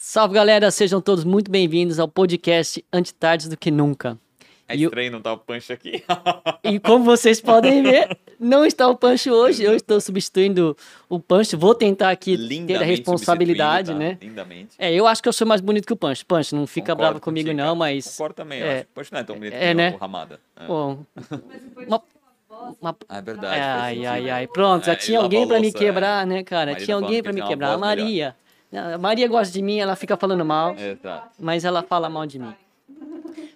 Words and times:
Salve 0.00 0.34
galera, 0.34 0.70
sejam 0.70 1.00
todos 1.00 1.24
muito 1.24 1.50
bem-vindos 1.50 1.98
ao 1.98 2.06
podcast 2.06 2.84
Antitardes 2.92 3.48
do 3.48 3.56
que 3.56 3.68
Nunca. 3.68 4.16
É 4.68 4.76
E 4.76 4.82
eu- 4.84 4.88
estranho 4.90 5.10
não 5.10 5.20
tá 5.20 5.32
o 5.32 5.38
punch 5.38 5.72
aqui. 5.72 6.04
E 6.62 6.78
como 6.78 7.02
vocês 7.04 7.40
podem 7.40 7.82
ver, 7.82 8.16
não 8.38 8.64
está 8.64 8.86
o 8.86 8.96
Pancho 8.96 9.30
hoje, 9.32 9.62
eu 9.64 9.74
estou 9.74 10.00
substituindo 10.00 10.76
o 11.08 11.18
Pancho, 11.18 11.58
vou 11.58 11.74
tentar 11.74 12.10
aqui 12.10 12.36
ter 12.36 12.44
a 12.44 12.46
Lindamente 12.46 12.84
responsabilidade, 12.84 13.88
substituído, 13.88 13.98
né? 13.98 14.14
tá? 14.20 14.26
Lindamente. 14.26 14.70
É, 14.78 14.92
eu 14.94 15.06
acho 15.06 15.20
que 15.22 15.28
eu 15.28 15.32
sou 15.32 15.46
mais 15.46 15.60
bonito 15.62 15.86
que 15.86 15.92
o 15.92 15.96
Pancho. 15.96 16.24
Pancho, 16.26 16.54
não 16.54 16.66
fica 16.66 16.92
Concordo 16.92 17.12
bravo 17.14 17.20
comigo 17.24 17.48
contigo, 17.48 17.62
não, 17.66 17.74
mas... 17.74 18.06
Concordo 18.06 18.34
também, 18.34 18.60
eu 18.60 18.66
é. 18.66 18.80
o 18.82 18.94
punch 18.94 19.12
não 19.12 19.20
é 19.20 19.24
tão 19.24 19.36
bonito 19.36 19.54
É, 19.54 19.68
que 19.68 19.74
né? 19.74 19.94
o 19.94 19.96
Ramada. 19.96 20.38
É. 20.54 20.66
Bom, 20.66 20.98
uma- 21.86 22.02
uma- 22.80 22.96
Ah, 23.08 23.18
é 23.18 23.22
verdade. 23.22 23.60
Ai, 23.60 24.06
ai, 24.06 24.30
ai. 24.30 24.46
Pronto, 24.46 24.84
já 24.86 24.92
É, 24.92 24.96
tinha 24.96 25.18
alguém 25.18 25.40
lavou 25.40 25.48
pra 25.48 25.56
a 25.56 25.60
me 25.60 25.66
louça, 25.68 25.78
quebrar, 25.78 26.26
né, 26.26 26.42
cara? 26.44 26.72
Maria 26.72 26.84
Tinha 26.84 26.98
tá 26.98 27.04
alguém 27.04 27.22
que 27.22 27.32
me 27.32 27.42
quebrar. 27.42 27.72
A. 27.72 27.78
Maria. 27.78 28.36
A 28.72 28.98
Maria 28.98 29.26
gosta 29.28 29.52
de 29.52 29.62
mim, 29.62 29.78
ela 29.78 29.96
fica 29.96 30.16
falando 30.16 30.44
mal, 30.44 30.74
Exato. 30.76 31.30
mas 31.38 31.64
ela 31.64 31.82
fala 31.82 32.08
mal 32.08 32.26
de 32.26 32.38
mim. 32.38 32.54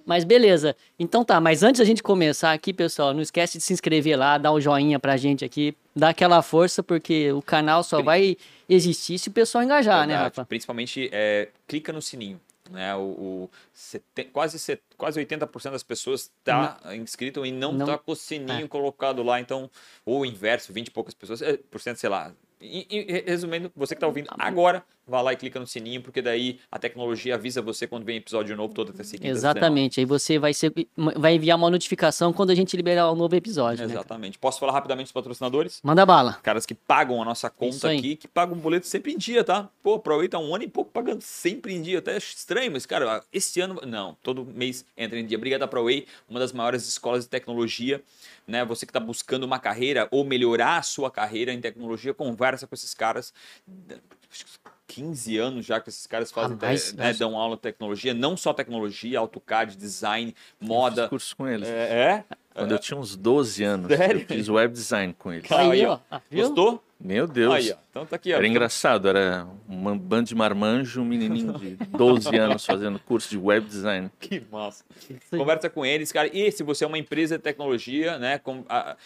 Mas 0.04 0.24
beleza. 0.24 0.74
Então 0.98 1.24
tá, 1.24 1.40
mas 1.40 1.62
antes 1.62 1.78
da 1.78 1.84
gente 1.84 2.02
começar 2.02 2.52
aqui, 2.52 2.72
pessoal, 2.72 3.14
não 3.14 3.20
esquece 3.22 3.58
de 3.58 3.64
se 3.64 3.72
inscrever 3.72 4.18
lá, 4.18 4.36
dar 4.36 4.50
o 4.52 4.60
joinha 4.60 4.98
pra 4.98 5.16
gente 5.16 5.44
aqui, 5.44 5.76
dar 5.94 6.08
aquela 6.10 6.42
força, 6.42 6.82
porque 6.82 7.30
o 7.32 7.40
canal 7.40 7.82
só 7.84 8.02
vai 8.02 8.36
existir 8.68 9.18
se 9.18 9.28
o 9.28 9.32
pessoal 9.32 9.62
engajar, 9.62 10.00
né, 10.00 10.14
Verdade. 10.14 10.24
Rafa? 10.36 10.44
Principalmente, 10.44 11.08
é, 11.12 11.48
clica 11.68 11.92
no 11.92 12.02
sininho. 12.02 12.40
Né? 12.70 12.94
O, 12.96 13.00
o 13.00 13.50
seten- 13.74 14.28
quase, 14.32 14.58
set- 14.58 14.80
quase 14.96 15.20
80% 15.20 15.70
das 15.72 15.82
pessoas 15.82 16.30
tá 16.42 16.78
inscrito 16.94 17.44
e 17.44 17.52
não, 17.52 17.72
Não- 17.72 17.84
tá 17.86 17.98
com 17.98 18.12
o 18.12 18.16
sininho 18.16 18.64
é. 18.64 18.68
colocado 18.68 19.22
lá. 19.22 19.38
Então, 19.40 19.70
ou 20.06 20.20
o 20.20 20.26
inverso, 20.26 20.72
20 20.72 20.88
e 20.88 20.90
poucas 20.90 21.12
pessoas, 21.12 21.42
é, 21.42 21.58
por 21.70 21.80
cento, 21.80 21.98
sei 21.98 22.08
lá. 22.08 22.32
E, 22.60 22.86
e, 22.88 23.24
resumindo, 23.30 23.70
você 23.76 23.94
que 23.94 24.00
tá 24.00 24.06
ouvindo 24.06 24.28
agora, 24.38 24.82
vá 25.06 25.20
lá 25.20 25.32
e 25.32 25.36
clica 25.36 25.58
no 25.58 25.66
sininho, 25.66 26.00
porque 26.00 26.22
daí 26.22 26.58
a 26.70 26.78
tecnologia 26.78 27.34
avisa 27.34 27.60
você 27.60 27.86
quando 27.86 28.04
vem 28.04 28.16
episódio 28.16 28.56
novo 28.56 28.72
toda 28.72 28.92
terça 28.92 29.16
e 29.16 29.18
quinta. 29.18 29.30
Exatamente. 29.30 30.00
Aí 30.00 30.06
você 30.06 30.38
vai, 30.38 30.54
ser, 30.54 30.72
vai 30.96 31.34
enviar 31.34 31.56
uma 31.56 31.70
notificação 31.70 32.32
quando 32.32 32.50
a 32.50 32.54
gente 32.54 32.76
liberar 32.76 33.10
o 33.10 33.16
novo 33.16 33.34
episódio, 33.34 33.86
né? 33.86 33.92
Exatamente. 33.92 34.38
Posso 34.38 34.60
falar 34.60 34.72
rapidamente 34.72 35.06
dos 35.06 35.12
patrocinadores? 35.12 35.80
Manda 35.82 36.06
bala. 36.06 36.34
Caras 36.42 36.64
que 36.64 36.74
pagam 36.74 37.20
a 37.20 37.24
nossa 37.24 37.50
conta 37.50 37.90
aqui, 37.90 38.16
que 38.16 38.28
pagam 38.28 38.56
o 38.56 38.60
boleto 38.60 38.86
sempre 38.86 39.12
em 39.12 39.18
dia, 39.18 39.42
tá? 39.42 39.68
Pô, 39.82 39.98
tá 40.28 40.38
um 40.38 40.54
ano 40.54 40.64
e 40.64 40.68
pouco 40.68 40.90
pagando 40.90 41.20
sempre 41.20 41.74
em 41.74 41.82
dia. 41.82 41.98
Até 41.98 42.16
estranho, 42.16 42.72
mas, 42.72 42.86
cara, 42.86 43.22
esse 43.32 43.60
ano. 43.60 43.80
Não, 43.86 44.16
todo 44.22 44.44
mês 44.44 44.84
entra 44.96 45.18
em 45.18 45.26
dia. 45.26 45.36
Obrigado, 45.36 45.66
ProWay, 45.68 46.06
uma 46.28 46.38
das 46.38 46.52
maiores 46.52 46.86
escolas 46.86 47.24
de 47.24 47.30
tecnologia. 47.30 48.02
Né? 48.46 48.64
Você 48.64 48.86
que 48.86 48.90
está 48.90 49.00
buscando 49.00 49.44
uma 49.44 49.58
carreira 49.58 50.08
ou 50.10 50.24
melhorar 50.24 50.78
a 50.78 50.82
sua 50.82 51.10
carreira 51.10 51.52
em 51.52 51.60
tecnologia, 51.60 52.14
conversa 52.14 52.66
com 52.66 52.74
esses 52.74 52.94
caras. 52.94 53.32
Acho 54.92 54.94
que 54.94 55.02
15 55.02 55.38
anos 55.38 55.66
já 55.66 55.80
que 55.80 55.88
esses 55.88 56.06
caras 56.06 56.30
fazem, 56.30 56.56
mais, 56.60 56.92
né, 56.92 57.12
dão 57.14 57.36
aula 57.36 57.56
de 57.56 57.62
tecnologia, 57.62 58.12
não 58.12 58.36
só 58.36 58.52
tecnologia, 58.52 59.18
AutoCAD, 59.18 59.76
design, 59.76 60.34
Eu 60.60 60.66
moda. 60.66 61.02
fiz 61.02 61.10
curso 61.10 61.36
com 61.36 61.48
eles. 61.48 61.68
É? 61.68 61.92
é? 61.92 62.24
Quando 62.54 62.72
eu 62.72 62.78
tinha 62.78 62.98
uns 62.98 63.16
12 63.16 63.64
anos, 63.64 63.96
Sério? 63.96 64.20
eu 64.20 64.26
fiz 64.26 64.48
web 64.48 64.72
design 64.72 65.14
com 65.18 65.32
eles. 65.32 65.50
Aí, 65.50 65.86
ó. 65.86 65.98
Ah? 66.10 66.20
Gostou? 66.30 66.82
Meu 67.04 67.26
Deus. 67.26 67.52
Aí, 67.54 67.72
ó. 67.72 67.76
Então 67.90 68.06
tá 68.06 68.16
aqui, 68.16 68.32
ó. 68.32 68.36
Era 68.36 68.46
engraçado, 68.46 69.06
era 69.08 69.46
um 69.68 69.98
bando 69.98 70.28
de 70.28 70.34
marmanjo, 70.34 71.02
um 71.02 71.04
menininho 71.04 71.52
de 71.58 71.74
12 71.74 72.34
anos 72.38 72.64
fazendo 72.64 72.98
curso 72.98 73.28
de 73.28 73.36
web 73.36 73.66
design. 73.66 74.10
Que 74.18 74.42
massa. 74.50 74.82
Conversa 75.30 75.68
com 75.68 75.84
eles, 75.84 76.10
cara. 76.10 76.30
E 76.32 76.50
se 76.52 76.62
você 76.62 76.84
é 76.84 76.86
uma 76.86 76.96
empresa 76.96 77.36
de 77.36 77.42
tecnologia, 77.44 78.18
né? 78.18 78.38
com- 78.38 78.64
a- 78.68 78.96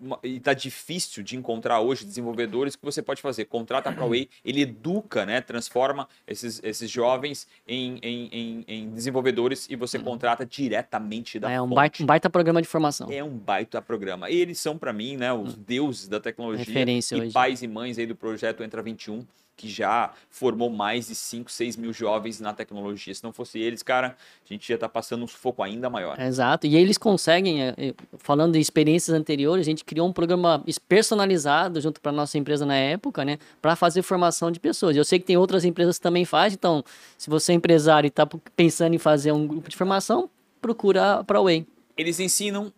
uma- 0.00 0.18
e 0.22 0.38
tá 0.38 0.52
difícil 0.54 1.24
de 1.24 1.36
encontrar 1.36 1.80
hoje 1.80 2.04
desenvolvedores, 2.04 2.74
o 2.74 2.78
que 2.78 2.84
você 2.84 3.02
pode 3.02 3.20
fazer? 3.20 3.46
Contrata 3.46 3.90
a 3.90 3.92
ProWay, 3.92 4.28
ele 4.44 4.60
educa, 4.62 5.26
né? 5.26 5.40
Transforma 5.40 6.06
esses, 6.26 6.60
esses 6.62 6.88
jovens 6.90 7.48
em, 7.66 7.98
em, 8.02 8.28
em, 8.30 8.64
em 8.68 8.90
desenvolvedores 8.90 9.66
e 9.68 9.74
você 9.74 9.98
contrata 9.98 10.46
diretamente 10.46 11.38
da 11.40 11.50
É 11.50 11.60
um 11.60 11.68
baita, 11.68 12.02
um 12.02 12.06
baita 12.06 12.30
programa 12.30 12.60
de 12.62 12.68
formação. 12.68 13.08
É 13.10 13.24
um 13.24 13.30
baita 13.36 13.80
programa. 13.82 14.30
E 14.30 14.36
eles 14.36 14.60
são, 14.60 14.76
para 14.78 14.92
mim, 14.92 15.16
né, 15.16 15.32
os 15.32 15.56
deuses 15.56 16.06
da 16.06 16.20
tecnologia 16.20 16.56
Hum. 16.64 16.66
Referência 16.68 17.16
e 17.16 17.20
hoje. 17.22 17.30
Pais 17.46 17.62
e 17.62 17.68
mães 17.68 17.96
aí 17.96 18.06
do 18.06 18.16
projeto 18.16 18.64
Entra 18.64 18.82
21, 18.82 19.24
que 19.56 19.68
já 19.68 20.12
formou 20.28 20.68
mais 20.68 21.06
de 21.06 21.14
5, 21.14 21.50
6 21.50 21.76
mil 21.76 21.92
jovens 21.92 22.40
na 22.40 22.52
tecnologia. 22.52 23.14
Se 23.14 23.22
não 23.22 23.32
fosse 23.32 23.58
eles, 23.60 23.82
cara, 23.84 24.08
a 24.08 24.52
gente 24.52 24.68
ia 24.68 24.74
estar 24.74 24.88
passando 24.88 25.22
um 25.22 25.28
sufoco 25.28 25.62
ainda 25.62 25.88
maior. 25.88 26.20
Exato. 26.20 26.66
E 26.66 26.76
eles 26.76 26.98
conseguem, 26.98 27.62
é, 27.62 27.74
é, 27.78 27.94
falando 28.18 28.54
de 28.54 28.58
experiências 28.58 29.16
anteriores, 29.16 29.64
a 29.64 29.70
gente 29.70 29.84
criou 29.84 30.08
um 30.08 30.12
programa 30.12 30.62
personalizado 30.88 31.80
junto 31.80 32.00
para 32.00 32.10
nossa 32.10 32.36
empresa 32.36 32.66
na 32.66 32.76
época, 32.76 33.24
né, 33.24 33.38
para 33.62 33.76
fazer 33.76 34.02
formação 34.02 34.50
de 34.50 34.58
pessoas. 34.58 34.96
Eu 34.96 35.04
sei 35.04 35.20
que 35.20 35.24
tem 35.24 35.36
outras 35.36 35.64
empresas 35.64 35.98
que 35.98 36.02
também 36.02 36.24
fazem, 36.24 36.56
então, 36.56 36.84
se 37.16 37.30
você 37.30 37.52
é 37.52 37.54
empresário 37.54 38.06
e 38.06 38.08
está 38.08 38.26
pensando 38.56 38.94
em 38.94 38.98
fazer 38.98 39.30
um 39.30 39.46
grupo 39.46 39.70
de 39.70 39.76
formação, 39.76 40.28
procura 40.60 41.22
para 41.22 41.40
Way. 41.40 41.64
Eles 41.96 42.18
ensinam 42.20 42.72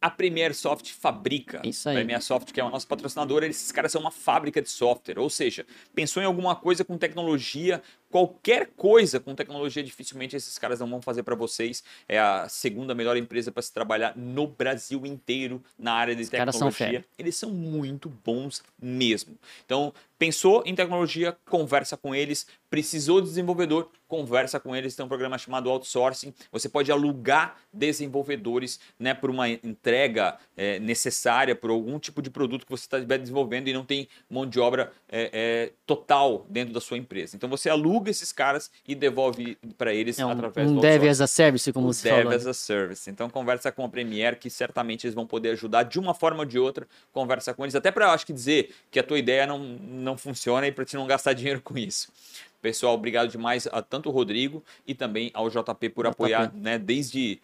a 0.00 0.10
Premier 0.10 0.54
Soft 0.54 0.92
fabrica. 0.92 1.60
Isso 1.64 1.88
aí. 1.88 1.96
Premier 1.96 2.22
Soft, 2.22 2.52
que 2.52 2.60
é 2.60 2.64
o 2.64 2.70
nosso 2.70 2.86
patrocinador, 2.86 3.42
esses 3.42 3.72
caras 3.72 3.90
são 3.90 4.00
uma 4.00 4.10
fábrica 4.10 4.62
de 4.62 4.68
software. 4.68 5.18
Ou 5.18 5.28
seja, 5.28 5.66
pensou 5.94 6.22
em 6.22 6.26
alguma 6.26 6.54
coisa 6.54 6.84
com 6.84 6.96
tecnologia, 6.96 7.82
qualquer 8.10 8.70
coisa 8.76 9.20
com 9.20 9.34
tecnologia, 9.34 9.82
dificilmente 9.82 10.36
esses 10.36 10.58
caras 10.58 10.80
não 10.80 10.88
vão 10.88 11.02
fazer 11.02 11.22
para 11.22 11.34
vocês. 11.34 11.82
É 12.08 12.18
a 12.18 12.48
segunda 12.48 12.94
melhor 12.94 13.16
empresa 13.16 13.52
para 13.52 13.62
se 13.62 13.72
trabalhar 13.72 14.16
no 14.16 14.46
Brasil 14.46 15.04
inteiro 15.06 15.62
na 15.78 15.92
área 15.92 16.14
de 16.14 16.24
são 16.24 16.30
tecnologia. 16.30 17.04
Eles 17.18 17.36
são 17.36 17.50
muito 17.50 18.08
bons 18.24 18.62
mesmo. 18.80 19.36
Então, 19.64 19.92
pensou 20.18 20.62
em 20.66 20.74
tecnologia, 20.74 21.36
conversa 21.48 21.96
com 21.96 22.14
eles. 22.14 22.46
Precisou 22.70 23.20
de 23.20 23.28
desenvolvedor, 23.28 23.90
conversa 24.06 24.60
com 24.60 24.74
eles. 24.76 24.94
Tem 24.94 25.04
um 25.04 25.08
programa 25.08 25.38
chamado 25.38 25.70
Outsourcing. 25.70 26.34
Você 26.52 26.68
pode 26.68 26.92
alugar 26.92 27.56
desenvolvedores 27.72 28.78
né, 28.98 29.14
por 29.14 29.30
uma 29.30 29.48
entrega 29.48 30.36
é, 30.56 30.78
necessária, 30.78 31.54
por 31.54 31.70
algum 31.70 31.98
tipo 31.98 32.20
de 32.20 32.30
produto 32.30 32.66
que 32.66 32.70
você 32.70 32.84
está 32.84 32.98
desenvolvendo 32.98 33.68
e 33.68 33.72
não 33.72 33.84
tem 33.84 34.08
mão 34.28 34.46
de 34.46 34.60
obra 34.60 34.92
é, 35.08 35.30
é, 35.32 35.72
total 35.86 36.46
dentro 36.48 36.74
da 36.74 36.80
sua 36.80 36.98
empresa. 36.98 37.36
Então, 37.36 37.48
você 37.48 37.70
aluga 37.70 37.97
esses 38.06 38.30
caras 38.32 38.70
e 38.86 38.94
devolve 38.94 39.58
para 39.76 39.92
eles 39.92 40.18
É 40.18 40.24
um, 40.24 40.30
através 40.30 40.70
um 40.70 40.76
do 40.76 40.80
Dev 40.80 41.04
as 41.04 41.20
a 41.20 41.26
Service, 41.26 41.72
como 41.72 41.88
O 41.88 41.92
você 41.92 42.10
Dev 42.10 42.32
as 42.32 42.46
a 42.46 42.54
Service. 42.54 43.10
Então 43.10 43.28
conversa 43.28 43.72
com 43.72 43.84
a 43.84 43.88
Premiere 43.88 44.36
que 44.36 44.48
certamente 44.48 45.06
eles 45.06 45.14
vão 45.14 45.26
poder 45.26 45.50
ajudar 45.50 45.82
de 45.82 45.98
uma 45.98 46.14
forma 46.14 46.40
ou 46.40 46.44
de 46.44 46.58
outra. 46.58 46.86
Conversa 47.12 47.52
com 47.52 47.64
eles 47.64 47.74
até 47.74 47.90
para 47.90 48.12
acho 48.12 48.24
que 48.24 48.32
dizer 48.32 48.74
que 48.90 49.00
a 49.00 49.02
tua 49.02 49.18
ideia 49.18 49.46
não, 49.46 49.58
não 49.58 50.16
funciona 50.16 50.66
e 50.66 50.72
para 50.72 50.84
te 50.84 50.94
não 50.94 51.06
gastar 51.06 51.32
dinheiro 51.34 51.60
com 51.60 51.76
isso. 51.76 52.12
Pessoal, 52.60 52.94
obrigado 52.94 53.28
demais 53.28 53.68
a 53.70 53.80
tanto 53.82 54.08
o 54.08 54.12
Rodrigo 54.12 54.62
e 54.86 54.94
também 54.94 55.30
ao 55.34 55.48
JP 55.48 55.88
por 55.90 56.04
JP. 56.04 56.10
apoiar, 56.12 56.52
né, 56.54 56.78
desde 56.78 57.40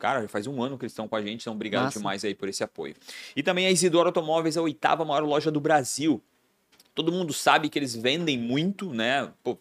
Cara, 0.00 0.22
já 0.22 0.28
faz 0.28 0.46
um 0.46 0.62
ano 0.62 0.78
que 0.78 0.84
eles 0.84 0.92
estão 0.92 1.06
com 1.06 1.14
a 1.14 1.20
gente, 1.20 1.42
então 1.42 1.52
obrigado 1.52 1.84
Massa. 1.84 1.98
demais 1.98 2.24
aí 2.24 2.34
por 2.34 2.48
esse 2.48 2.64
apoio. 2.64 2.96
E 3.36 3.42
também 3.42 3.66
a 3.66 3.70
Isidoro 3.70 4.08
Automóveis, 4.08 4.56
a 4.56 4.62
oitava 4.62 5.04
maior 5.04 5.22
loja 5.22 5.50
do 5.50 5.60
Brasil. 5.60 6.22
Todo 6.94 7.12
mundo 7.12 7.34
sabe 7.34 7.68
que 7.68 7.78
eles 7.78 7.94
vendem 7.94 8.38
muito, 8.38 8.92
né? 8.94 9.30
Pô, 9.44 9.58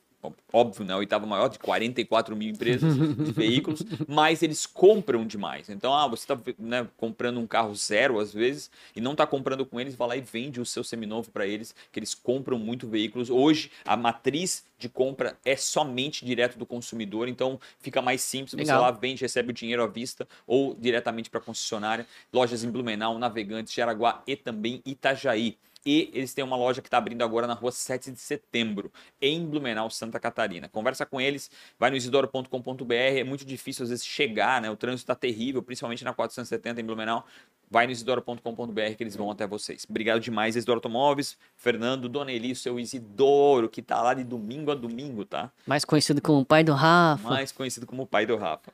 óbvio, 0.52 0.85
né? 0.85 0.94
A 0.94 0.97
oitava 0.97 1.25
maior 1.25 1.47
de 1.47 1.59
44 1.59 2.35
mil 2.35 2.50
empresas 2.50 2.94
de 2.94 3.31
veículos, 3.31 3.84
mas 4.07 4.44
eles 4.44 4.66
compram 4.66 5.25
demais. 5.25 5.69
Então, 5.69 5.94
ah, 5.94 6.07
você 6.07 6.24
está 6.24 6.40
né, 6.57 6.88
comprando 6.97 7.40
um 7.40 7.47
carro 7.47 7.74
zero 7.75 8.19
às 8.19 8.34
vezes 8.34 8.69
e 8.96 9.02
não 9.02 9.13
está 9.13 9.25
comprando 9.25 9.66
com 9.66 9.79
eles, 9.79 9.96
vai 9.96 10.08
lá 10.08 10.18
e 10.18 10.22
vende 10.22 10.59
o 10.59 10.66
seu 10.66 10.84
seminovo 10.84 11.31
para 11.31 11.47
eles, 11.47 11.74
que 11.91 12.00
eles 12.00 12.13
compram 12.13 12.58
muito 12.58 12.88
veículos. 12.88 13.29
Hoje, 13.29 13.72
a 13.85 13.96
matriz 13.96 14.63
de 14.78 14.88
compra 14.88 15.38
é 15.44 15.56
somente 15.56 16.25
direto 16.25 16.58
do 16.58 16.66
consumidor, 16.66 17.28
então 17.28 17.59
fica 17.79 18.02
mais 18.02 18.22
simples. 18.22 18.52
Você 18.52 18.58
Legal. 18.58 18.81
lá 18.81 18.91
vende, 18.91 19.22
recebe 19.22 19.52
o 19.52 19.53
dinheiro 19.53 19.84
à 19.84 19.88
vista 19.88 20.28
ou 20.47 20.74
diretamente 20.74 21.29
para 21.29 21.40
a 21.40 21.44
concessionária. 21.44 22.08
Lojas 22.31 22.63
em 22.63 22.72
Blumenau, 22.72 23.19
Navegantes, 23.19 23.74
Jaraguá 23.74 24.24
e 24.25 24.35
também 24.35 24.81
Itajaí. 24.85 25.58
E 25.85 26.12
eles 26.13 26.34
têm 26.34 26.44
uma 26.44 26.57
loja 26.57 26.81
que 26.81 26.88
está 26.88 26.97
abrindo 26.97 27.22
agora 27.23 27.47
na 27.47 27.53
rua 27.53 27.72
7 27.72 28.11
de 28.11 28.20
setembro, 28.20 28.91
em 29.22 29.46
Blumenau, 29.46 29.90
Santa 29.90 30.20
Catarina. 30.20 30.67
Conversa 30.67 31.05
com 31.05 31.22
eles, 31.22 31.49
vai 31.79 31.90
no 31.90 31.96
isidoro.com.br. 31.96 32.93
É 32.93 33.23
muito 33.23 33.46
difícil 33.46 33.84
às 33.84 33.90
vezes 33.90 34.05
chegar, 34.05 34.61
né? 34.61 34.70
O 34.70 34.76
trânsito 34.76 35.03
está 35.03 35.16
terrível, 35.16 35.64
principalmente 35.64 36.03
na 36.03 36.14
470 36.14 36.81
em 36.81 36.84
Blumenau. 36.84 37.26
Vai 37.72 37.85
no 37.85 37.91
isidoro.com.br 37.91 38.96
que 38.97 39.03
eles 39.03 39.16
vão 39.16 39.31
até 39.31 39.47
vocês. 39.47 39.85
Obrigado 39.90 40.20
demais, 40.20 40.55
Isidoro 40.55 40.78
Automóveis, 40.78 41.37
Fernando, 41.55 42.09
Dona 42.09 42.32
Eli, 42.32 42.55
seu 42.55 42.79
Isidoro, 42.79 43.70
que 43.70 43.82
tá 43.82 44.02
lá 44.02 44.14
de 44.14 44.23
domingo 44.23 44.72
a 44.72 44.75
domingo, 44.75 45.23
tá? 45.23 45.52
Mais 45.66 45.85
conhecido 45.85 46.22
como 46.22 46.40
o 46.40 46.46
pai 46.46 46.64
do 46.64 46.73
Rafa. 46.73 47.29
mais 47.29 47.52
conhecido 47.52 47.85
como 47.85 48.03
o 48.03 48.08
pai 48.08 48.25
do 48.25 48.35
Rafa. 48.35 48.73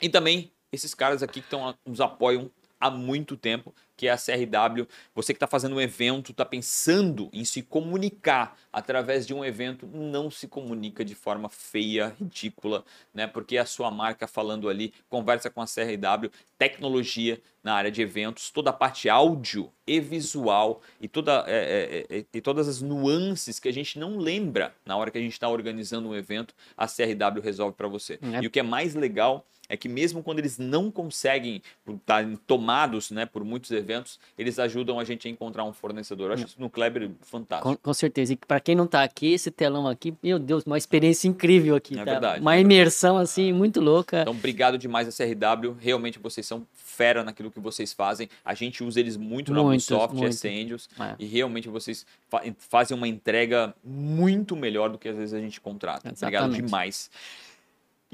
E 0.00 0.08
também 0.08 0.52
esses 0.74 0.94
caras 0.94 1.22
aqui 1.22 1.40
que 1.40 1.48
tão, 1.48 1.74
nos 1.86 2.00
apoiam 2.00 2.50
há 2.84 2.90
muito 2.90 3.34
tempo, 3.34 3.74
que 3.96 4.06
é 4.06 4.10
a 4.10 4.18
CRW. 4.18 4.86
Você 5.14 5.32
que 5.32 5.38
está 5.38 5.46
fazendo 5.46 5.76
um 5.76 5.80
evento, 5.80 6.32
está 6.32 6.44
pensando 6.44 7.30
em 7.32 7.42
se 7.42 7.62
comunicar 7.62 8.58
através 8.70 9.26
de 9.26 9.32
um 9.32 9.42
evento, 9.42 9.86
não 9.86 10.30
se 10.30 10.46
comunica 10.46 11.02
de 11.02 11.14
forma 11.14 11.48
feia, 11.48 12.14
ridícula, 12.18 12.84
né? 13.14 13.26
Porque 13.26 13.56
a 13.56 13.64
sua 13.64 13.90
marca 13.90 14.26
falando 14.26 14.68
ali, 14.68 14.92
conversa 15.08 15.48
com 15.48 15.62
a 15.62 15.64
CRW, 15.64 16.30
tecnologia 16.58 17.40
na 17.62 17.72
área 17.72 17.90
de 17.90 18.02
eventos, 18.02 18.50
toda 18.50 18.68
a 18.68 18.72
parte 18.72 19.08
áudio 19.08 19.72
e 19.86 19.98
visual 19.98 20.82
e, 21.00 21.08
toda, 21.08 21.42
é, 21.46 22.04
é, 22.10 22.18
é, 22.18 22.24
e 22.34 22.40
todas 22.42 22.68
as 22.68 22.82
nuances 22.82 23.58
que 23.58 23.68
a 23.68 23.72
gente 23.72 23.98
não 23.98 24.18
lembra 24.18 24.74
na 24.84 24.94
hora 24.94 25.10
que 25.10 25.16
a 25.16 25.20
gente 25.22 25.32
está 25.32 25.48
organizando 25.48 26.10
um 26.10 26.14
evento, 26.14 26.54
a 26.76 26.86
CRW 26.86 27.40
resolve 27.42 27.74
para 27.74 27.88
você. 27.88 28.18
É. 28.20 28.42
E 28.42 28.46
o 28.46 28.50
que 28.50 28.60
é 28.60 28.62
mais 28.62 28.94
legal 28.94 29.46
é 29.68 29.76
que 29.76 29.88
mesmo 29.88 30.22
quando 30.22 30.38
eles 30.38 30.58
não 30.58 30.90
conseguem 30.90 31.62
estar 31.88 32.24
tomados 32.46 33.10
né, 33.10 33.26
por 33.26 33.44
muitos 33.44 33.70
eventos, 33.70 34.18
eles 34.36 34.58
ajudam 34.58 34.98
a 34.98 35.04
gente 35.04 35.26
a 35.26 35.30
encontrar 35.30 35.64
um 35.64 35.72
fornecedor. 35.72 36.28
Eu 36.28 36.34
acho 36.34 36.46
isso 36.46 36.60
no 36.60 36.68
Kleber 36.68 37.10
fantástico. 37.22 37.70
Com, 37.70 37.76
com 37.76 37.94
certeza. 37.94 38.32
E 38.32 38.36
para 38.36 38.60
quem 38.60 38.74
não 38.74 38.84
está 38.84 39.02
aqui, 39.02 39.32
esse 39.32 39.50
telão 39.50 39.88
aqui, 39.88 40.14
meu 40.22 40.38
Deus, 40.38 40.64
uma 40.64 40.78
experiência 40.78 41.28
incrível 41.28 41.76
aqui. 41.76 41.94
É 41.94 42.04
tá? 42.04 42.12
verdade. 42.12 42.40
Uma 42.40 42.58
imersão 42.58 43.16
assim, 43.16 43.52
muito 43.52 43.80
louca. 43.80 44.22
Então, 44.22 44.34
obrigado 44.34 44.76
demais 44.76 45.08
a 45.08 45.10
CRW. 45.10 45.76
Realmente 45.80 46.18
vocês 46.18 46.46
são 46.46 46.66
fera 46.72 47.24
naquilo 47.24 47.50
que 47.50 47.60
vocês 47.60 47.92
fazem. 47.92 48.28
A 48.44 48.54
gente 48.54 48.84
usa 48.84 49.00
eles 49.00 49.16
muito, 49.16 49.52
na 49.52 49.62
Ubisoft, 49.62 50.16
muito. 50.16 50.32
SC 50.32 50.48
Angels. 50.48 50.88
É. 50.98 51.14
E 51.18 51.26
realmente 51.26 51.68
vocês 51.68 52.06
fa 52.28 52.42
fazem 52.58 52.96
uma 52.96 53.08
entrega 53.08 53.74
muito 53.82 54.54
melhor 54.54 54.90
do 54.90 54.98
que 54.98 55.08
às 55.08 55.16
vezes 55.16 55.34
a 55.34 55.40
gente 55.40 55.60
contrata. 55.60 56.08
Exatamente. 56.08 56.44
Obrigado 56.44 56.66
demais. 56.66 57.10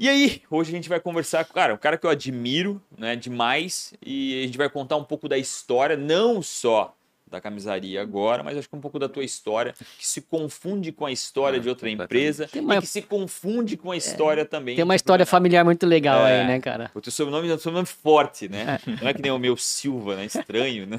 E 0.01 0.09
aí, 0.09 0.41
hoje 0.49 0.71
a 0.71 0.75
gente 0.75 0.89
vai 0.89 0.99
conversar 0.99 1.45
com 1.45 1.53
cara, 1.53 1.75
um 1.75 1.77
cara 1.77 1.95
que 1.95 2.03
eu 2.03 2.09
admiro, 2.09 2.81
né, 2.97 3.15
demais, 3.15 3.93
e 4.03 4.41
a 4.41 4.45
gente 4.47 4.57
vai 4.57 4.67
contar 4.67 4.95
um 4.95 5.03
pouco 5.03 5.29
da 5.29 5.37
história, 5.37 5.95
não 5.95 6.41
só 6.41 6.95
da 7.27 7.39
camisaria 7.39 8.01
agora, 8.01 8.41
mas 8.41 8.57
acho 8.57 8.67
que 8.67 8.75
um 8.75 8.81
pouco 8.81 8.97
da 8.97 9.07
tua 9.07 9.23
história, 9.23 9.75
que 9.99 10.07
se 10.07 10.21
confunde 10.21 10.91
com 10.91 11.05
a 11.05 11.11
história 11.11 11.59
ah, 11.59 11.61
de 11.61 11.69
outra 11.69 11.87
empresa 11.87 12.49
uma... 12.55 12.77
e 12.77 12.81
que 12.81 12.87
se 12.87 13.03
confunde 13.03 13.77
com 13.77 13.91
a 13.91 13.95
história 13.95 14.41
é, 14.41 14.45
também. 14.45 14.75
Tem 14.75 14.83
uma 14.83 14.95
história 14.95 15.23
familiar 15.23 15.63
muito 15.63 15.85
legal 15.85 16.25
é, 16.25 16.41
aí, 16.41 16.47
né, 16.47 16.59
cara? 16.59 16.89
O 16.95 16.99
teu 16.99 17.11
sobrenome 17.11 17.47
é 17.47 17.53
um 17.53 17.59
sobrenome 17.59 17.85
forte, 17.85 18.49
né? 18.49 18.79
É. 18.83 18.91
Não 19.03 19.07
é 19.07 19.13
que 19.13 19.21
nem 19.21 19.31
o 19.31 19.37
meu 19.37 19.55
Silva, 19.55 20.15
né? 20.15 20.25
Estranho, 20.25 20.87
né? 20.87 20.97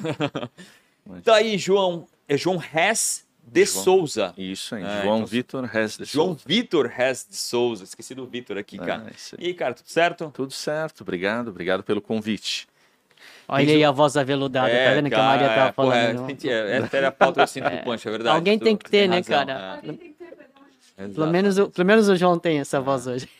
Mas... 1.04 1.24
Tá 1.26 1.34
aí, 1.34 1.58
João. 1.58 2.06
É 2.28 2.36
João 2.36 2.62
Hess 2.72 3.26
de 3.44 3.64
João, 3.64 3.84
Souza. 3.84 4.34
Isso 4.36 4.74
aí, 4.74 4.82
é, 4.82 5.02
João 5.02 5.16
então, 5.16 5.26
Vitor 5.26 5.64
Res 5.64 5.96
de 5.98 6.04
João 6.04 6.28
Souza. 6.28 6.42
Vitor 6.46 6.86
Res 6.86 7.26
de 7.28 7.36
Souza. 7.36 7.84
Esqueci 7.84 8.14
do 8.14 8.26
Vitor 8.26 8.56
aqui, 8.56 8.76
é, 8.76 8.84
cara. 8.84 9.12
e 9.38 9.46
aí, 9.46 9.54
cara, 9.54 9.74
tudo 9.74 9.88
certo? 9.88 10.30
Tudo 10.32 10.52
certo, 10.52 11.02
obrigado, 11.02 11.48
obrigado 11.48 11.82
pelo 11.82 12.00
convite. 12.00 12.66
Olha 13.48 13.74
aí 13.74 13.84
a 13.84 13.90
voz 13.90 14.16
aveludada, 14.16 14.68
tá 14.68 14.74
é, 14.74 14.88
tá 14.88 14.94
vendo 14.94 15.10
cara, 15.10 15.14
que 15.16 15.20
a 15.20 15.24
Maria 15.24 15.48
tava 15.48 15.68
é, 15.68 15.72
falando? 15.72 16.26
Pô, 16.26 16.48
é, 16.48 16.76
essa 16.78 16.96
era 16.96 17.08
a 17.08 17.12
pauta 17.12 17.44
do 17.44 17.48
cinto 17.48 17.68
do 17.68 17.76
punch, 17.84 18.08
é 18.08 18.10
verdade. 18.10 18.36
Alguém 18.36 18.58
tem 18.58 18.76
que 18.76 18.90
ter, 18.90 19.08
né, 19.08 19.16
razão, 19.16 19.46
cara? 19.46 19.82
É. 20.96 21.08
Pelo, 21.08 21.26
menos, 21.26 21.56
pelo 21.70 21.86
menos 21.86 22.08
o 22.08 22.16
João 22.16 22.38
tem 22.38 22.60
essa 22.60 22.80
voz 22.80 23.06
hoje. 23.06 23.28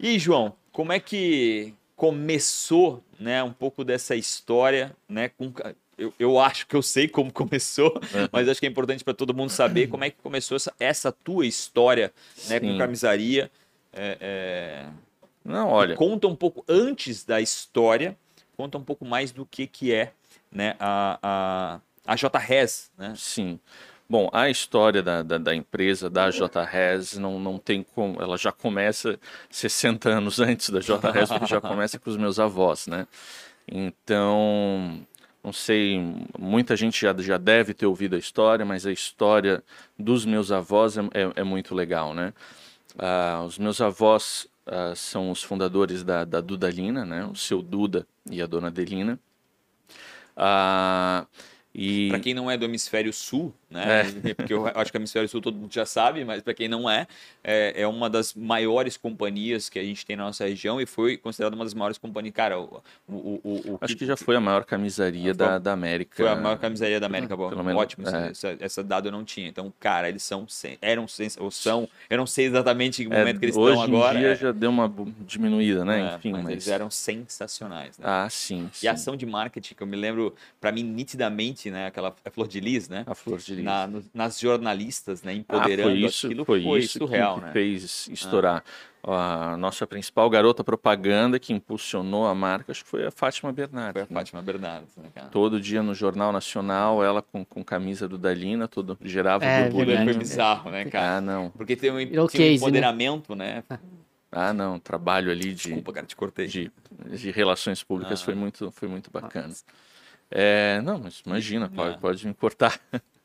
E 0.00 0.08
aí, 0.08 0.18
João, 0.18 0.54
como 0.72 0.92
é 0.92 1.00
que 1.00 1.72
começou, 1.96 3.02
né, 3.18 3.42
um 3.42 3.52
pouco 3.52 3.84
dessa 3.84 4.14
história, 4.14 4.94
né, 5.08 5.28
com 5.28 5.52
eu, 5.98 6.14
eu 6.18 6.38
acho 6.38 6.66
que 6.66 6.76
eu 6.76 6.82
sei 6.82 7.08
como 7.08 7.30
começou, 7.34 7.94
uhum. 7.94 8.28
mas 8.32 8.48
acho 8.48 8.60
que 8.60 8.66
é 8.66 8.68
importante 8.70 9.02
para 9.02 9.12
todo 9.14 9.34
mundo 9.34 9.50
saber 9.50 9.88
como 9.88 10.04
é 10.04 10.10
que 10.10 10.16
começou 10.22 10.56
essa, 10.56 10.72
essa 10.78 11.12
tua 11.12 11.46
história 11.46 12.12
né, 12.48 12.60
com 12.60 12.78
camisaria. 12.78 13.50
É, 13.92 14.18
é... 14.20 14.86
Não, 15.44 15.68
olha. 15.68 15.96
Conta 15.96 16.28
um 16.28 16.36
pouco 16.36 16.64
antes 16.68 17.24
da 17.24 17.40
história, 17.40 18.16
conta 18.56 18.78
um 18.78 18.82
pouco 18.82 19.04
mais 19.04 19.32
do 19.32 19.44
que, 19.44 19.66
que 19.66 19.92
é 19.92 20.12
né, 20.52 20.76
a, 20.78 21.18
a, 21.22 21.80
a 22.06 22.16
JRES. 22.16 22.90
Né? 22.96 23.14
Sim. 23.16 23.58
Bom, 24.10 24.30
a 24.32 24.48
história 24.48 25.02
da, 25.02 25.22
da, 25.22 25.36
da, 25.36 25.54
empresa, 25.54 26.08
da 26.08 26.30
JRES, 26.30 27.18
não, 27.18 27.38
não 27.38 27.58
tem 27.58 27.82
como. 27.82 28.22
Ela 28.22 28.38
já 28.38 28.50
começa 28.50 29.18
60 29.50 30.08
anos 30.08 30.40
antes 30.40 30.70
da 30.70 30.80
JRES, 30.80 31.28
porque 31.28 31.46
já 31.46 31.60
começa 31.60 31.98
com 31.98 32.08
os 32.08 32.16
meus 32.16 32.38
avós, 32.38 32.86
né? 32.86 33.06
Então, 33.70 35.06
não 35.42 35.52
sei, 35.52 35.98
muita 36.38 36.76
gente 36.76 37.00
já, 37.00 37.14
já 37.16 37.38
deve 37.38 37.72
ter 37.72 37.86
ouvido 37.86 38.16
a 38.16 38.18
história, 38.18 38.64
mas 38.64 38.84
a 38.84 38.92
história 38.92 39.62
dos 39.98 40.24
meus 40.24 40.50
avós 40.50 40.98
é, 40.98 41.02
é, 41.14 41.32
é 41.36 41.44
muito 41.44 41.74
legal, 41.74 42.14
né? 42.14 42.32
Ah, 42.98 43.44
os 43.46 43.58
meus 43.58 43.80
avós 43.80 44.48
ah, 44.66 44.92
são 44.94 45.30
os 45.30 45.42
fundadores 45.42 46.02
da, 46.02 46.24
da 46.24 46.40
Dudalina, 46.40 47.04
né? 47.04 47.24
O 47.24 47.34
seu 47.34 47.62
Duda 47.62 48.06
e 48.30 48.42
a 48.42 48.46
dona 48.46 48.70
Delina. 48.70 49.18
Ah, 50.36 51.26
e... 51.74 52.08
Para 52.08 52.20
quem 52.20 52.34
não 52.34 52.50
é 52.50 52.56
do 52.56 52.64
hemisfério 52.64 53.12
sul, 53.12 53.54
né? 53.70 54.00
É. 54.00 54.34
Porque 54.34 54.52
eu 54.52 54.66
acho 54.66 54.90
que 54.90 54.96
o 54.96 55.00
hemisfério 55.00 55.28
sul 55.28 55.40
todo 55.40 55.56
mundo 55.56 55.72
já 55.72 55.84
sabe, 55.84 56.24
mas 56.24 56.42
para 56.42 56.54
quem 56.54 56.68
não 56.68 56.88
é, 56.88 57.06
é, 57.44 57.82
é, 57.82 57.86
uma 57.86 58.08
das 58.08 58.34
maiores 58.34 58.96
companhias 58.96 59.68
que 59.68 59.78
a 59.78 59.82
gente 59.82 60.04
tem 60.06 60.16
na 60.16 60.24
nossa 60.24 60.46
região 60.46 60.80
e 60.80 60.86
foi 60.86 61.16
considerada 61.16 61.54
uma 61.54 61.64
das 61.64 61.74
maiores 61.74 61.98
companhias. 61.98 62.34
Cara, 62.34 62.58
o, 62.58 62.82
o, 63.08 63.40
o, 63.44 63.72
o 63.72 63.78
acho 63.80 63.96
que 63.96 64.06
já 64.06 64.16
foi 64.16 64.36
a 64.36 64.40
maior 64.40 64.64
camisaria 64.64 65.34
da, 65.34 65.58
da 65.58 65.72
América. 65.72 66.16
Foi 66.16 66.28
a 66.28 66.36
maior 66.36 66.58
camisaria 66.58 66.98
da 66.98 67.06
América, 67.06 67.36
bom. 67.36 67.50
Pelo 67.50 67.64
menos, 67.64 67.80
Ótimo, 67.80 68.08
é. 68.08 68.30
essa, 68.30 68.56
essa 68.60 68.82
dado 68.82 69.08
eu 69.08 69.12
não 69.12 69.24
tinha. 69.24 69.48
Então, 69.48 69.72
cara, 69.78 70.08
eles 70.08 70.22
são, 70.22 70.46
eram, 70.80 71.06
ou 71.38 71.50
são, 71.50 71.88
eu 72.08 72.16
não 72.16 72.26
sei 72.26 72.46
exatamente 72.46 73.02
em 73.02 73.08
que 73.08 73.14
é, 73.14 73.18
momento 73.18 73.38
que 73.38 73.46
eles 73.46 73.56
estão 73.56 73.82
agora. 73.82 74.10
Hoje 74.10 74.18
em 74.18 74.20
dia 74.20 74.34
já 74.34 74.52
deu 74.52 74.70
uma 74.70 74.92
diminuída, 75.20 75.84
né? 75.84 76.12
É, 76.12 76.16
Enfim, 76.16 76.32
mas, 76.32 76.42
mas, 76.44 76.52
eles 76.52 76.68
eram 76.68 76.90
sensacionais. 76.90 77.98
Né? 77.98 78.04
Ah, 78.06 78.28
sim, 78.30 78.68
sim. 78.72 78.86
E 78.86 78.88
a 78.88 78.92
ação 78.92 79.16
de 79.16 79.26
marketing 79.26 79.74
que 79.74 79.82
eu 79.82 79.86
me 79.86 79.96
lembro, 79.96 80.34
para 80.60 80.72
mim 80.72 80.82
nitidamente, 80.82 81.70
né? 81.70 81.86
Aquela 81.86 82.14
a 82.24 82.30
Flor 82.30 82.48
de 82.48 82.60
Lis, 82.60 82.88
né? 82.88 83.04
A 83.06 83.14
Flor 83.14 83.38
de 83.38 83.54
Lis. 83.54 83.57
Na, 83.62 83.86
no, 83.86 84.04
nas 84.12 84.38
jornalistas, 84.38 85.22
né? 85.22 85.34
Empoderando 85.34 85.88
ah, 85.88 85.92
foi 85.92 85.98
isso, 86.00 86.26
aquilo 86.26 86.44
foi, 86.44 86.62
foi 86.62 86.78
isso 86.80 86.98
surreal, 86.98 87.36
que, 87.36 87.44
né? 87.46 87.52
fez 87.52 88.08
estourar. 88.12 88.62
Ah. 89.02 89.52
A 89.52 89.56
nossa 89.56 89.86
principal 89.86 90.28
garota 90.28 90.62
propaganda 90.64 91.38
que 91.38 91.52
impulsionou 91.52 92.26
a 92.26 92.34
marca, 92.34 92.72
acho 92.72 92.84
que 92.84 92.90
foi 92.90 93.06
a 93.06 93.10
Fátima 93.10 93.52
Bernardes. 93.52 93.92
Foi 93.92 94.02
a 94.02 94.06
né? 94.06 94.20
Fátima 94.20 94.42
Bernardes, 94.42 94.96
né, 94.96 95.08
cara? 95.14 95.28
Todo 95.28 95.60
dia 95.60 95.82
no 95.82 95.94
Jornal 95.94 96.32
Nacional, 96.32 97.02
ela 97.02 97.22
com, 97.22 97.44
com 97.44 97.64
camisa 97.64 98.08
do 98.08 98.18
Dalina, 98.18 98.66
todo, 98.66 98.98
gerava 99.02 99.44
é, 99.44 99.64
burburinho. 99.64 100.04
Foi 100.04 100.14
bizarro, 100.14 100.70
né, 100.70 100.84
cara? 100.84 101.16
Ah, 101.16 101.20
não. 101.20 101.50
Porque 101.50 101.76
tem 101.76 101.90
um, 101.90 101.96
tinha 101.96 102.22
um 102.22 102.26
né? 102.26 102.52
empoderamento, 102.54 103.34
né? 103.34 103.62
né? 103.70 103.78
Ah, 104.30 104.52
não, 104.52 104.78
trabalho 104.78 105.30
ali 105.30 105.54
de. 105.54 105.68
Desculpa, 105.68 105.92
cara, 105.92 106.06
te 106.06 106.16
cortei. 106.16 106.46
De, 106.46 106.70
de 107.10 107.30
relações 107.30 107.82
públicas 107.82 108.20
ah. 108.20 108.24
foi, 108.24 108.34
muito, 108.34 108.70
foi 108.72 108.88
muito 108.88 109.10
bacana. 109.10 109.48
Nossa. 109.48 109.64
É, 110.30 110.80
não, 110.82 110.98
mas 110.98 111.22
imagina, 111.24 111.68
pode, 111.68 111.94
é. 111.94 111.98
pode 111.98 112.26
me 112.26 112.34
cortar. 112.34 112.78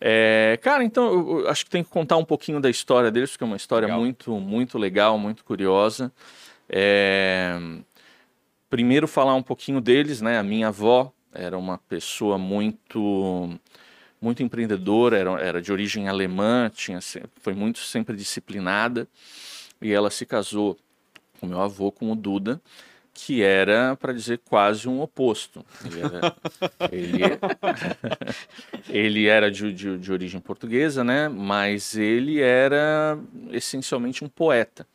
É, 0.00 0.58
cara, 0.62 0.84
então 0.84 1.40
eu 1.40 1.48
acho 1.48 1.64
que 1.64 1.70
tem 1.70 1.82
que 1.82 1.90
contar 1.90 2.16
um 2.16 2.24
pouquinho 2.24 2.60
da 2.60 2.70
história 2.70 3.10
deles, 3.10 3.30
porque 3.30 3.44
é 3.44 3.46
uma 3.46 3.56
história 3.56 3.86
legal. 3.86 4.00
muito, 4.00 4.32
muito 4.38 4.78
legal, 4.78 5.18
muito 5.18 5.44
curiosa. 5.44 6.12
É, 6.68 7.58
primeiro 8.70 9.08
falar 9.08 9.34
um 9.34 9.42
pouquinho 9.42 9.80
deles, 9.80 10.20
né? 10.20 10.38
A 10.38 10.42
minha 10.42 10.68
avó 10.68 11.12
era 11.32 11.58
uma 11.58 11.78
pessoa 11.78 12.38
muito, 12.38 13.50
muito 14.20 14.42
empreendedora, 14.42 15.16
era, 15.16 15.30
era 15.40 15.62
de 15.62 15.72
origem 15.72 16.08
alemã, 16.08 16.70
tinha, 16.72 17.00
foi 17.40 17.54
muito 17.54 17.78
sempre 17.80 18.16
disciplinada 18.16 19.08
e 19.80 19.92
ela 19.92 20.10
se 20.10 20.24
casou 20.24 20.76
com 21.40 21.46
meu 21.46 21.60
avô, 21.60 21.90
com 21.92 22.10
o 22.10 22.16
Duda 22.16 22.60
que 23.20 23.42
era, 23.42 23.96
para 23.96 24.12
dizer, 24.12 24.38
quase 24.48 24.88
um 24.88 25.00
oposto. 25.00 25.64
Ele 25.84 26.00
era, 26.02 26.36
ele, 26.92 27.20
ele 28.88 29.26
era 29.26 29.50
de, 29.50 29.72
de, 29.72 29.98
de, 29.98 30.12
origem 30.12 30.40
portuguesa, 30.40 31.02
né? 31.02 31.28
mas 31.28 31.96
ele 31.96 32.40
era 32.40 33.18
essencialmente 33.50 34.24
um 34.24 34.28
poeta. 34.28 34.86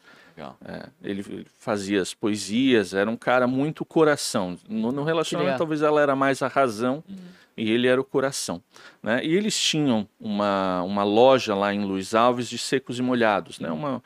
É, 0.66 0.90
ele 1.04 1.46
fazia 1.60 2.02
as 2.02 2.14
poesias, 2.14 2.94
era 2.94 3.10
um 3.10 3.18
cara 3.18 3.46
muito 3.46 3.84
coração. 3.84 4.58
No, 4.68 4.92
no 4.92 5.04
relacionamento, 5.04 5.58
talvez 5.58 5.82
ela 5.82 6.02
era 6.02 6.16
mais 6.16 6.42
a 6.42 6.48
razão 6.48 7.04
uhum. 7.08 7.16
e 7.58 7.70
ele 7.70 7.88
era 7.88 8.00
o 8.00 8.06
coração. 8.06 8.64
Né? 9.02 9.24
E 9.24 9.36
eles 9.36 9.60
tinham 9.60 10.08
uma, 10.20 10.82
uma 10.82 11.04
loja 11.04 11.54
lá 11.54 11.74
em 11.74 11.84
Luiz 11.84 12.16
Alves 12.16 12.50
de 12.50 12.58
secos 12.58 13.00
e 13.00 13.02
molhados, 13.02 13.60
né? 13.60 13.70
uma, 13.70 14.02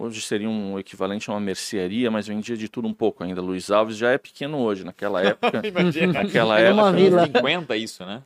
Hoje 0.00 0.20
seria 0.20 0.48
um 0.48 0.78
equivalente 0.78 1.28
a 1.28 1.32
uma 1.32 1.40
mercearia, 1.40 2.08
mas 2.08 2.28
vendia 2.28 2.56
de 2.56 2.68
tudo 2.68 2.86
um 2.86 2.94
pouco 2.94 3.24
ainda. 3.24 3.42
Luiz 3.42 3.68
Alves 3.68 3.96
já 3.96 4.12
é 4.12 4.16
pequeno 4.16 4.58
hoje, 4.58 4.84
naquela 4.84 5.20
época. 5.26 5.60
naquela 6.12 6.60
época. 6.60 6.82
Uma 6.82 6.92
vila. 6.92 7.26
50 7.26 7.76
isso, 7.76 8.06
né? 8.06 8.22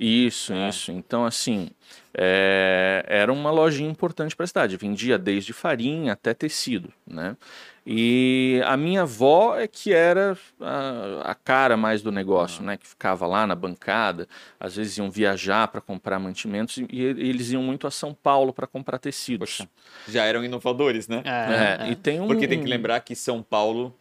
Isso, 0.00 0.52
é. 0.52 0.68
isso. 0.68 0.90
Então, 0.90 1.24
assim, 1.24 1.70
é, 2.12 3.04
era 3.06 3.32
uma 3.32 3.52
lojinha 3.52 3.88
importante 3.88 4.34
para 4.34 4.42
a 4.42 4.46
cidade. 4.48 4.76
Vendia 4.76 5.16
desde 5.16 5.52
farinha 5.52 6.14
até 6.14 6.34
tecido, 6.34 6.92
né? 7.06 7.36
E 7.84 8.62
a 8.64 8.76
minha 8.76 9.02
avó 9.02 9.56
é 9.58 9.66
que 9.66 9.92
era 9.92 10.38
a, 10.60 11.32
a 11.32 11.34
cara 11.34 11.76
mais 11.76 12.00
do 12.00 12.12
negócio, 12.12 12.62
ah. 12.62 12.66
né? 12.66 12.76
Que 12.76 12.86
ficava 12.86 13.26
lá 13.26 13.46
na 13.46 13.56
bancada, 13.56 14.28
às 14.58 14.76
vezes 14.76 14.98
iam 14.98 15.10
viajar 15.10 15.66
para 15.68 15.80
comprar 15.80 16.18
mantimentos 16.20 16.76
e, 16.78 16.86
e, 16.88 17.02
eles 17.02 17.50
iam 17.50 17.62
muito 17.62 17.86
a 17.86 17.90
São 17.90 18.14
Paulo 18.14 18.52
para 18.52 18.68
comprar 18.68 18.98
tecidos. 18.98 19.58
Poxa, 19.58 19.68
já 20.08 20.24
eram 20.24 20.44
inovadores, 20.44 21.08
né? 21.08 21.22
É, 21.24 21.88
é, 21.88 21.90
E 21.90 21.96
tem 21.96 22.20
um, 22.20 22.28
Porque 22.28 22.46
tem 22.46 22.60
que 22.60 22.68
lembrar 22.68 23.00
que 23.00 23.16
São 23.16 23.42
Paulo 23.42 23.92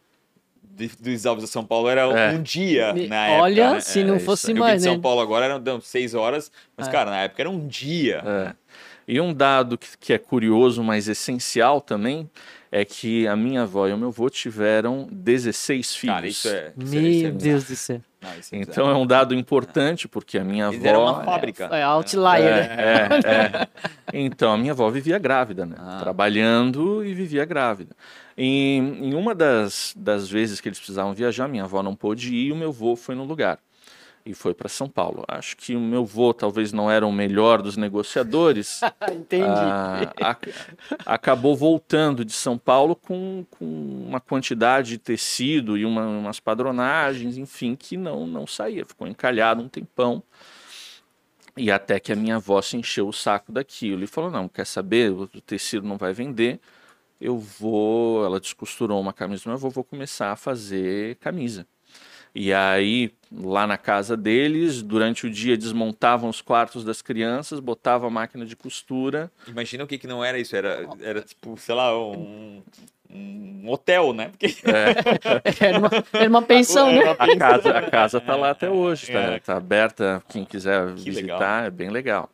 dos 1.00 1.26
Alves 1.26 1.44
a 1.44 1.48
São 1.48 1.66
Paulo 1.66 1.90
era 1.90 2.02
é. 2.02 2.32
um 2.32 2.42
dia 2.42 2.94
na 2.94 3.28
época. 3.28 3.44
Olha, 3.44 3.74
né? 3.74 3.80
se 3.80 4.04
não 4.04 4.16
é, 4.16 4.20
fosse 4.20 4.52
eu 4.52 4.58
mais, 4.58 4.82
de 4.82 4.88
né? 4.88 4.94
São 4.94 5.02
Paulo 5.02 5.22
agora 5.22 5.46
eram 5.46 5.82
seis 5.82 6.14
horas, 6.14 6.52
mas, 6.78 6.88
É. 6.88 6.92
cara, 6.92 7.10
na 7.12 7.22
época 7.22 7.42
era 7.42 7.50
um 7.50 7.68
dia. 7.68 8.24
É. 8.26 8.54
E 9.08 9.20
um 9.20 9.34
dado 9.34 9.78
que, 9.78 9.88
que 10.00 10.14
é 10.14 10.18
curioso, 10.18 10.84
mas 10.84 11.08
essencial 11.08 11.82
também, 11.82 12.30
é 12.72 12.86
que 12.86 13.28
a 13.28 13.36
minha 13.36 13.63
avó 13.63 13.88
e 13.88 13.94
o 13.94 13.98
meu 13.98 14.08
avô 14.10 14.30
tiveram 14.30 15.08
16 15.12 15.96
filhos. 15.96 16.16
Cara, 16.16 16.28
isso 16.28 16.48
é. 16.48 16.72
isso 16.78 16.96
é- 16.96 17.00
Meu 17.01 17.10
isso 17.12 17.25
é- 17.28 17.32
Deus 17.32 17.63
do 17.66 17.75
céu. 17.75 18.01
não, 18.22 18.30
é 18.30 18.36
Então 18.54 18.90
é 18.90 18.96
um 18.96 19.06
dado 19.06 19.36
importante, 19.36 20.08
porque 20.08 20.38
a 20.40 20.44
minha 20.44 20.68
Eles 20.70 20.86
avó. 20.86 21.12
uma 21.12 21.24
fábrica. 21.24 21.66
É 21.66 21.84
outlier, 21.84 22.68
né? 22.68 22.75
É, 22.78 23.30
é. 23.58 23.68
Então, 24.13 24.54
a 24.54 24.58
minha 24.58 24.72
avó 24.72 24.90
vivia 24.90 25.18
grávida, 25.20 25.66
né? 25.66 25.75
Ah. 25.78 26.00
Trabalhando 26.01 27.04
e 27.04 27.13
vivia 27.13 27.44
grávida. 27.46 27.96
E, 28.38 28.78
em 28.78 29.13
uma 29.13 29.36
das, 29.36 29.94
das 29.98 30.30
vezes 30.30 30.62
que 30.62 30.70
eles 30.70 30.80
precisavam 30.80 31.13
viajar, 31.13 31.48
minha 31.48 31.63
avó 31.63 31.84
não 31.84 31.96
pôde 31.96 32.34
ir 32.34 32.48
e 32.48 32.51
o 32.51 32.56
meu 32.56 32.70
avô 32.70 32.96
foi 32.96 33.16
no 33.16 33.24
lugar. 33.25 33.60
E 34.25 34.34
foi 34.34 34.54
para 34.54 34.70
São 34.70 34.88
Paulo. 34.88 35.24
Acho 35.28 35.58
que 35.58 35.75
o 35.75 35.80
meu 35.80 36.01
avô 36.01 36.34
talvez 36.34 36.72
não 36.72 36.92
era 36.92 37.06
o 37.08 37.12
melhor 37.12 37.62
dos 37.62 37.75
negociadores. 37.75 38.82
Entendi. 39.12 39.46
Ah, 39.50 40.13
ac- 40.22 40.54
acabou 41.06 41.56
voltando 41.56 42.24
de 42.24 42.32
São 42.34 42.58
Paulo 42.58 42.96
com, 42.96 43.46
com 43.50 43.66
uma 44.08 44.20
quantidade 44.20 44.90
de 44.92 44.98
tecido 45.00 45.78
e 45.78 45.86
uma- 45.86 46.06
umas 46.06 46.40
padronagens, 46.40 47.38
enfim, 47.38 47.75
que 47.75 47.98
não, 47.98 48.28
não 48.28 48.46
saía. 48.46 48.86
Ficou 48.86 49.08
encalhado 49.08 49.62
um 49.63 49.68
tempão. 49.68 50.22
E 51.58 51.70
até 51.72 52.00
que 52.00 52.13
a 52.13 52.16
minha 52.16 52.38
avó 52.38 52.62
se 52.62 52.78
encheu 52.78 53.08
o 53.08 53.13
saco 53.13 53.51
daquilo 53.51 54.04
e 54.04 54.08
falou: 54.08 54.32
Não, 54.32 54.48
quer 54.48 54.66
saber? 54.66 55.12
O 55.12 55.28
tecido 55.28 55.86
não 55.86 55.98
vai 55.98 56.13
vender. 56.13 56.60
Eu 57.20 57.38
vou. 57.38 58.24
Ela 58.25 58.40
descosturou 58.40 59.00
uma 59.01 59.12
camisa 59.13 59.44
do 59.44 59.48
meu 59.48 59.56
avô, 59.56 59.70
vou 59.70 59.84
começar 59.84 60.32
a 60.32 60.36
fazer 60.36 61.16
camisa. 61.18 61.68
E 62.34 62.54
aí, 62.54 63.12
lá 63.32 63.68
na 63.68 63.78
casa 63.78 64.16
deles, 64.16 64.82
durante 64.82 65.28
o 65.28 65.30
dia 65.30 65.58
desmontavam 65.58 66.30
os 66.30 66.42
quartos 66.42 66.84
das 66.86 67.02
crianças, 67.02 67.60
botavam 67.60 68.08
a 68.08 68.12
máquina 68.12 68.46
de 68.46 68.56
costura. 68.56 69.30
Imagina 69.48 69.84
o 69.84 69.88
que 69.88 69.98
que 69.98 70.08
não 70.08 70.24
era 70.24 70.40
isso. 70.40 70.56
Era, 70.56 70.88
era 71.02 71.22
tipo, 71.22 71.58
sei 71.58 71.76
lá, 71.76 71.98
um, 72.00 72.64
um 73.10 73.66
hotel, 73.70 74.14
né? 74.14 74.30
Porque 74.32 74.56
Era 75.60 75.78
uma, 75.80 75.90
era 76.14 76.30
uma 76.30 76.42
pensão, 76.42 76.92
né? 76.92 77.02
A 77.20 77.36
casa, 77.38 77.78
a 77.78 77.82
casa 77.90 78.22
tá 78.22 78.36
lá 78.38 78.52
até 78.52 78.70
hoje, 78.70 79.08
tá, 79.12 79.20
É. 79.20 79.40
tá 79.40 79.58
aberta, 79.58 80.24
quem 80.30 80.46
quiser 80.46 80.94
Que 80.96 81.02
visitar, 81.04 81.26
legal. 81.34 81.66
é 81.66 81.70
bem 81.70 81.90
legal. 81.90 82.30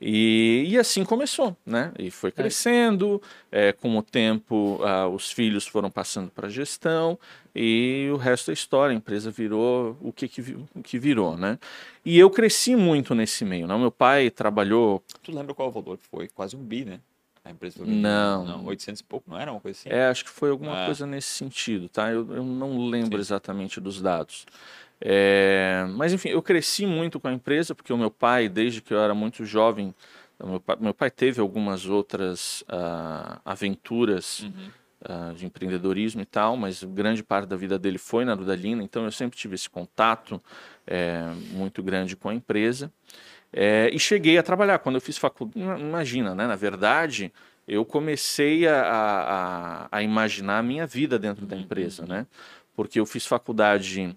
E, 0.00 0.64
e 0.66 0.78
assim 0.78 1.04
começou, 1.04 1.54
né? 1.64 1.92
E 1.98 2.10
foi 2.10 2.32
crescendo, 2.32 3.20
é, 3.52 3.70
com 3.72 3.98
o 3.98 4.02
tempo 4.02 4.80
ah, 4.82 5.06
os 5.06 5.30
filhos 5.30 5.66
foram 5.66 5.90
passando 5.90 6.30
para 6.30 6.46
a 6.46 6.50
gestão 6.50 7.18
e 7.54 8.08
o 8.12 8.16
resto 8.16 8.50
é 8.50 8.54
história, 8.54 8.94
a 8.94 8.96
empresa 8.96 9.30
virou 9.30 9.98
o 10.00 10.10
que, 10.10 10.26
que, 10.26 10.40
o 10.74 10.82
que 10.82 10.98
virou, 10.98 11.36
né? 11.36 11.58
E 12.04 12.18
eu 12.18 12.30
cresci 12.30 12.74
muito 12.74 13.14
nesse 13.14 13.44
meio, 13.44 13.66
né? 13.66 13.76
Meu 13.76 13.90
pai 13.90 14.30
trabalhou, 14.30 15.02
tu 15.22 15.32
lembra 15.34 15.52
qual 15.54 15.68
o 15.68 15.72
valor 15.72 15.98
que 15.98 16.06
foi? 16.06 16.28
Quase 16.28 16.56
um 16.56 16.62
bi, 16.64 16.84
né? 16.86 16.98
A 17.44 17.50
empresa 17.50 17.78
foi. 17.78 17.86
Não. 17.86 18.44
não. 18.44 18.64
800 18.66 19.00
e 19.00 19.04
pouco, 19.04 19.30
não 19.30 19.38
era 19.38 19.50
uma 19.50 19.60
coisa 19.60 19.78
assim? 19.78 19.88
é, 19.90 20.06
acho 20.06 20.24
que 20.24 20.30
foi 20.30 20.50
alguma 20.50 20.82
Ah. 20.82 20.86
coisa 20.86 21.06
nesse 21.06 21.28
sentido, 21.28 21.88
tá? 21.88 22.10
Eu, 22.10 22.26
eu 22.34 22.42
não 22.44 22.88
lembro 22.88 23.16
Sim. 23.18 23.20
exatamente 23.20 23.80
dos 23.80 24.00
dados. 24.00 24.46
É, 25.00 25.86
mas 25.96 26.12
enfim, 26.12 26.28
eu 26.28 26.42
cresci 26.42 26.86
muito 26.86 27.18
com 27.18 27.28
a 27.28 27.32
empresa, 27.32 27.74
porque 27.74 27.92
o 27.92 27.98
meu 27.98 28.10
pai, 28.10 28.48
desde 28.48 28.82
que 28.82 28.92
eu 28.92 28.98
era 29.00 29.14
muito 29.14 29.44
jovem, 29.44 29.94
meu 30.44 30.60
pai, 30.60 30.76
meu 30.80 30.94
pai 30.94 31.10
teve 31.10 31.40
algumas 31.40 31.86
outras 31.86 32.64
ah, 32.68 33.40
aventuras 33.44 34.40
Uhum. 34.40 34.70
ah, 35.04 35.32
de 35.34 35.46
empreendedorismo 35.46 36.20
e 36.20 36.26
tal, 36.26 36.56
mas 36.56 36.82
grande 36.84 37.22
parte 37.22 37.46
da 37.46 37.56
vida 37.56 37.78
dele 37.78 37.98
foi 37.98 38.24
na 38.24 38.34
Dudalina, 38.34 38.82
então 38.82 39.04
eu 39.04 39.12
sempre 39.12 39.38
tive 39.38 39.54
esse 39.54 39.68
contato 39.68 40.40
é, 40.86 41.24
muito 41.52 41.82
grande 41.82 42.16
com 42.16 42.28
a 42.28 42.34
empresa. 42.34 42.92
É, 43.52 43.90
e 43.92 43.98
cheguei 43.98 44.38
a 44.38 44.42
trabalhar. 44.42 44.78
Quando 44.78 44.94
eu 44.96 45.00
fiz 45.00 45.18
faculdade, 45.18 45.80
imagina, 45.80 46.34
né? 46.34 46.46
Na 46.46 46.56
verdade, 46.56 47.32
eu 47.66 47.84
comecei 47.84 48.66
a, 48.68 48.80
a, 49.90 49.98
a 49.98 50.02
imaginar 50.02 50.58
a 50.58 50.62
minha 50.62 50.86
vida 50.86 51.18
dentro 51.18 51.46
da 51.46 51.56
empresa, 51.56 52.06
né? 52.06 52.26
Porque 52.76 53.00
eu 53.00 53.06
fiz 53.06 53.26
faculdade 53.26 54.16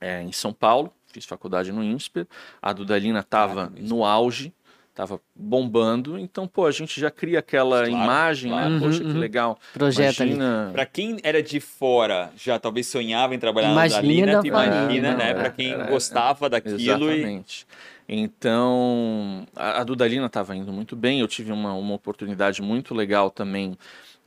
é, 0.00 0.22
em 0.22 0.32
São 0.32 0.52
Paulo, 0.52 0.92
fiz 1.12 1.24
faculdade 1.24 1.72
no 1.72 1.82
INSPER, 1.82 2.26
a 2.60 2.72
Dudalina 2.72 3.20
estava 3.20 3.72
no 3.78 4.04
auge, 4.04 4.52
estava 4.90 5.20
bombando, 5.34 6.18
então, 6.18 6.46
pô, 6.48 6.66
a 6.66 6.72
gente 6.72 7.00
já 7.00 7.08
cria 7.10 7.38
aquela 7.38 7.86
Claro, 7.86 7.90
imagem, 7.90 8.50
claro. 8.50 8.68
né? 8.68 8.74
Uhum, 8.74 8.80
Poxa, 8.80 8.98
que 9.00 9.10
uhum. 9.10 9.18
legal. 9.18 9.58
Projeta 9.72 10.22
ali. 10.24 10.32
Imagina... 10.32 10.70
Pra 10.72 10.86
quem 10.86 11.18
era 11.22 11.40
de 11.42 11.60
fora, 11.60 12.32
já 12.36 12.58
talvez 12.58 12.88
sonhava 12.88 13.32
em 13.34 13.38
trabalhar 13.38 13.70
Imagina 13.70 13.96
na 13.96 14.02
Dalina, 14.02 14.32
da 14.32 14.40
tu 14.40 14.46
imagina, 14.48 15.14
né? 15.16 15.34
Pra 15.34 15.46
é, 15.46 15.50
quem 15.50 15.72
era- 15.72 15.84
gostava 15.84 16.50
daquilo 16.50 16.78
e... 16.80 16.84
Exatamente. 16.84 17.66
Então, 18.08 19.46
a, 19.54 19.80
a 19.80 19.84
Dudalina 19.84 20.26
estava 20.26 20.56
indo 20.56 20.72
muito 20.72 20.96
bem. 20.96 21.20
Eu 21.20 21.28
tive 21.28 21.52
uma, 21.52 21.74
uma 21.74 21.94
oportunidade 21.94 22.60
muito 22.62 22.94
legal 22.94 23.30
também 23.30 23.78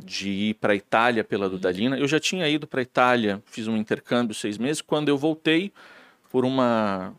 de 0.03 0.29
ir 0.29 0.53
para 0.55 0.73
a 0.73 0.75
Itália 0.75 1.23
pela 1.23 1.49
Dudalina. 1.49 1.97
Eu 1.97 2.07
já 2.07 2.19
tinha 2.19 2.47
ido 2.47 2.67
para 2.67 2.81
a 2.81 2.83
Itália, 2.83 3.41
fiz 3.45 3.67
um 3.67 3.77
intercâmbio 3.77 4.35
seis 4.35 4.57
meses. 4.57 4.81
Quando 4.81 5.09
eu 5.09 5.17
voltei, 5.17 5.71
por 6.29 6.45
uma 6.45 7.13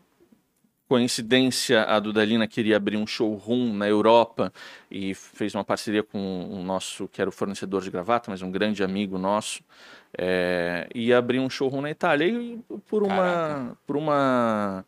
coincidência, 0.87 1.83
a 1.83 1.99
Dudalina 1.99 2.47
queria 2.47 2.77
abrir 2.77 2.97
um 2.97 3.07
showroom 3.07 3.73
na 3.73 3.87
Europa 3.87 4.53
e 4.91 5.15
fez 5.15 5.55
uma 5.55 5.63
parceria 5.63 6.03
com 6.03 6.49
o 6.51 6.61
nosso, 6.61 7.07
que 7.07 7.19
era 7.19 7.29
o 7.29 7.33
fornecedor 7.33 7.81
de 7.81 7.89
gravata, 7.89 8.29
mas 8.29 8.41
um 8.41 8.51
grande 8.51 8.83
amigo 8.83 9.17
nosso, 9.17 9.63
é, 10.15 10.87
e 10.93 11.11
abrir 11.11 11.39
um 11.39 11.49
showroom 11.49 11.81
na 11.81 11.89
Itália. 11.89 12.27
E 12.27 12.59
por 12.87 13.01
uma, 13.01 13.15
Caraca. 13.15 13.77
por 13.87 13.97
uma 13.97 14.85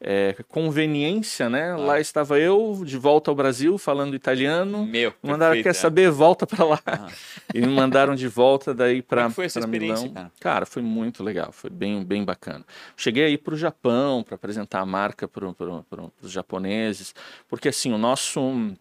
é, 0.00 0.36
conveniência, 0.48 1.48
né? 1.48 1.72
Ah. 1.72 1.76
Lá 1.76 2.00
estava 2.00 2.38
eu, 2.38 2.82
de 2.84 2.98
volta 2.98 3.30
ao 3.30 3.34
Brasil, 3.34 3.78
falando 3.78 4.14
italiano. 4.14 4.86
Meu, 4.86 5.12
Me 5.22 5.30
mandaram, 5.30 5.54
perfeito, 5.54 5.64
quer 5.64 5.70
é. 5.70 5.80
saber? 5.80 6.10
Volta 6.10 6.46
para 6.46 6.64
lá. 6.64 6.80
Ah. 6.86 7.08
E 7.54 7.60
me 7.60 7.68
mandaram 7.68 8.14
de 8.14 8.28
volta 8.28 8.74
daí 8.74 9.00
para 9.00 9.24
é 9.24 9.30
foi 9.30 9.46
essa 9.46 9.60
experiência, 9.60 10.08
Milão. 10.08 10.14
cara? 10.14 10.32
Cara, 10.40 10.66
foi 10.66 10.82
muito 10.82 11.22
legal, 11.22 11.52
foi 11.52 11.70
bem, 11.70 12.04
bem 12.04 12.22
bacana. 12.22 12.64
Cheguei 12.96 13.24
aí 13.24 13.38
para 13.38 13.54
o 13.54 13.56
Japão 13.56 14.22
para 14.22 14.34
apresentar 14.34 14.80
a 14.80 14.84
marca 14.84 15.26
para 15.26 15.48
os 16.20 16.30
japoneses, 16.30 17.14
porque 17.48 17.68
assim, 17.68 17.92
o 17.92 17.98
nosso. 17.98 18.74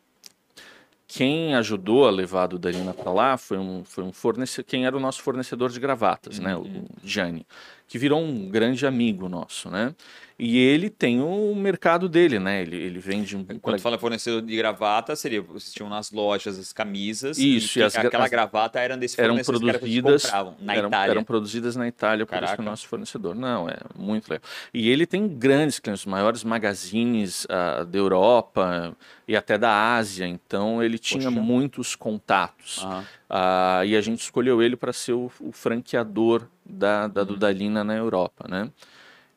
Quem 1.07 1.53
ajudou 1.55 2.07
a 2.07 2.12
levar 2.12 2.43
a 2.43 2.48
Dudalina 2.48 2.91
para 2.91 3.13
lá 3.13 3.38
foi 3.38 3.60
um, 3.60 3.84
foi 3.86 4.03
um 4.03 4.12
fornecedor, 4.12 4.65
quem 4.67 4.86
era 4.88 4.98
o 4.98 5.00
nosso 5.00 5.22
fornecedor 5.22 5.69
de 5.69 5.79
gravatas, 5.79 6.39
né? 6.39 6.57
Uhum. 6.57 6.86
O 7.01 7.07
Gianni, 7.07 7.45
que 7.88 7.98
virou 8.00 8.20
um 8.22 8.50
grande 8.50 8.86
amigo 8.86 9.30
nosso, 9.30 9.70
né? 9.70 9.94
E 10.38 10.58
ele 10.58 10.89
tem 10.89 11.22
o 11.22 11.56
mercado 11.56 12.10
dele, 12.10 12.39
né? 12.39 12.62
Ele, 12.62 12.75
ele 12.75 13.00
vende 13.00 13.38
um. 13.38 13.46
Quando 13.62 13.80
fala 13.80 13.98
fornecedor 13.98 14.42
de 14.42 14.54
gravata, 14.58 15.15
seria, 15.15 15.42
vocês 15.42 15.72
tinham 15.72 15.88
nas 15.88 16.12
lojas 16.12 16.60
as 16.60 16.74
camisas 16.74 17.38
Isso, 17.38 17.80
e, 17.80 17.84
as 17.84 17.96
aquela 17.96 18.25
as- 18.25 18.30
gravata 18.30 18.77
eram 18.82 18.98
desse 18.98 19.18
eram 19.22 19.30
fornecedor 19.36 19.62
que 19.62 19.77
produzidas 19.80 20.24
compravam 20.25 20.56
na 20.60 20.75
eram, 20.75 20.88
Itália. 20.89 21.12
eram 21.12 21.24
produzidas 21.24 21.75
na 21.77 21.88
Itália 21.88 22.25
por 22.25 22.34
isso 22.34 22.42
que 22.42 22.46
Caraca. 22.48 22.62
o 22.62 22.65
nosso 22.65 22.86
fornecedor. 22.86 23.34
Não, 23.34 23.70
é 23.70 23.77
muito 23.98 24.30
legal. 24.30 24.44
E 24.74 24.89
ele 24.89 25.06
tem 25.06 25.25
grandes 25.25 25.80
clientes, 25.80 26.01
os 26.01 26.06
maiores 26.06 26.44
magazines 26.44 27.48
ah, 27.50 27.86
da 27.86 27.98
Europa 27.98 28.94
e 29.25 29.38
até 29.38 29.58
da 29.58 29.96
Ásia. 29.96 30.27
Então 30.27 30.84
ele 30.84 30.98
tinha 30.98 31.30
Poxa. 31.30 31.42
muitos 31.42 31.96
contatos. 31.96 32.80
Aham. 32.84 33.06
Ah, 33.30 33.82
e 33.86 33.96
a 33.96 34.01
gente 34.01 34.20
escolheu 34.20 34.62
ele 34.62 34.75
para 34.75 34.92
ser 34.92 35.13
o, 35.13 35.32
o 35.39 35.51
franqueador 35.54 36.46
da, 36.65 37.07
da 37.07 37.22
Uhum. 37.22 37.27
Dudalina 37.27 37.84
na 37.84 37.95
Europa, 37.95 38.45
né? 38.50 38.69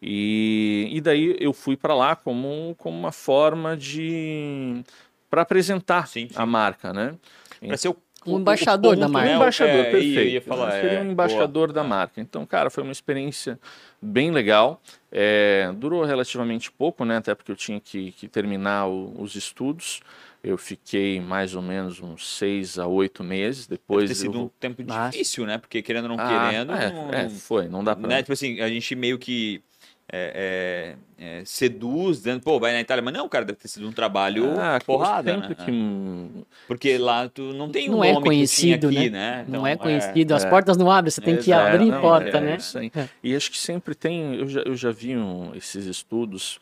E, 0.00 0.88
e 0.92 1.00
daí 1.00 1.36
eu 1.40 1.52
fui 1.52 1.76
para 1.76 1.94
lá 1.94 2.14
como, 2.14 2.74
como 2.78 2.96
uma 2.96 3.12
forma 3.12 3.76
de 3.76 4.82
para 5.28 5.42
apresentar 5.42 6.06
Sim, 6.06 6.28
sim. 6.28 6.34
a 6.36 6.46
marca, 6.46 6.92
né? 6.92 7.14
Pra 7.66 7.76
ser 7.76 7.88
o, 7.88 7.96
Um 8.26 8.40
embaixador 8.40 8.94
da 8.96 9.02
ponto, 9.02 9.12
marca. 9.12 9.26
né? 9.28 9.32
Um 9.32 9.34
O- 9.34 9.42
embaixador, 9.42 9.74
é, 9.80 9.90
perfeito. 9.90 10.18
Eu 10.20 10.28
ia 10.28 10.42
falar, 10.42 10.70
Seria 10.72 10.98
é, 10.98 11.00
um 11.02 11.10
embaixador 11.10 11.68
boa. 11.68 11.74
da 11.74 11.84
marca. 11.84 12.20
Então, 12.20 12.46
cara, 12.46 12.70
foi 12.70 12.82
uma 12.82 12.92
experiência 12.92 13.58
bem 14.00 14.30
legal. 14.30 14.80
É, 15.10 15.70
durou 15.76 16.04
relativamente 16.04 16.70
pouco, 16.70 17.04
né? 17.04 17.16
Até 17.18 17.34
porque 17.34 17.50
eu 17.52 17.56
tinha 17.56 17.80
que, 17.80 18.12
que 18.12 18.28
terminar 18.28 18.86
o- 18.86 19.14
os 19.20 19.34
estudos. 19.34 20.00
Eu 20.48 20.56
fiquei 20.56 21.20
mais 21.20 21.54
ou 21.54 21.60
menos 21.60 22.00
uns 22.00 22.26
seis 22.26 22.78
a 22.78 22.86
oito 22.86 23.22
meses. 23.22 23.66
Deve 23.66 23.80
Depois 23.82 24.08
ter 24.08 24.14
sido 24.14 24.38
eu... 24.38 24.42
um 24.44 24.48
tempo 24.58 24.82
difícil, 24.82 25.44
né? 25.44 25.58
Porque 25.58 25.82
querendo 25.82 26.04
ou 26.04 26.16
não 26.16 26.20
Ah, 26.24 26.48
querendo. 26.48 26.72
é, 26.72 26.90
não- 26.90 27.12
é, 27.12 27.28
foi. 27.28 27.68
Não 27.68 27.84
dá 27.84 27.94
pra... 27.94 28.08
né? 28.08 28.22
Tipo 28.22 28.32
assim, 28.32 28.58
a 28.58 28.66
gente 28.66 28.94
meio 28.94 29.18
que 29.18 29.62
é, 30.10 30.96
é, 31.20 31.38
é, 31.40 31.42
seduz, 31.44 32.16
dizendo, 32.16 32.40
pô, 32.42 32.58
vai 32.58 32.72
na 32.72 32.80
Itália. 32.80 33.02
Mas 33.02 33.12
não, 33.12 33.28
cara, 33.28 33.44
deve 33.44 33.58
ter 33.58 33.68
sido 33.68 33.86
um 33.86 33.92
trabalho 33.92 34.58
Ah, 34.58 34.78
porrada, 34.86 35.36
né? 35.36 35.54
que 35.54 36.44
Porque 36.66 36.96
lá 36.96 37.28
tu 37.28 37.52
não 37.52 37.68
tem 37.70 37.90
Não 37.90 37.98
um 37.98 38.04
é 38.04 38.12
nome 38.14 38.22
que 38.22 38.28
conhecido, 38.28 38.88
aqui, 38.88 39.10
né? 39.10 39.40
né? 39.40 39.44
não 39.46 39.66
Então, 39.66 39.66
é 39.66 39.76
conhecido, 39.76 40.34
as 40.34 40.46
é. 40.46 40.48
portas 40.48 40.78
não 40.78 40.90
abrem, 40.90 41.10
você 41.10 41.20
tem 41.20 41.36
que 41.36 41.52
abrir 41.52 41.90
não, 41.90 42.00
porta, 42.00 42.38
é 42.38 42.40
né? 42.40 42.56
isso 42.56 42.78
aí. 42.78 42.90
É. 42.96 43.06
E 43.22 43.36
acho 43.36 43.50
que 43.50 43.58
sempre 43.58 43.94
tem, 43.94 44.36
eu 44.36 44.48
já, 44.48 44.60
eu 44.62 44.74
já 44.74 44.90
vi 44.90 45.14
um- 45.14 45.54
esses 45.54 45.84
estudos, 45.84 46.58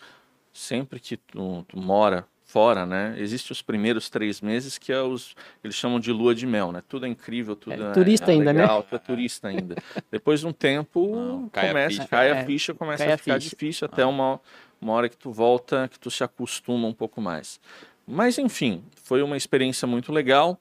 sempre 0.52 0.98
que 0.98 1.16
tu, 1.16 1.64
tu 1.68 1.78
mora 1.78 2.26
fora, 2.56 2.86
né? 2.86 3.14
Existem 3.18 3.52
os 3.52 3.60
primeiros 3.60 4.08
três 4.08 4.40
meses 4.40 4.78
que 4.78 4.90
é 4.90 5.02
os 5.02 5.36
eles 5.62 5.76
chamam 5.76 6.00
de 6.00 6.10
lua 6.10 6.34
de 6.34 6.46
mel, 6.46 6.72
né? 6.72 6.82
Tudo 6.88 7.04
é 7.04 7.08
incrível, 7.10 7.54
tudo 7.54 7.84
é, 7.84 7.90
é 7.90 7.92
turista 7.92 8.30
ainda, 8.30 8.50
né? 8.50 8.62
legal, 8.62 8.78
né? 8.78 8.86
Tu 8.88 8.96
é 8.96 8.98
turista 8.98 9.48
ainda. 9.48 9.76
Depois 10.10 10.40
de 10.40 10.46
um 10.46 10.54
tempo 10.54 11.14
Não, 11.14 11.48
cai 11.50 11.68
começa, 11.68 12.02
a 12.02 12.08
cai 12.08 12.32
a 12.32 12.36
é, 12.36 12.44
ficha, 12.46 12.72
começa 12.72 13.12
a 13.12 13.18
ficar 13.18 13.34
a 13.34 13.38
difícil 13.38 13.84
até 13.84 14.00
ah. 14.00 14.08
uma 14.08 14.40
uma 14.80 14.94
hora 14.94 15.06
que 15.06 15.18
tu 15.18 15.30
volta, 15.30 15.86
que 15.88 15.98
tu 15.98 16.10
se 16.10 16.24
acostuma 16.24 16.88
um 16.88 16.94
pouco 16.94 17.20
mais. 17.20 17.60
Mas 18.06 18.38
enfim, 18.38 18.82
foi 19.04 19.20
uma 19.20 19.36
experiência 19.36 19.86
muito 19.86 20.10
legal. 20.10 20.58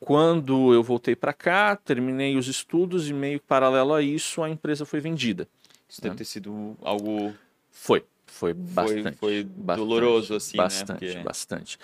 Quando 0.00 0.74
eu 0.74 0.82
voltei 0.82 1.14
para 1.14 1.32
cá, 1.32 1.76
terminei 1.76 2.36
os 2.36 2.48
estudos 2.48 3.08
e 3.08 3.12
meio 3.12 3.38
paralelo 3.38 3.94
a 3.94 4.02
isso, 4.02 4.42
a 4.42 4.50
empresa 4.50 4.84
foi 4.84 4.98
vendida. 4.98 5.46
Isso 5.88 6.00
né? 6.02 6.08
deve 6.08 6.16
ter 6.16 6.24
sido 6.24 6.76
algo. 6.82 7.32
Foi, 7.70 8.04
foi 8.26 8.52
bastante. 8.52 9.16
Foi, 9.16 9.46
foi 9.64 9.76
doloroso, 9.76 10.34
assim, 10.34 10.56
bastante, 10.56 11.04
né? 11.04 11.12
Porque... 11.12 11.24
Bastante, 11.24 11.78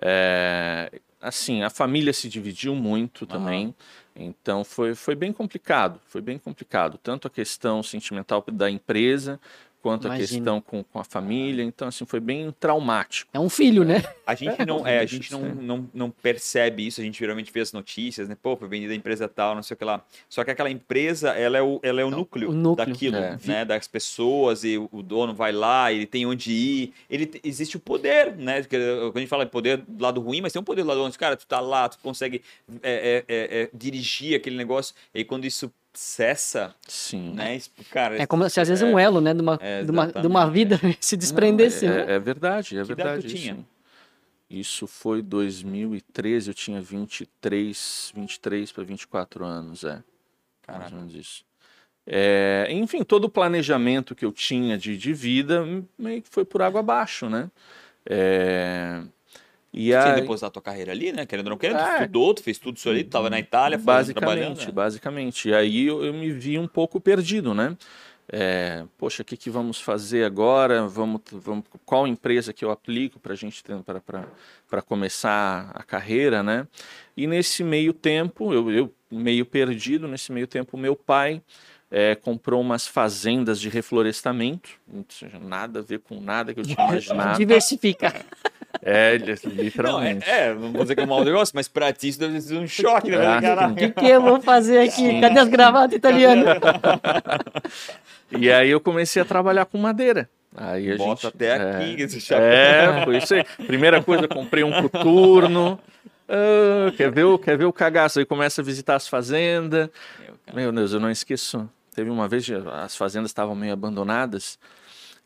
é, 0.00 0.90
assim, 1.20 1.62
a 1.62 1.70
família 1.70 2.12
se 2.12 2.28
dividiu 2.28 2.74
muito 2.74 3.26
também. 3.26 3.74
Então 4.14 4.64
foi, 4.64 4.94
foi 4.94 5.14
bem 5.14 5.32
complicado, 5.32 6.00
foi 6.06 6.22
bem 6.22 6.38
complicado. 6.38 6.98
Tanto 7.02 7.26
a 7.26 7.30
questão 7.30 7.82
sentimental 7.82 8.42
da 8.50 8.70
empresa, 8.70 9.38
quanto 9.86 10.08
Imagina. 10.08 10.24
a 10.24 10.28
questão 10.28 10.60
com, 10.60 10.82
com 10.82 10.98
a 10.98 11.04
família. 11.04 11.62
Então, 11.62 11.86
assim, 11.86 12.04
foi 12.04 12.18
bem 12.18 12.52
traumático. 12.58 13.30
É 13.32 13.38
um 13.38 13.48
filho, 13.48 13.84
né? 13.84 14.02
A 14.26 14.34
gente 14.34 14.66
não, 14.66 14.82
é, 14.84 14.98
a 14.98 15.06
gente 15.06 15.30
não, 15.30 15.54
não, 15.54 15.90
não 15.94 16.10
percebe 16.10 16.84
isso, 16.84 17.00
a 17.00 17.04
gente 17.04 17.16
geralmente 17.16 17.52
vê 17.52 17.60
as 17.60 17.72
notícias, 17.72 18.28
né? 18.28 18.36
Pô, 18.42 18.56
foi 18.56 18.66
vendida 18.66 18.92
a 18.92 18.96
empresa 18.96 19.28
tal, 19.28 19.54
não 19.54 19.62
sei 19.62 19.76
o 19.76 19.78
que 19.78 19.84
lá. 19.84 20.04
Só 20.28 20.42
que 20.42 20.50
aquela 20.50 20.68
empresa, 20.68 21.30
ela 21.30 21.56
é 21.56 21.62
o, 21.62 21.78
ela 21.84 22.00
é 22.00 22.04
o, 22.04 22.10
núcleo, 22.10 22.50
o 22.50 22.52
núcleo 22.52 22.84
daquilo, 22.88 23.16
é. 23.16 23.38
né? 23.44 23.64
Das 23.64 23.86
pessoas, 23.86 24.64
e 24.64 24.76
o 24.76 25.02
dono 25.04 25.32
vai 25.32 25.52
lá, 25.52 25.92
ele 25.92 26.04
tem 26.04 26.26
onde 26.26 26.50
ir. 26.50 26.92
Ele, 27.08 27.30
existe 27.44 27.76
o 27.76 27.80
poder, 27.80 28.34
né? 28.34 28.64
Quando 28.64 29.16
a 29.18 29.20
gente 29.20 29.28
fala 29.28 29.44
de 29.44 29.52
poder 29.52 29.76
do 29.86 30.02
lado 30.02 30.20
ruim, 30.20 30.40
mas 30.40 30.52
tem 30.52 30.60
um 30.60 30.64
poder 30.64 30.82
do 30.82 30.88
lado 30.88 30.98
bom. 30.98 31.10
Cara, 31.16 31.36
tu 31.36 31.46
tá 31.46 31.60
lá, 31.60 31.88
tu 31.88 32.00
consegue 32.02 32.42
é, 32.82 33.24
é, 33.28 33.34
é, 33.34 33.62
é 33.62 33.70
dirigir 33.72 34.34
aquele 34.34 34.56
negócio. 34.56 34.96
E 35.14 35.18
aí, 35.18 35.24
quando 35.24 35.44
isso 35.44 35.72
cessa, 35.98 36.74
Sim. 36.86 37.32
né? 37.34 37.60
Cara, 37.90 38.20
é 38.20 38.26
como 38.26 38.48
se 38.48 38.60
às 38.60 38.68
vezes 38.68 38.82
é, 38.82 38.86
um 38.86 38.98
elo, 38.98 39.20
né? 39.20 39.34
De 39.34 39.40
uma, 39.40 39.58
é, 39.60 39.82
de 39.82 39.90
uma, 39.90 40.06
de 40.06 40.26
uma 40.26 40.50
vida 40.50 40.80
se 41.00 41.16
desprendesse. 41.16 41.86
Não, 41.86 41.94
é, 41.94 42.14
é, 42.14 42.18
verdade, 42.18 42.78
é 42.78 42.82
que 42.82 42.88
verdade. 42.88 43.26
Isso. 43.26 43.66
isso 44.48 44.86
foi 44.86 45.22
2013, 45.22 46.50
eu 46.50 46.54
tinha 46.54 46.80
23, 46.80 48.12
23 48.14 48.72
para 48.72 48.84
24 48.84 49.44
anos, 49.44 49.84
é. 49.84 50.02
Caraca. 50.62 50.80
Mais 50.80 50.92
ou 50.92 50.98
menos 50.98 51.14
isso. 51.14 51.44
É, 52.06 52.68
enfim, 52.70 53.02
todo 53.02 53.24
o 53.24 53.28
planejamento 53.28 54.14
que 54.14 54.24
eu 54.24 54.32
tinha 54.32 54.78
de, 54.78 54.96
de 54.96 55.12
vida 55.12 55.66
meio 55.98 56.22
que 56.22 56.28
foi 56.30 56.44
por 56.44 56.62
água 56.62 56.80
abaixo, 56.80 57.28
né? 57.28 57.50
É, 58.08 59.02
e 59.76 59.90
Você 59.90 59.94
aí... 59.94 60.20
depositar 60.22 60.48
a 60.48 60.50
tua 60.50 60.62
carreira 60.62 60.90
ali, 60.90 61.12
né? 61.12 61.26
Querendo 61.26 61.48
ou 61.48 61.50
não 61.50 61.58
querendo, 61.58 61.80
é. 61.80 61.84
tu 61.84 61.92
estudou, 61.92 62.32
tu 62.32 62.42
fez 62.42 62.56
tudo 62.56 62.78
isso 62.78 62.88
ali, 62.88 63.04
tu 63.04 63.10
tava 63.10 63.28
na 63.28 63.38
Itália, 63.38 63.76
basicamente, 63.76 64.66
né? 64.66 64.72
basicamente. 64.72 65.50
E 65.50 65.54
aí 65.54 65.86
eu, 65.86 66.02
eu, 66.02 66.14
me 66.14 66.32
vi 66.32 66.58
um 66.58 66.66
pouco 66.66 66.98
perdido, 66.98 67.52
né? 67.52 67.76
É, 68.32 68.84
poxa, 68.96 69.22
o 69.22 69.24
que, 69.24 69.36
que 69.36 69.50
vamos 69.50 69.78
fazer 69.78 70.24
agora? 70.24 70.88
Vamos, 70.88 71.20
vamos, 71.30 71.64
qual 71.84 72.06
empresa 72.06 72.54
que 72.54 72.64
eu 72.64 72.70
aplico 72.70 73.20
para 73.20 73.34
a 73.34 73.36
gente 73.36 73.62
para 74.66 74.80
começar 74.80 75.70
a 75.74 75.82
carreira, 75.82 76.42
né? 76.42 76.66
E 77.14 77.26
nesse 77.26 77.62
meio 77.62 77.92
tempo, 77.92 78.54
eu, 78.54 78.70
eu 78.70 78.94
meio 79.10 79.44
perdido, 79.44 80.08
nesse 80.08 80.32
meio 80.32 80.46
tempo, 80.46 80.78
meu 80.78 80.96
pai 80.96 81.42
é, 81.90 82.14
comprou 82.14 82.62
umas 82.62 82.86
fazendas 82.86 83.60
de 83.60 83.68
reflorestamento, 83.68 84.70
não 84.88 85.04
nada 85.40 85.80
a 85.80 85.82
ver 85.82 86.00
com 86.00 86.18
nada 86.18 86.54
que 86.54 86.60
eu 86.60 86.64
tinha 86.64 86.76
imaginado. 86.88 87.38
Diversificar. 87.38 88.24
É, 88.82 89.16
literalmente. 89.44 90.26
Não, 90.26 90.34
é, 90.34 90.48
é, 90.48 90.54
não 90.54 90.72
vou 90.72 90.82
dizer 90.82 90.94
que 90.94 91.00
é 91.00 91.04
um 91.04 91.08
mau 91.08 91.24
negócio, 91.24 91.52
mas 91.54 91.68
pra 91.68 91.92
ti 91.92 92.08
isso 92.08 92.18
deve 92.18 92.40
ser 92.40 92.56
um 92.58 92.66
choque, 92.66 93.10
né? 93.10 93.38
O 93.70 93.74
que, 93.74 93.90
que 93.90 94.06
eu 94.06 94.20
vou 94.20 94.40
fazer 94.40 94.78
aqui? 94.80 95.20
Cadê 95.20 95.40
as 95.40 95.48
gravatas 95.48 95.96
italianas? 95.96 96.46
e 98.30 98.50
aí 98.50 98.70
eu 98.70 98.80
comecei 98.80 99.20
a 99.20 99.24
trabalhar 99.24 99.66
com 99.66 99.78
madeira. 99.78 100.28
Aí 100.56 100.92
a 100.92 100.96
Bota 100.96 101.22
gente, 101.22 101.26
até 101.26 101.46
é, 101.48 101.70
aqui 101.70 102.02
esse 102.02 102.20
chapéu. 102.20 102.46
É, 102.46 103.04
foi 103.04 103.18
isso 103.18 103.34
aí. 103.34 103.44
Primeira 103.66 104.02
coisa, 104.02 104.26
comprei 104.26 104.64
um 104.64 104.82
coturno. 104.82 105.78
Uh, 106.28 106.90
quer, 106.96 107.10
ver 107.10 107.24
o, 107.24 107.38
quer 107.38 107.56
ver 107.56 107.66
o 107.66 107.72
cagaço? 107.72 108.18
Aí 108.18 108.24
começa 108.24 108.60
a 108.60 108.64
visitar 108.64 108.96
as 108.96 109.06
fazendas. 109.06 109.90
Meu 110.52 110.72
Deus, 110.72 110.92
eu 110.92 111.00
não 111.00 111.10
esqueço. 111.10 111.68
Teve 111.94 112.10
uma 112.10 112.26
vez, 112.26 112.46
as 112.84 112.96
fazendas 112.96 113.30
estavam 113.30 113.54
meio 113.54 113.72
abandonadas. 113.72 114.58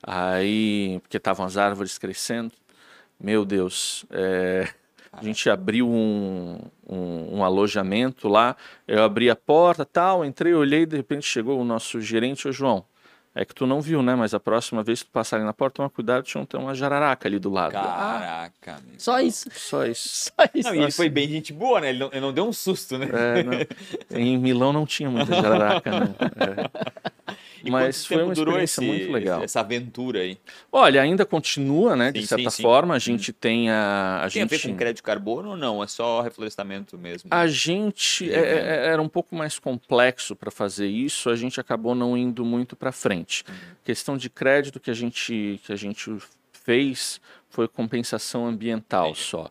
Aí, 0.02 0.98
porque 1.02 1.16
estavam 1.16 1.44
as 1.46 1.56
árvores 1.56 1.98
crescendo. 1.98 2.52
Meu 3.22 3.44
Deus, 3.44 4.06
é, 4.10 4.68
a 5.12 5.22
gente 5.22 5.50
abriu 5.50 5.88
um, 5.88 6.58
um, 6.88 7.36
um, 7.36 7.44
alojamento 7.44 8.28
lá, 8.28 8.56
eu 8.88 9.02
abri 9.02 9.28
a 9.28 9.36
porta, 9.36 9.84
tal, 9.84 10.24
entrei, 10.24 10.54
olhei, 10.54 10.86
de 10.86 10.96
repente 10.96 11.26
chegou 11.26 11.60
o 11.60 11.64
nosso 11.64 12.00
gerente, 12.00 12.48
o 12.48 12.52
João. 12.52 12.84
É 13.32 13.44
que 13.44 13.54
tu 13.54 13.64
não 13.64 13.80
viu, 13.80 14.02
né? 14.02 14.16
Mas 14.16 14.34
a 14.34 14.40
próxima 14.40 14.82
vez 14.82 15.02
que 15.02 15.08
tu 15.08 15.12
passar 15.12 15.36
ali 15.36 15.44
na 15.44 15.52
porta, 15.52 15.76
toma 15.76 15.90
cuidado, 15.90 16.24
tinha 16.24 16.44
uma 16.54 16.74
jararaca 16.74 17.28
ali 17.28 17.38
do 17.38 17.48
lado. 17.48 17.72
Caraca, 17.72 18.76
ah, 18.76 18.80
Só 18.98 19.20
isso. 19.20 19.48
Só 19.52 19.86
isso. 19.86 20.32
Só 20.34 20.44
isso. 20.52 20.68
Não, 20.68 20.74
e 20.74 20.82
ele 20.82 20.90
foi 20.90 21.08
bem 21.08 21.28
gente 21.28 21.52
boa, 21.52 21.80
né? 21.80 21.90
Ele 21.90 22.00
não, 22.00 22.08
ele 22.08 22.20
não 22.20 22.32
deu 22.32 22.44
um 22.44 22.52
susto, 22.52 22.98
né? 22.98 23.08
É, 23.12 23.42
não, 23.44 23.52
em 24.18 24.36
Milão 24.36 24.72
não 24.72 24.84
tinha 24.84 25.08
muita 25.08 25.32
jararaca, 25.32 25.90
né? 25.90 26.14
É. 26.40 27.34
E 27.62 27.70
Mas 27.70 28.06
foi 28.06 28.22
uma 28.22 28.32
experiência 28.32 28.80
esse, 28.80 28.80
muito 28.80 29.12
legal. 29.12 29.42
Essa 29.42 29.60
aventura 29.60 30.20
aí. 30.20 30.38
Olha, 30.72 31.02
ainda 31.02 31.26
continua, 31.26 31.94
né? 31.94 32.10
De 32.10 32.20
sim, 32.20 32.26
certa 32.26 32.50
sim, 32.50 32.62
forma, 32.62 32.94
sim. 32.94 32.96
a 32.96 32.98
gente 32.98 33.32
tem 33.32 33.70
a. 33.70 34.18
a 34.18 34.30
tem 34.30 34.42
gente... 34.42 34.54
a 34.54 34.58
ver 34.58 34.62
com 34.62 34.76
crédito 34.76 34.96
de 34.96 35.02
carbono 35.02 35.50
ou 35.50 35.56
não? 35.56 35.82
É 35.82 35.86
só 35.86 36.20
reflorestamento 36.20 36.96
mesmo? 36.96 37.28
A 37.30 37.46
gente. 37.46 38.30
É, 38.30 38.38
é, 38.38 38.40
é, 38.40 38.86
era 38.86 39.02
um 39.02 39.08
pouco 39.08 39.34
mais 39.34 39.58
complexo 39.58 40.34
para 40.34 40.50
fazer 40.50 40.86
isso, 40.86 41.30
a 41.30 41.36
gente 41.36 41.60
acabou 41.60 41.94
não 41.94 42.16
indo 42.16 42.44
muito 42.44 42.74
para 42.74 42.92
frente. 42.92 43.44
Uhum. 43.48 43.54
Questão 43.84 44.16
de 44.16 44.30
crédito 44.30 44.80
que 44.80 44.90
a 44.90 44.94
gente, 44.94 45.60
que 45.64 45.72
a 45.72 45.76
gente 45.76 46.10
fez 46.52 47.20
foi 47.48 47.66
compensação 47.66 48.46
ambiental 48.46 49.14
só. 49.14 49.50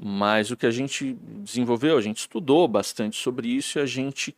Mas 0.00 0.52
o 0.52 0.56
que 0.56 0.64
a 0.64 0.70
gente 0.70 1.18
desenvolveu, 1.42 1.98
a 1.98 2.00
gente 2.00 2.18
estudou 2.18 2.68
bastante 2.68 3.16
sobre 3.16 3.48
isso 3.48 3.78
e 3.78 3.82
a 3.82 3.86
gente 3.86 4.34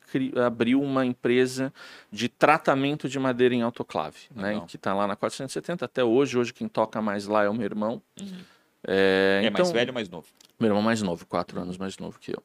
abriu 0.46 0.80
uma 0.80 1.04
empresa 1.04 1.70
de 2.10 2.30
tratamento 2.30 3.10
de 3.10 3.18
madeira 3.18 3.54
em 3.54 3.60
autoclave, 3.60 4.20
né, 4.34 4.62
que 4.66 4.76
está 4.76 4.94
lá 4.94 5.06
na 5.06 5.14
470 5.16 5.84
até 5.84 6.02
hoje. 6.02 6.38
Hoje 6.38 6.54
quem 6.54 6.66
toca 6.66 7.02
mais 7.02 7.26
lá 7.26 7.44
é 7.44 7.48
o 7.48 7.52
meu 7.52 7.66
irmão. 7.66 8.00
Uhum. 8.18 8.38
É, 8.86 9.42
é 9.44 9.46
então, 9.46 9.62
mais 9.62 9.72
velho 9.72 9.90
ou 9.90 9.94
mais 9.94 10.08
novo? 10.08 10.26
Meu 10.58 10.68
irmão 10.68 10.82
mais 10.82 11.02
novo, 11.02 11.26
quatro 11.26 11.60
anos 11.60 11.76
mais 11.76 11.98
novo 11.98 12.18
que 12.18 12.32
eu. 12.32 12.42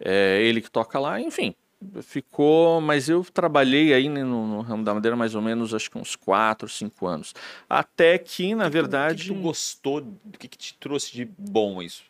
É 0.00 0.40
ele 0.42 0.62
que 0.62 0.70
toca 0.70 0.98
lá, 0.98 1.20
enfim. 1.20 1.54
Ficou, 2.00 2.80
mas 2.80 3.06
eu 3.10 3.22
trabalhei 3.22 3.92
aí 3.92 4.08
no, 4.08 4.24
no, 4.24 4.60
ramo 4.62 4.82
da 4.82 4.94
madeira 4.94 5.14
mais 5.14 5.34
ou 5.34 5.42
menos, 5.42 5.74
acho 5.74 5.90
que 5.90 5.98
uns 5.98 6.16
quatro, 6.16 6.70
cinco 6.70 7.06
anos. 7.06 7.34
Até 7.68 8.16
que, 8.16 8.54
na 8.54 8.64
que 8.64 8.70
verdade. 8.70 9.14
O 9.14 9.16
que, 9.16 9.34
que 9.34 9.40
tu 9.40 9.42
gostou? 9.42 9.98
O 9.98 10.38
que, 10.38 10.48
que 10.48 10.56
te 10.56 10.74
trouxe 10.74 11.12
de 11.12 11.26
bom 11.26 11.82
isso? 11.82 12.02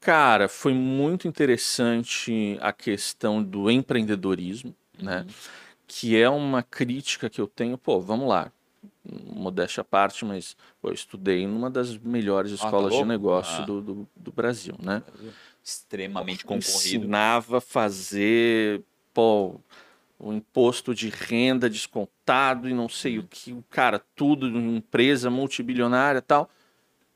Cara, 0.00 0.48
foi 0.48 0.72
muito 0.72 1.26
interessante 1.26 2.58
a 2.60 2.72
questão 2.72 3.42
do 3.42 3.70
empreendedorismo, 3.70 4.74
né? 5.00 5.20
Uhum. 5.20 5.34
Que 5.86 6.16
é 6.16 6.28
uma 6.28 6.62
crítica 6.62 7.30
que 7.30 7.40
eu 7.40 7.46
tenho. 7.46 7.78
Pô, 7.78 8.00
vamos 8.00 8.28
lá, 8.28 8.52
modéstia 9.34 9.80
à 9.80 9.84
parte, 9.84 10.24
mas 10.24 10.56
pô, 10.80 10.88
eu 10.88 10.94
estudei 10.94 11.46
numa 11.46 11.70
das 11.70 11.96
melhores 11.96 12.52
escolas 12.52 12.92
ah, 12.92 12.96
tá 12.96 13.02
de 13.02 13.08
negócio 13.08 13.62
ah. 13.62 13.66
do, 13.66 13.80
do, 13.80 14.08
do, 14.14 14.32
Brasil, 14.32 14.74
né? 14.82 15.02
Extremamente 15.62 16.44
concorrido. 16.44 16.68
Ensinava 16.68 17.58
a 17.58 17.60
fazer, 17.60 18.82
pô, 19.12 19.60
o 20.18 20.32
imposto 20.32 20.94
de 20.94 21.08
renda 21.08 21.68
descontado 21.68 22.68
e 22.68 22.74
não 22.74 22.88
sei 22.88 23.18
uhum. 23.18 23.24
o 23.24 23.28
que, 23.28 23.64
cara, 23.70 24.00
tudo 24.14 24.50
de 24.50 24.56
uma 24.56 24.78
empresa 24.78 25.30
multibilionária 25.30 26.18
e 26.18 26.22
tal, 26.22 26.50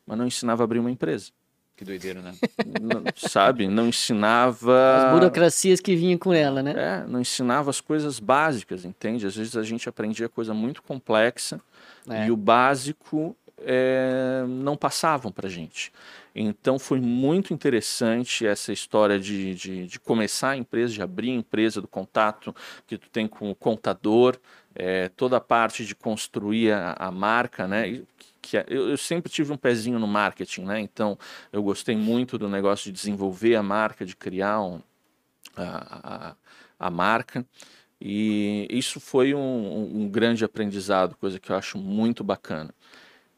mas 0.06 0.18
não 0.18 0.26
ensinava 0.26 0.62
a 0.62 0.64
abrir 0.64 0.78
uma 0.78 0.90
empresa. 0.90 1.32
Que 1.80 1.84
doideira, 1.86 2.20
né? 2.20 2.34
Não, 2.78 3.02
sabe? 3.16 3.66
Não 3.66 3.88
ensinava. 3.88 5.06
As 5.06 5.14
burocracias 5.14 5.80
que 5.80 5.96
vinham 5.96 6.18
com 6.18 6.30
ela, 6.30 6.62
né? 6.62 6.74
É, 6.76 7.06
não 7.08 7.22
ensinava 7.22 7.70
as 7.70 7.80
coisas 7.80 8.20
básicas, 8.20 8.84
entende? 8.84 9.26
Às 9.26 9.34
vezes 9.34 9.56
a 9.56 9.62
gente 9.62 9.88
aprendia 9.88 10.28
coisa 10.28 10.52
muito 10.52 10.82
complexa 10.82 11.58
é. 12.06 12.26
e 12.26 12.30
o 12.30 12.36
básico 12.36 13.34
é, 13.62 14.44
não 14.46 14.76
passavam 14.76 15.32
para 15.32 15.48
gente. 15.48 15.90
Então 16.34 16.78
foi 16.78 17.00
muito 17.00 17.54
interessante 17.54 18.46
essa 18.46 18.74
história 18.74 19.18
de, 19.18 19.54
de, 19.54 19.86
de, 19.86 19.98
começar 19.98 20.50
a 20.50 20.56
empresa, 20.58 20.92
de 20.92 21.00
abrir 21.00 21.30
a 21.30 21.34
empresa, 21.34 21.80
do 21.80 21.88
contato 21.88 22.54
que 22.86 22.98
tu 22.98 23.08
tem 23.08 23.26
com 23.26 23.50
o 23.50 23.54
contador, 23.54 24.36
é, 24.74 25.08
toda 25.08 25.38
a 25.38 25.40
parte 25.40 25.86
de 25.86 25.94
construir 25.94 26.72
a, 26.72 26.94
a 26.98 27.10
marca, 27.10 27.66
né? 27.66 28.02
Que 28.40 28.56
é, 28.56 28.64
eu, 28.68 28.90
eu, 28.90 28.96
sempre 28.96 29.30
tive 29.30 29.52
um 29.52 29.56
pezinho 29.56 29.98
no 29.98 30.06
marketing, 30.06 30.62
né? 30.62 30.80
Então 30.80 31.18
eu 31.52 31.62
gostei 31.62 31.96
muito 31.96 32.38
do 32.38 32.48
negócio 32.48 32.86
de 32.86 32.92
desenvolver 32.92 33.54
a 33.54 33.62
marca, 33.62 34.04
de 34.04 34.16
criar 34.16 34.60
um, 34.60 34.80
a, 35.56 36.34
a, 36.78 36.86
a, 36.86 36.90
marca. 36.90 37.44
E 38.00 38.66
isso 38.70 38.98
foi 38.98 39.34
um, 39.34 40.02
um, 40.02 40.08
grande 40.08 40.44
aprendizado, 40.44 41.16
coisa 41.16 41.38
que 41.38 41.52
eu 41.52 41.56
acho 41.56 41.76
muito 41.76 42.24
bacana. 42.24 42.74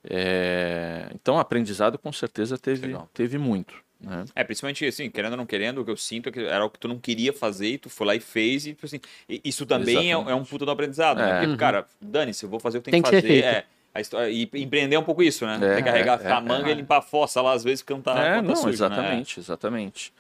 É, 0.05 1.11
então, 1.15 1.39
aprendizado 1.39 1.99
com 1.99 2.13
certeza 2.13 2.57
teve, 2.57 2.97
teve 3.13 3.39
muito. 3.39 3.75
Né? 4.01 4.25
É, 4.35 4.43
principalmente 4.43 4.85
assim, 4.85 5.09
querendo 5.09 5.33
ou 5.33 5.37
não 5.37 5.47
querendo, 5.47 5.81
o 5.81 5.85
que 5.85 5.91
eu 5.91 5.97
sinto 5.97 6.29
é 6.29 6.33
que 6.33 6.41
era 6.41 6.65
o 6.65 6.71
que 6.71 6.79
tu 6.79 6.89
não 6.89 6.99
queria 6.99 7.33
fazer 7.33 7.69
e 7.69 7.79
tu 7.79 7.89
foi 7.89 8.07
lá 8.07 8.15
e 8.17 8.21
fez. 8.21 8.67
E, 8.67 8.71
tipo 8.71 8.87
assim, 8.87 9.01
isso 9.29 9.65
também 9.65 10.11
é, 10.11 10.13
é, 10.13 10.35
um 10.35 10.45
puta 10.45 10.65
do 10.65 10.71
aprendizado. 10.71 11.19
Né? 11.19 11.25
É. 11.25 11.27
Né? 11.27 11.39
Porque, 11.39 11.51
uhum. 11.53 11.57
cara, 11.57 11.87
dane-se, 12.01 12.45
eu 12.45 12.51
vou 12.51 12.59
fazer 12.59 12.79
o 12.79 12.83
que 12.83 12.91
tem, 12.91 13.03
tem 13.03 13.11
que, 13.11 13.21
que 13.21 13.23
fazer. 13.23 13.67
É, 13.95 14.01
história, 14.01 14.31
e 14.31 14.49
empreender 14.55 14.97
um 14.97 15.03
pouco 15.03 15.23
isso, 15.23 15.45
né? 15.45 15.57
É, 15.57 15.75
tem 15.75 15.85
que 15.85 15.91
carregar 15.91 16.21
é, 16.23 16.33
a 16.33 16.41
manga 16.41 16.71
e 16.71 16.75
limpar 16.75 16.99
a 16.99 17.03
fossa 17.03 17.43
lá, 17.43 17.53
às 17.53 17.63
vezes, 17.63 17.83
porque 17.83 17.93
não 17.93 18.01
tá. 18.01 18.19
É, 18.19 18.41
não, 18.41 18.65
né? 18.65 18.71
exatamente, 18.71 19.39
né? 19.39 19.43
exatamente. 19.43 20.13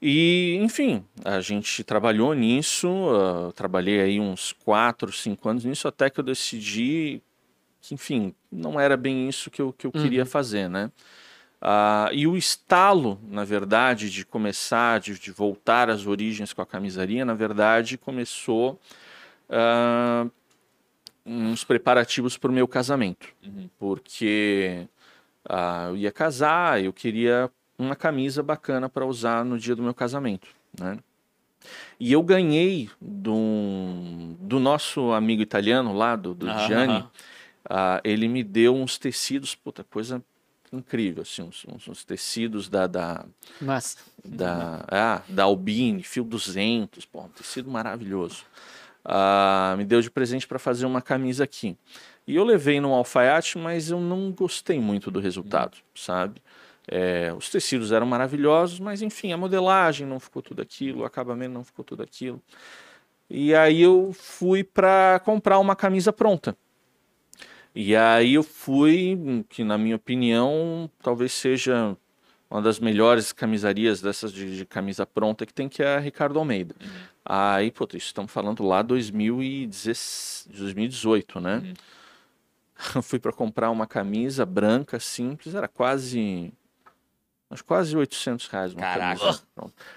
E, 0.00 0.58
enfim, 0.62 1.04
a 1.22 1.40
gente 1.40 1.84
trabalhou 1.84 2.32
nisso, 2.32 2.88
uh, 2.88 3.52
trabalhei 3.52 4.00
aí 4.00 4.20
uns 4.20 4.52
4, 4.64 5.12
5 5.12 5.48
anos 5.48 5.64
nisso, 5.66 5.86
até 5.86 6.08
que 6.08 6.18
eu 6.18 6.24
decidi 6.24 7.22
que, 7.82 7.94
enfim, 7.94 8.34
não 8.50 8.80
era 8.80 8.96
bem 8.96 9.28
isso 9.28 9.50
que 9.50 9.60
eu, 9.60 9.72
que 9.72 9.86
eu 9.86 9.92
uhum. 9.94 10.02
queria 10.02 10.24
fazer, 10.24 10.68
né? 10.70 10.90
Uh, 11.60 12.12
e 12.12 12.26
o 12.26 12.36
estalo, 12.38 13.20
na 13.28 13.44
verdade, 13.44 14.10
de 14.10 14.24
começar, 14.24 14.98
de, 15.00 15.18
de, 15.18 15.30
voltar 15.30 15.90
às 15.90 16.06
origens 16.06 16.54
com 16.54 16.62
a 16.62 16.66
camisaria, 16.66 17.22
na 17.22 17.34
verdade, 17.34 17.98
começou 17.98 18.80
uh, 19.50 20.30
uns 21.24 21.64
preparativos 21.64 22.36
para 22.36 22.50
o 22.50 22.54
meu 22.54 22.66
casamento. 22.66 23.28
Uhum. 23.44 23.68
Porque 23.78 24.86
uh, 25.48 25.90
eu 25.90 25.96
ia 25.96 26.12
casar, 26.12 26.82
eu 26.82 26.92
queria 26.92 27.50
uma 27.78 27.96
camisa 27.96 28.42
bacana 28.42 28.88
para 28.88 29.06
usar 29.06 29.44
no 29.44 29.58
dia 29.58 29.74
do 29.74 29.82
meu 29.82 29.94
casamento, 29.94 30.48
né? 30.78 30.98
E 31.98 32.12
eu 32.12 32.22
ganhei 32.22 32.88
do, 33.00 34.34
do 34.40 34.58
nosso 34.58 35.12
amigo 35.12 35.42
italiano 35.42 35.92
lá, 35.92 36.16
do, 36.16 36.34
do 36.34 36.48
ah, 36.48 36.66
Gianni, 36.66 37.00
uh, 37.66 38.00
ele 38.02 38.28
me 38.28 38.42
deu 38.42 38.74
uns 38.74 38.96
tecidos, 38.96 39.54
puta, 39.54 39.84
coisa 39.84 40.22
incrível, 40.72 41.22
assim, 41.22 41.42
uns, 41.42 41.66
uns, 41.66 41.88
uns 41.88 42.04
tecidos 42.04 42.68
da 42.68 42.86
da 42.86 43.24
da, 44.24 44.84
ah, 44.88 45.22
da 45.28 45.44
Albini, 45.44 46.02
fio 46.02 46.24
200, 46.24 47.04
pô, 47.04 47.22
um 47.22 47.28
tecido 47.28 47.70
maravilhoso. 47.70 48.44
Uh, 49.04 49.76
me 49.76 49.84
deu 49.84 50.00
de 50.00 50.10
presente 50.10 50.46
para 50.46 50.58
fazer 50.58 50.86
uma 50.86 51.00
camisa 51.00 51.44
aqui. 51.44 51.76
E 52.26 52.36
eu 52.36 52.44
levei 52.44 52.80
no 52.80 52.92
alfaiate, 52.92 53.58
mas 53.58 53.90
eu 53.90 54.00
não 54.00 54.30
gostei 54.30 54.78
muito 54.78 55.10
do 55.10 55.20
resultado, 55.20 55.78
sabe? 55.94 56.40
É, 56.86 57.32
os 57.36 57.48
tecidos 57.48 57.92
eram 57.92 58.06
maravilhosos, 58.06 58.80
mas 58.80 59.00
enfim, 59.00 59.32
a 59.32 59.36
modelagem 59.36 60.06
não 60.06 60.18
ficou 60.18 60.42
tudo 60.42 60.60
aquilo, 60.60 61.00
o 61.00 61.04
acabamento 61.04 61.54
não 61.54 61.64
ficou 61.64 61.84
tudo 61.84 62.02
aquilo. 62.02 62.42
E 63.28 63.54
aí 63.54 63.80
eu 63.80 64.12
fui 64.12 64.64
para 64.64 65.20
comprar 65.24 65.58
uma 65.58 65.76
camisa 65.76 66.12
pronta. 66.12 66.56
E 67.74 67.94
aí 67.94 68.34
eu 68.34 68.42
fui, 68.42 69.44
que 69.48 69.62
na 69.62 69.78
minha 69.78 69.94
opinião, 69.94 70.90
talvez 71.00 71.32
seja 71.32 71.96
uma 72.50 72.60
das 72.60 72.80
melhores 72.80 73.32
camisarias 73.32 74.02
dessas 74.02 74.32
de, 74.32 74.56
de 74.56 74.66
camisa 74.66 75.06
pronta 75.06 75.46
que 75.46 75.54
tem, 75.54 75.68
que 75.68 75.82
é 75.82 75.94
a 75.94 76.00
Ricardo 76.00 76.40
Almeida. 76.40 76.74
Uhum. 76.80 76.88
Aí, 77.24 77.70
pô, 77.70 77.86
isso 77.88 78.06
estamos 78.06 78.32
falando 78.32 78.64
lá 78.64 78.82
2018, 78.82 81.40
né? 81.40 81.56
Uhum. 81.56 81.72
Eu 82.96 83.02
fui 83.02 83.18
para 83.18 83.32
comprar 83.32 83.70
uma 83.70 83.86
camisa 83.86 84.46
branca 84.46 84.98
simples, 84.98 85.54
era 85.54 85.68
quase 85.68 86.50
Acho 87.52 87.64
quase 87.64 87.96
800 87.96 88.46
reais 88.46 88.72
uma 88.72 88.80
Caraca. 88.80 89.18
camisa. 89.18 89.42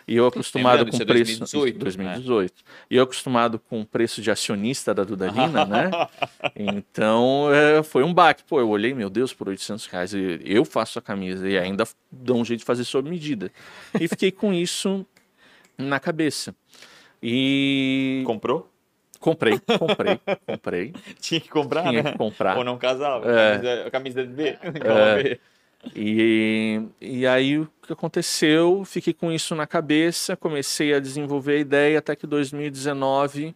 E 0.07 0.15
eu 0.15 0.25
acostumado 0.25 0.89
com 0.89 0.97
preço... 0.97 1.05
2018. 1.05 1.77
2018. 1.77 2.51
Né? 2.51 2.71
E 2.89 2.95
eu 2.95 3.03
acostumado 3.03 3.59
com 3.59 3.81
o 3.81 3.85
preço 3.85 4.23
de 4.23 4.31
acionista 4.31 4.91
da 4.91 5.03
Dudalina, 5.03 5.63
né? 5.63 5.91
Então, 6.55 7.49
é, 7.53 7.83
foi 7.83 8.03
um 8.03 8.11
baque. 8.11 8.43
Pô, 8.43 8.59
eu 8.59 8.69
olhei, 8.69 8.95
meu 8.95 9.09
Deus, 9.09 9.33
por 9.33 9.49
800 9.49 9.85
reais. 9.85 10.13
Eu 10.43 10.65
faço 10.65 10.97
a 10.97 11.01
camisa 11.01 11.47
e 11.47 11.57
ainda 11.57 11.87
dou 12.11 12.37
um 12.37 12.45
jeito 12.45 12.61
de 12.61 12.65
fazer 12.65 12.85
sob 12.85 13.07
medida. 13.07 13.51
E 13.99 14.07
fiquei 14.07 14.31
com 14.31 14.51
isso 14.51 15.05
na 15.77 15.99
cabeça. 15.99 16.55
E... 17.25 18.21
Comprou? 18.25 18.69
Comprei, 19.17 19.57
comprei, 19.57 20.19
comprei. 20.45 20.93
Tinha 21.21 21.39
que 21.39 21.47
comprar, 21.47 21.83
Tinha 21.83 22.03
né? 22.03 22.11
que 22.11 22.17
comprar. 22.17 22.57
Ou 22.57 22.63
não 22.65 22.77
casava. 22.77 23.23
É. 23.31 23.89
Camisa, 23.89 24.25
de 24.25 24.33
B. 24.33 24.57
É. 24.83 25.39
E, 25.95 26.81
e 27.01 27.27
aí 27.27 27.59
o 27.59 27.69
que 27.85 27.91
aconteceu? 27.91 28.83
Fiquei 28.85 29.13
com 29.13 29.31
isso 29.31 29.53
na 29.53 29.67
cabeça, 29.67 30.35
comecei 30.35 30.93
a 30.93 30.99
desenvolver 30.99 31.55
a 31.55 31.59
ideia 31.59 31.99
até 31.99 32.15
que 32.15 32.25
2019 32.25 33.53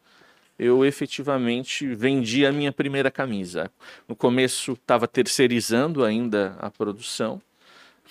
eu 0.59 0.83
efetivamente 0.83 1.87
vendi 1.95 2.45
a 2.45 2.51
minha 2.51 2.71
primeira 2.71 3.09
camisa. 3.09 3.71
No 4.07 4.15
começo 4.15 4.73
estava 4.73 5.07
terceirizando 5.07 6.03
ainda 6.03 6.55
a 6.59 6.69
produção, 6.69 7.41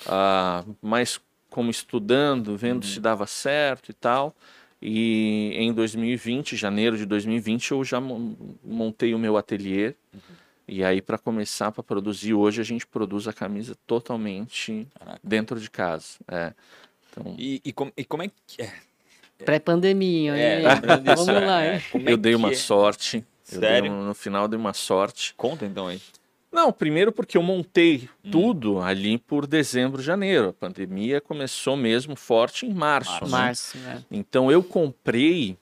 uh, 0.07 0.77
mas 0.81 1.21
como 1.51 1.71
estudando, 1.71 2.57
vendo 2.57 2.85
uhum. 2.85 2.90
se 2.90 3.01
dava 3.01 3.27
certo 3.27 3.90
e 3.90 3.95
tal. 3.95 4.35
E 4.81 5.53
em 5.55 5.73
2020, 5.73 6.57
janeiro 6.57 6.97
de 6.97 7.07
2020, 7.07 7.73
eu 7.73 7.85
já 7.85 8.01
montei 8.01 9.15
o 9.15 9.19
meu 9.19 9.37
ateliê. 9.37 9.95
Uhum 10.12 10.47
e 10.69 10.83
aí, 10.83 11.01
para 11.01 11.17
começar, 11.17 11.71
para 11.71 11.83
produzir, 11.83 12.35
hoje 12.35 12.61
a 12.61 12.65
gente 12.65 12.87
produz 12.87 13.29
a 13.29 13.33
camisa 13.33 13.77
totalmente 13.87 14.87
Caraca. 14.99 15.21
dentro 15.23 15.61
de 15.61 15.71
casa. 15.71 16.19
É. 16.27 16.53
Então... 17.11 17.37
E, 17.39 17.61
e, 17.65 17.73
com, 17.73 17.93
e 17.97 18.05
como 18.05 18.25
é 18.25 18.31
que 18.47 18.62
é? 18.62 18.73
Pré-pandemia, 19.45 20.35
é, 20.35 20.62
Vamos 21.05 21.27
lá, 21.27 21.62
é, 21.62 21.81
eu 21.95 22.15
é 22.15 22.17
dei 22.17 22.35
uma 22.35 22.51
é? 22.51 22.55
sorte. 22.55 23.25
Sério? 23.45 23.93
no 23.93 24.15
final 24.15 24.45
eu 24.45 24.49
dei 24.49 24.59
uma 24.59 24.73
sorte. 24.73 25.35
Conta 25.37 25.65
então 25.65 25.87
aí. 25.87 26.01
Não, 26.50 26.72
primeiro 26.72 27.12
porque 27.12 27.37
eu 27.37 27.42
montei 27.42 28.09
hum. 28.24 28.30
tudo 28.30 28.80
ali 28.80 29.18
por 29.18 29.46
dezembro, 29.46 30.00
janeiro. 30.00 30.48
A 30.48 30.52
pandemia 30.52 31.20
começou 31.20 31.76
mesmo 31.76 32.16
forte 32.16 32.66
em 32.66 32.72
março. 32.72 33.11
Março, 33.11 33.24
né? 33.26 33.30
março 33.30 33.78
né? 33.78 34.04
Então 34.11 34.50
eu 34.50 34.62
comprei 34.62 35.59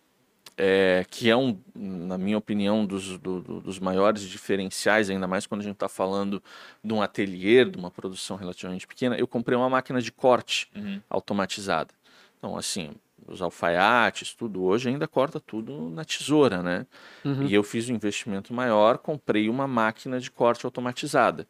é, 0.57 1.05
que 1.11 1.29
é 1.29 1.37
um, 1.37 1.59
na 1.75 2.17
minha 2.17 2.39
opinião, 2.39 2.87
dos, 2.87 3.19
do, 3.19 3.41
dos 3.61 3.79
maiores 3.79 4.23
diferenciais, 4.23 5.11
ainda 5.11 5.27
mais 5.27 5.47
quando 5.47 5.63
a 5.63 5.65
gente 5.65 5.75
está 5.75 5.89
falando 5.89 6.43
de 6.83 6.93
um 6.93 7.03
ateliê, 7.03 7.65
de 7.65 7.77
uma 7.77 7.91
produção 7.91 8.37
relativamente 8.37 8.87
pequena. 8.87 9.17
Eu 9.17 9.27
comprei 9.27 9.57
uma 9.57 9.69
máquina 9.69 10.01
de 10.01 10.13
corte 10.13 10.71
uhum. 10.75 11.01
automatizada. 11.11 11.93
Então, 12.39 12.57
assim, 12.57 12.93
os 13.27 13.41
alfaiates, 13.41 14.35
tudo 14.35 14.63
hoje 14.63 14.89
ainda 14.89 15.09
corta 15.09 15.41
tudo 15.41 15.91
na 15.91 16.05
tesoura, 16.05 16.63
né? 16.63 16.87
Uhum. 17.25 17.47
E 17.47 17.55
eu 17.55 17.63
fiz 17.63 17.89
um 17.89 17.95
investimento 17.95 18.53
maior, 18.53 18.99
comprei 18.99 19.49
uma 19.49 19.67
máquina 19.67 20.21
de 20.21 20.31
corte 20.31 20.65
automatizada. 20.65 21.47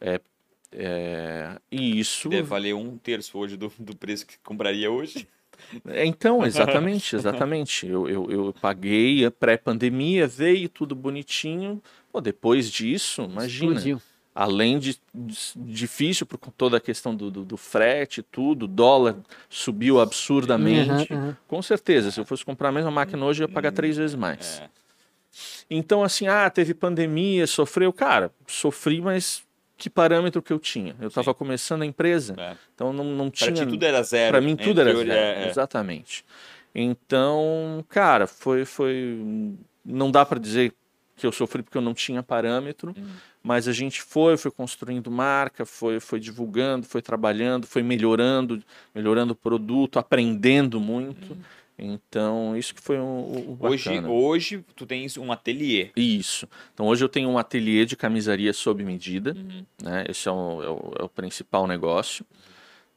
É, 0.00 0.20
é, 0.72 1.58
e 1.70 1.98
isso. 1.98 2.28
Deve 2.28 2.42
valer 2.42 2.74
um 2.74 2.96
terço 2.96 3.38
hoje 3.38 3.56
do, 3.56 3.72
do 3.78 3.96
preço 3.96 4.26
que 4.26 4.38
compraria 4.38 4.90
hoje. 4.90 5.28
É, 5.86 6.04
então, 6.04 6.44
exatamente, 6.46 7.14
exatamente. 7.14 7.86
Eu, 7.86 8.08
eu, 8.08 8.30
eu 8.30 8.54
paguei 8.60 9.24
a 9.24 9.30
pré-pandemia, 9.30 10.26
veio 10.26 10.68
tudo 10.68 10.94
bonitinho. 10.94 11.82
Pô, 12.10 12.20
depois 12.20 12.70
disso, 12.70 13.22
imagina. 13.22 13.72
Explodiu. 13.72 14.02
Além 14.34 14.78
de, 14.78 14.98
de 15.14 15.36
difícil 15.56 16.24
por 16.24 16.38
toda 16.38 16.78
a 16.78 16.80
questão 16.80 17.14
do, 17.14 17.30
do, 17.30 17.44
do 17.44 17.56
frete, 17.58 18.22
tudo, 18.22 18.66
dólar 18.66 19.16
subiu 19.48 20.00
absurdamente. 20.00 21.12
Uhum, 21.12 21.26
uhum. 21.26 21.36
Com 21.46 21.60
certeza, 21.60 22.10
se 22.10 22.18
eu 22.18 22.24
fosse 22.24 22.44
comprar 22.44 22.70
a 22.70 22.72
mesma 22.72 22.90
máquina 22.90 23.24
hoje, 23.24 23.42
eu 23.42 23.48
ia 23.48 23.52
pagar 23.52 23.72
três 23.72 23.96
vezes 23.98 24.16
mais. 24.16 24.60
É. 24.60 24.68
Então, 25.70 26.02
assim, 26.02 26.26
ah, 26.28 26.48
teve 26.48 26.72
pandemia, 26.72 27.46
sofreu. 27.46 27.92
Cara, 27.92 28.30
sofri, 28.46 29.00
mas 29.00 29.42
que 29.76 29.90
parâmetro 29.90 30.40
que 30.40 30.52
eu 30.52 30.58
tinha. 30.58 30.94
Eu 31.00 31.08
estava 31.08 31.34
começando 31.34 31.82
a 31.82 31.86
empresa, 31.86 32.34
é. 32.38 32.56
então 32.74 32.92
não, 32.92 33.04
não 33.04 33.30
tinha. 33.30 33.52
Para 33.52 33.66
tudo 33.66 33.84
era 33.84 34.02
zero. 34.02 34.32
Para 34.32 34.40
mim 34.40 34.56
tudo 34.56 34.80
era 34.80 34.94
zero. 34.94 35.10
É. 35.10 35.48
Exatamente. 35.48 36.24
Então, 36.74 37.84
cara, 37.88 38.26
foi, 38.26 38.64
foi. 38.64 39.18
Não 39.84 40.10
dá 40.10 40.24
para 40.24 40.38
dizer 40.38 40.72
que 41.22 41.26
eu 41.26 41.30
sofri 41.30 41.62
porque 41.62 41.78
eu 41.78 41.82
não 41.82 41.94
tinha 41.94 42.20
parâmetro, 42.20 42.92
uhum. 42.96 43.06
mas 43.44 43.68
a 43.68 43.72
gente 43.72 44.02
foi, 44.02 44.36
foi 44.36 44.50
construindo 44.50 45.08
marca, 45.08 45.64
foi, 45.64 46.00
foi 46.00 46.18
divulgando, 46.18 46.84
foi 46.84 47.00
trabalhando, 47.00 47.64
foi 47.64 47.80
melhorando, 47.80 48.60
melhorando 48.92 49.32
o 49.32 49.36
produto, 49.36 50.00
aprendendo 50.00 50.80
muito. 50.80 51.34
Uhum. 51.34 51.38
Então, 51.78 52.56
isso 52.56 52.74
que 52.74 52.80
foi 52.80 52.98
um, 52.98 53.56
um 53.56 53.56
hoje, 53.60 54.00
hoje 54.00 54.64
tu 54.74 54.84
tens 54.84 55.16
um 55.16 55.30
ateliê. 55.30 55.90
Isso. 55.94 56.48
Então, 56.74 56.86
hoje 56.86 57.04
eu 57.04 57.08
tenho 57.08 57.28
um 57.28 57.38
ateliê 57.38 57.86
de 57.86 57.96
camisaria 57.96 58.52
sob 58.52 58.84
medida. 58.84 59.32
Uhum. 59.36 59.64
Né? 59.80 60.04
Esse 60.08 60.28
é 60.28 60.32
o, 60.32 60.62
é 60.62 60.68
o, 60.68 60.92
é 60.98 61.04
o 61.04 61.08
principal 61.08 61.68
negócio. 61.68 62.26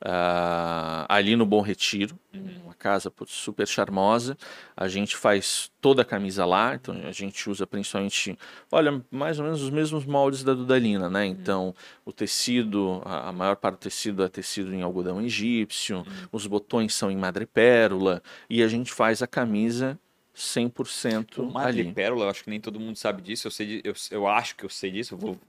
Uh, 0.02 1.08
ali 1.08 1.36
no 1.36 1.46
Bom 1.46 1.62
Retiro, 1.62 2.20
uhum. 2.34 2.64
uma 2.66 2.74
casa 2.74 3.12
super 3.26 3.66
charmosa. 3.66 4.38
A 4.76 4.88
gente 4.88 5.16
faz 5.16 5.72
toda 5.80 6.02
a 6.02 6.06
camisa 6.06 6.46
lá, 6.46 6.76
então 6.76 6.96
a 7.08 7.12
gente 7.12 7.50
usa 7.50 7.66
principalmente, 7.66 8.38
olha, 8.72 9.04
mais 9.10 9.40
ou 9.40 9.46
menos 9.46 9.62
os 9.62 9.70
mesmos 9.70 10.06
moldes 10.06 10.44
da 10.44 10.54
Dudalina, 10.54 11.10
né? 11.10 11.24
Uhum. 11.24 11.32
Então, 11.32 11.76
o 12.04 12.12
tecido, 12.12 13.02
a, 13.06 13.30
a, 13.30 13.32
maior 13.32 13.56
parte 13.56 13.78
do 13.78 13.80
tecido 13.80 14.24
é 14.24 14.28
tecido 14.28 14.74
em 14.76 14.82
algodão 14.82 15.22
egípcio, 15.22 15.98
uhum. 15.98 16.28
os 16.32 16.46
botões 16.46 16.94
são 16.94 17.10
em 17.10 17.18
madrepérola, 17.18 18.22
e 18.50 18.62
a 18.62 18.68
gente 18.68 18.92
faz 18.92 19.22
a 19.22 19.28
camisa 19.28 19.98
100% 20.36 21.40
o 21.40 21.52
madrepérola, 21.52 22.26
eu 22.26 22.30
acho 22.30 22.44
que 22.44 22.50
nem 22.50 22.60
todo 22.60 22.80
mundo 22.80 22.98
sabe 22.98 23.22
disso, 23.22 23.48
eu, 23.48 23.52
sei, 23.52 23.82
eu, 23.84 23.94
eu 24.12 24.28
acho 24.28 24.56
que 24.58 24.66
eu 24.66 24.70
sei 24.70 24.92
disso, 24.92 25.14
eu 25.14 25.18
vou 25.18 25.40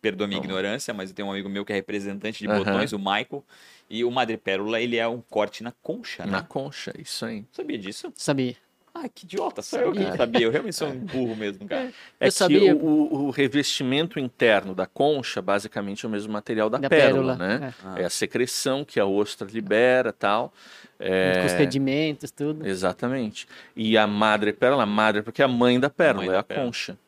perdoa 0.00 0.26
minha 0.26 0.38
ignorância, 0.40 0.92
mas 0.94 1.10
eu 1.10 1.16
tenho 1.16 1.28
um 1.28 1.30
amigo 1.32 1.48
meu 1.48 1.64
que 1.64 1.72
é 1.72 1.76
representante 1.76 2.38
de 2.40 2.48
botões, 2.48 2.92
o 2.92 2.98
Michael. 2.98 3.44
E 3.90 4.04
o 4.04 4.10
madrepérola, 4.10 4.80
ele 4.80 4.96
é 4.96 5.08
um 5.08 5.20
corte 5.30 5.62
na 5.62 5.72
concha, 5.82 6.24
né? 6.26 6.32
Na 6.32 6.42
concha, 6.42 6.92
isso 6.98 7.24
aí. 7.24 7.44
Sabia 7.52 7.78
disso? 7.78 8.12
Sabia. 8.14 8.54
Ai, 8.94 9.08
que 9.14 9.24
idiota, 9.24 9.62
só 9.62 9.78
eu 9.78 9.92
que 9.92 10.00
não 10.00 10.16
sabia. 10.16 10.40
Eu 10.46 10.50
realmente 10.50 10.74
sou 10.74 10.88
um 10.88 10.98
burro 10.98 11.36
mesmo, 11.36 11.66
cara. 11.68 11.92
É 12.18 12.26
Eu 12.26 12.28
que 12.28 12.30
sabia. 12.32 12.74
O, 12.76 13.26
o 13.26 13.30
revestimento 13.30 14.18
interno 14.18 14.74
da 14.74 14.86
concha, 14.86 15.40
basicamente, 15.40 16.04
é 16.04 16.08
o 16.08 16.10
mesmo 16.10 16.32
material 16.32 16.68
da, 16.68 16.78
Da 16.78 16.88
pérola, 16.88 17.36
pérola, 17.36 17.58
né? 17.60 17.74
é. 17.96 18.02
É. 18.02 18.04
a 18.04 18.10
secreção 18.10 18.84
que 18.84 18.98
a 18.98 19.06
ostra 19.06 19.46
libera 19.50 20.12
tal. 20.12 20.52
Com 20.98 21.04
os 21.04 21.52
É, 21.52 21.56
sedimentos, 21.58 22.30
tudo. 22.32 22.66
exatamente. 22.66 23.46
E 23.76 23.96
a 23.96 24.06
madre 24.06 24.52
pérola, 24.52 24.82
a 24.82 24.86
madre, 24.86 25.22
porque 25.22 25.40
é 25.42 25.44
a 25.44 25.48
mãe 25.48 25.78
da 25.78 25.88
pérola, 25.88 26.24
mãe 26.26 26.28
é 26.30 26.32
da 26.32 26.40
a 26.40 26.42
pérola. 26.42 26.66
concha. 26.66 26.98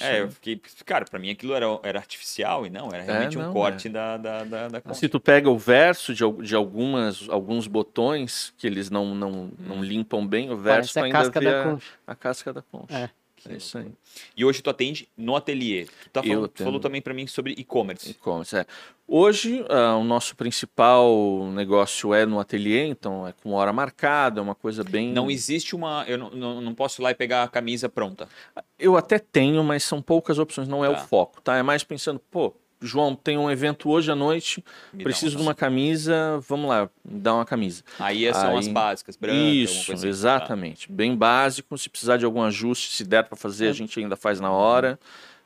É 0.00 0.16
É, 0.16 0.22
eu 0.22 0.30
fiquei. 0.30 0.60
Cara, 0.84 1.04
pra 1.04 1.18
mim 1.18 1.30
aquilo 1.30 1.54
era, 1.54 1.66
era 1.82 1.98
artificial 1.98 2.66
e 2.66 2.70
não, 2.70 2.88
era 2.92 3.02
realmente 3.02 3.36
não, 3.36 3.50
um 3.50 3.52
corte 3.52 3.88
da, 3.88 4.16
da, 4.16 4.44
da, 4.44 4.68
da 4.68 4.80
concha. 4.80 5.00
Se 5.00 5.08
tu 5.08 5.20
pega 5.20 5.50
o 5.50 5.58
verso 5.58 6.14
de, 6.14 6.24
de 6.42 6.54
algumas, 6.54 7.28
alguns 7.28 7.66
botões 7.66 8.54
que 8.56 8.66
eles 8.66 8.88
não, 8.90 9.14
não, 9.14 9.50
não 9.58 9.84
limpam 9.84 10.26
bem, 10.26 10.50
o 10.50 10.56
verso 10.56 10.94
Parece 10.94 10.98
a 10.98 11.04
ainda 11.04 11.18
casca 11.18 11.40
vê 11.40 11.46
da 11.46 11.60
a, 11.60 11.64
concha. 11.64 11.92
a 12.06 12.14
casca 12.14 12.52
da 12.52 12.62
concha. 12.62 12.96
É. 12.96 13.10
É 13.52 13.56
isso 13.56 13.78
aí. 13.78 13.86
E 14.36 14.44
hoje 14.44 14.62
tu 14.62 14.70
atende 14.70 15.08
no 15.16 15.36
ateliê. 15.36 15.84
Tu, 15.86 16.10
tá 16.10 16.22
falando, 16.22 16.48
tu 16.48 16.62
falou 16.64 16.80
também 16.80 17.00
pra 17.02 17.12
mim 17.14 17.26
sobre 17.26 17.52
e-commerce. 17.52 18.10
E-commerce, 18.10 18.56
é. 18.56 18.66
Hoje, 19.08 19.64
ah, 19.68 19.96
o 19.96 20.02
nosso 20.04 20.34
principal 20.34 21.46
negócio 21.52 22.12
é 22.12 22.26
no 22.26 22.40
ateliê, 22.40 22.86
então 22.86 23.26
é 23.26 23.32
com 23.32 23.52
hora 23.52 23.72
marcada, 23.72 24.40
é 24.40 24.42
uma 24.42 24.54
coisa 24.54 24.82
bem. 24.82 25.12
Não 25.12 25.30
existe 25.30 25.76
uma. 25.76 26.04
Eu 26.08 26.18
não, 26.18 26.30
não, 26.30 26.60
não 26.60 26.74
posso 26.74 27.00
ir 27.00 27.04
lá 27.04 27.10
e 27.10 27.14
pegar 27.14 27.44
a 27.44 27.48
camisa 27.48 27.88
pronta. 27.88 28.28
Eu 28.78 28.96
até 28.96 29.18
tenho, 29.18 29.62
mas 29.62 29.84
são 29.84 30.02
poucas 30.02 30.38
opções, 30.38 30.66
não 30.66 30.84
é 30.84 30.90
Tá. 30.92 31.02
o 31.02 31.06
foco, 31.06 31.40
tá? 31.40 31.56
É 31.56 31.62
mais 31.62 31.84
pensando, 31.84 32.18
pô, 32.30 32.52
João, 32.80 33.14
tem 33.14 33.38
um 33.38 33.50
evento 33.50 33.88
hoje 33.88 34.10
à 34.10 34.14
noite, 34.14 34.62
Me 34.92 35.02
preciso 35.04 35.36
uma- 35.36 35.40
de 35.42 35.48
uma 35.48 35.54
camisa, 35.54 36.38
vamos 36.48 36.68
lá, 36.68 36.88
dá 37.04 37.34
uma 37.34 37.44
camisa. 37.44 37.82
Aí 37.98 38.32
são 38.34 38.56
as 38.58 38.66
Aí- 38.66 38.72
básicas, 38.72 39.16
branca, 39.16 39.38
Isso, 39.38 39.86
coisa 39.86 39.92
assim, 39.94 40.02
tá? 40.02 40.08
exatamente. 40.08 40.92
Bem 40.92 41.16
básico, 41.16 41.76
se 41.78 41.88
precisar 41.88 42.16
de 42.18 42.24
algum 42.24 42.42
ajuste, 42.42 42.92
se 42.92 43.04
der 43.04 43.24
para 43.24 43.36
fazer, 43.36 43.68
a 43.68 43.72
gente 43.72 43.98
ainda 43.98 44.14
faz 44.16 44.40
na 44.40 44.50
hora, 44.50 44.98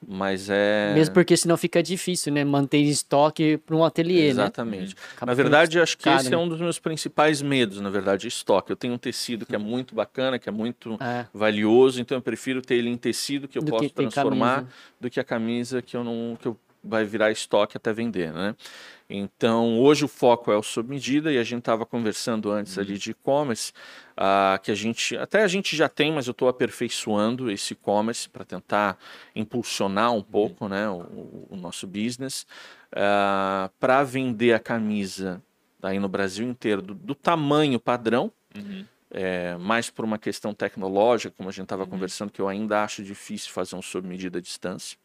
mas 0.05 0.49
é... 0.51 0.93
Mesmo 0.95 1.15
porque 1.15 1.37
senão 1.37 1.57
fica 1.57 1.81
difícil, 1.83 2.33
né? 2.33 2.43
Manter 2.43 2.79
estoque 2.79 3.59
para 3.59 3.77
um 3.77 3.85
ateliê, 3.85 4.23
né? 4.25 4.31
Exatamente. 4.31 4.97
Acaba 5.15 5.31
Na 5.31 5.35
verdade, 5.35 5.79
acho 5.79 5.97
que 5.99 6.05
caro, 6.05 6.19
esse 6.21 6.29
é 6.29 6.31
né? 6.31 6.37
um 6.39 6.49
dos 6.49 6.59
meus 6.61 6.79
principais 6.81 7.41
medos, 7.43 7.81
na 7.81 7.91
verdade, 7.91 8.27
estoque. 8.27 8.73
Eu 8.73 8.77
tenho 8.77 8.95
um 8.95 8.99
tecido 8.99 9.45
que 9.47 9.55
é 9.55 9.59
muito 9.59 9.95
bacana, 9.95 10.39
que 10.39 10.49
é 10.49 10.53
muito 10.53 10.97
É. 11.01 11.27
valioso, 11.33 12.01
então 12.01 12.17
eu 12.19 12.23
prefiro 12.23 12.61
ter 12.63 12.77
ele 12.77 12.89
em 12.89 12.97
tecido 12.97 13.47
que 13.47 13.57
eu 13.59 13.63
Do 13.63 13.71
posso 13.71 13.85
que 13.85 13.95
transformar 13.95 14.65
do 15.01 15.09
que 15.11 15.21
a 15.21 15.25
camisa 15.25 15.81
que 15.83 15.97
eu 15.97 16.03
não 16.03 16.37
que 16.41 16.49
eu 16.49 16.59
vai 16.83 17.05
virar 17.05 17.31
estoque 17.31 17.77
até 17.77 17.93
vender, 17.93 18.33
né? 18.33 18.55
Então, 19.09 19.81
hoje 19.81 20.05
o 20.05 20.09
foco 20.09 20.53
é 20.53 20.57
o 20.57 20.63
sob 20.63 20.89
medida 20.89 21.33
e 21.33 21.39
a 21.39 21.43
gente 21.43 21.61
estava 21.61 21.85
conversando 21.85 22.51
antes 22.53 22.79
ali 22.79 22.97
de 22.97 23.11
e-commerce, 23.11 23.73
ah, 24.17 24.59
que 24.63 24.71
a 24.71 24.75
gente 24.75 25.17
até 25.17 25.43
a 25.43 25.49
gente 25.49 25.77
já 25.77 25.89
tem, 25.89 26.13
mas 26.13 26.29
eu 26.29 26.31
estou 26.31 26.49
aperfeiçoando 26.49 27.51
esse 27.51 27.73
e-commerce 27.73 28.29
para 28.29 28.45
tentar 28.45 28.97
impulsionar 29.35 30.13
um 30.13 30.23
pouco, 30.23 30.69
né, 30.69 30.89
o, 30.89 31.49
o 31.51 31.57
nosso 31.57 31.89
business, 31.89 32.47
para 33.81 34.05
vender 34.05 34.53
a 34.53 34.61
camisa 34.61 35.43
aí 35.83 35.99
no 35.99 36.09
Brasil 36.09 36.47
inteiro 36.49 36.83
do, 36.83 36.95
do 36.95 37.15
tamanho 37.15 37.81
padrão, 37.81 38.33
Uhum. 38.55 38.85
é, 39.13 39.57
mais 39.57 39.91
por 39.91 40.05
uma 40.05 40.19
questão 40.19 40.53
tecnológica, 40.53 41.33
como 41.37 41.49
a 41.49 41.53
gente 41.53 41.65
estava 41.65 41.87
conversando, 41.87 42.33
que 42.33 42.41
eu 42.41 42.49
ainda 42.49 42.83
acho 42.83 43.03
difícil 43.03 43.53
fazer 43.53 43.77
um 43.77 43.83
sob 43.83 44.07
medida 44.07 44.39
à 44.39 44.43
distância. 44.43 44.99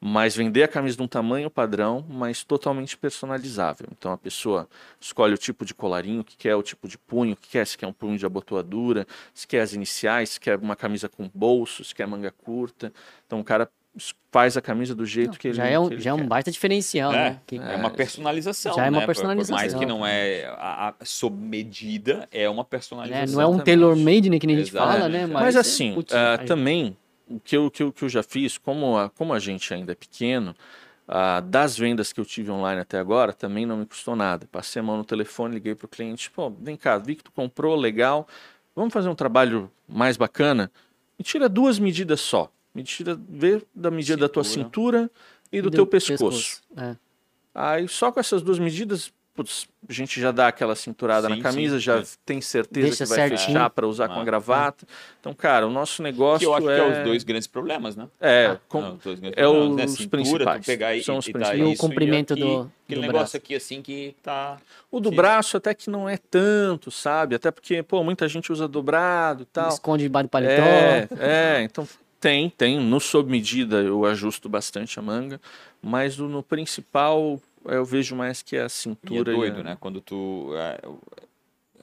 Mas 0.00 0.36
vender 0.36 0.62
a 0.62 0.68
camisa 0.68 0.96
de 0.96 1.02
um 1.02 1.08
tamanho 1.08 1.50
padrão, 1.50 2.04
mas 2.08 2.44
totalmente 2.44 2.96
personalizável. 2.96 3.88
Então 3.90 4.12
a 4.12 4.16
pessoa 4.16 4.68
escolhe 5.00 5.34
o 5.34 5.38
tipo 5.38 5.64
de 5.64 5.74
colarinho 5.74 6.22
que 6.22 6.36
quer, 6.36 6.54
o 6.54 6.62
tipo 6.62 6.86
de 6.86 6.96
punho 6.96 7.34
que 7.34 7.48
quer, 7.48 7.66
se 7.66 7.76
quer 7.76 7.86
um 7.88 7.92
punho 7.92 8.16
de 8.16 8.24
abotoadura, 8.24 9.06
se 9.34 9.46
quer 9.46 9.60
as 9.60 9.72
iniciais, 9.72 10.30
se 10.30 10.40
quer 10.40 10.56
uma 10.58 10.76
camisa 10.76 11.08
com 11.08 11.28
bolso, 11.34 11.82
se 11.82 11.92
quer 11.94 12.06
manga 12.06 12.30
curta. 12.30 12.92
Então 13.26 13.40
o 13.40 13.44
cara 13.44 13.68
faz 14.30 14.56
a 14.56 14.60
camisa 14.62 14.94
do 14.94 15.04
jeito 15.04 15.36
que 15.36 15.48
ele 15.48 15.54
Já 15.56 15.66
é 15.66 15.76
um, 15.76 15.90
já 15.98 16.10
é 16.10 16.14
um 16.14 16.24
baita 16.28 16.52
diferencial, 16.52 17.12
É, 17.12 17.30
né? 17.30 17.40
Que- 17.44 17.56
é 17.56 17.74
uma 17.74 17.90
personalização. 17.90 18.74
Já 18.74 18.86
é 18.86 18.90
uma 18.90 19.00
né? 19.00 19.06
Por- 19.06 19.06
Por 19.06 19.14
personalização. 19.16 19.56
mais 19.56 19.74
que 19.74 19.84
não 19.84 20.06
é 20.06 20.44
a, 20.56 20.94
a 21.00 21.04
sob 21.04 21.36
medida, 21.36 22.28
é 22.30 22.48
uma 22.48 22.64
personalização. 22.64 23.34
Não 23.34 23.40
é 23.42 23.46
um 23.46 23.48
Exatamente. 23.54 23.64
tailor-made, 23.64 24.30
né, 24.30 24.38
que 24.38 24.46
nem 24.46 24.54
a 24.54 24.58
gente 24.60 24.68
Exatamente. 24.68 24.96
fala, 25.00 25.08
né? 25.08 25.26
Mas, 25.26 25.56
é- 25.56 25.58
assim, 25.58 25.94
putz, 25.94 26.14
ah, 26.14 26.38
aí- 26.38 26.46
também, 26.46 26.96
o 27.28 27.40
que 27.40 27.56
eu, 27.56 27.70
que, 27.70 27.82
eu, 27.82 27.92
que 27.92 28.04
eu 28.04 28.08
já 28.08 28.22
fiz, 28.22 28.58
como 28.58 28.96
a, 28.96 29.10
como 29.10 29.32
a 29.32 29.38
gente 29.38 29.72
ainda 29.72 29.92
é 29.92 29.94
pequeno, 29.94 30.54
ah, 31.06 31.40
das 31.40 31.76
vendas 31.76 32.12
que 32.12 32.20
eu 32.20 32.24
tive 32.24 32.50
online 32.50 32.80
até 32.80 32.98
agora, 32.98 33.32
também 33.32 33.64
não 33.64 33.78
me 33.78 33.86
custou 33.86 34.14
nada. 34.14 34.46
Passei 34.50 34.80
a 34.80 34.82
mão 34.82 34.98
no 34.98 35.04
telefone, 35.04 35.54
liguei 35.54 35.74
para 35.74 35.86
o 35.86 35.88
cliente, 35.88 36.30
pô, 36.30 36.50
vem 36.50 36.76
cá, 36.76 36.98
vi 36.98 37.16
que 37.16 37.24
tu 37.24 37.32
comprou, 37.32 37.76
legal, 37.76 38.26
vamos 38.74 38.92
fazer 38.92 39.08
um 39.08 39.14
trabalho 39.14 39.70
mais 39.88 40.16
bacana? 40.16 40.70
Me 41.18 41.24
tira 41.24 41.48
duas 41.48 41.78
medidas 41.78 42.20
só. 42.20 42.50
Me 42.74 42.82
tira, 42.82 43.18
vê 43.28 43.62
da 43.74 43.90
medida 43.90 44.18
da 44.18 44.28
tua 44.28 44.44
Cintura. 44.44 45.02
cintura 45.04 45.10
e 45.50 45.62
do, 45.62 45.70
teu 45.70 45.86
pescoço. 45.86 46.62
É. 46.76 46.94
Aí 47.54 47.88
só 47.88 48.12
com 48.12 48.20
essas 48.20 48.42
duas 48.42 48.58
medidas, 48.58 49.12
putz, 49.38 49.68
a 49.88 49.92
gente 49.92 50.20
já 50.20 50.32
dá 50.32 50.48
aquela 50.48 50.74
cinturada 50.74 51.28
Sim, 51.28 51.36
na 51.36 51.42
camisa, 51.42 51.76
sim, 51.76 51.80
já 51.80 51.98
é. 52.00 52.02
tem 52.26 52.40
certeza 52.40 52.86
Deixa 52.88 53.04
que 53.04 53.08
vai 53.10 53.18
certinho. 53.28 53.46
fechar 53.46 53.70
para 53.70 53.86
usar 53.86 54.08
com 54.08 54.14
Ah, 54.18 54.22
a 54.22 54.24
gravata. 54.24 54.84
Então, 55.20 55.32
cara, 55.32 55.64
o 55.64 55.70
nosso 55.70 55.98
Que 55.98 56.02
negócio 56.02 56.44
eu 56.46 56.54
acho 56.54 56.68
é... 56.68 56.74
que 56.74 56.80
é 56.80 56.98
os 57.00 57.04
dois 57.04 57.22
grandes 57.22 57.46
problemas, 57.46 57.94
né? 57.94 58.08
É, 58.20 58.56
com- 58.68 58.80
Não, 58.80 58.94
os 58.96 59.04
dois 59.04 59.20
grandes 59.20 59.38
é 59.38 59.42
problemas, 59.44 59.76
né? 59.76 59.84
os 59.84 59.90
Cintura, 59.92 60.08
principais. 60.22 60.66
Pegar 60.66 60.96
e, 60.96 61.04
São 61.04 61.18
os 61.18 61.28
e 61.28 61.32
principais. 61.32 61.60
E 61.60 61.62
o 61.62 61.76
comprimento 61.76 62.32
aqui, 62.34 62.42
do- 62.42 62.70
Aquele 62.84 63.00
do 63.00 63.06
negócio 63.06 63.12
braço. 63.12 63.36
aqui 63.36 63.54
assim 63.54 63.80
que 63.80 64.16
tá... 64.22 64.56
o 64.90 64.98
do 64.98 65.10
Sim. 65.10 65.14
braço 65.14 65.56
até 65.56 65.72
que 65.72 65.88
não 65.88 66.08
é 66.08 66.16
tanto, 66.16 66.90
sabe? 66.90 67.36
Até 67.36 67.52
porque, 67.52 67.80
pô, 67.82 68.02
muita 68.02 68.26
gente 68.28 68.50
usa 68.50 68.66
dobrado 68.66 69.44
e 69.44 69.46
tal. 69.46 69.68
Esconde 69.68 70.02
debaixo 70.02 70.26
do 70.26 70.30
paletó. 70.30 70.62
É, 70.62 71.08
é, 71.20 71.62
então 71.62 71.86
tem, 72.18 72.50
tem. 72.50 72.80
No 72.80 72.98
sob 72.98 73.30
medida 73.30 73.76
eu 73.76 74.04
ajusto 74.04 74.48
bastante 74.48 74.98
a 74.98 75.02
manga, 75.02 75.40
mas 75.80 76.18
o- 76.18 76.26
no 76.26 76.42
principal 76.42 77.40
eu 77.74 77.84
vejo 77.84 78.14
mais 78.16 78.42
que 78.42 78.56
é 78.56 78.60
a 78.60 78.62
E 78.62 78.66
é 78.66 78.68
cintura. 78.68 79.32
e 79.32 79.34
doido, 79.36 79.60
a- 79.60 79.64
né? 79.64 79.76
Quando 79.80 80.00
tu... 80.00 80.50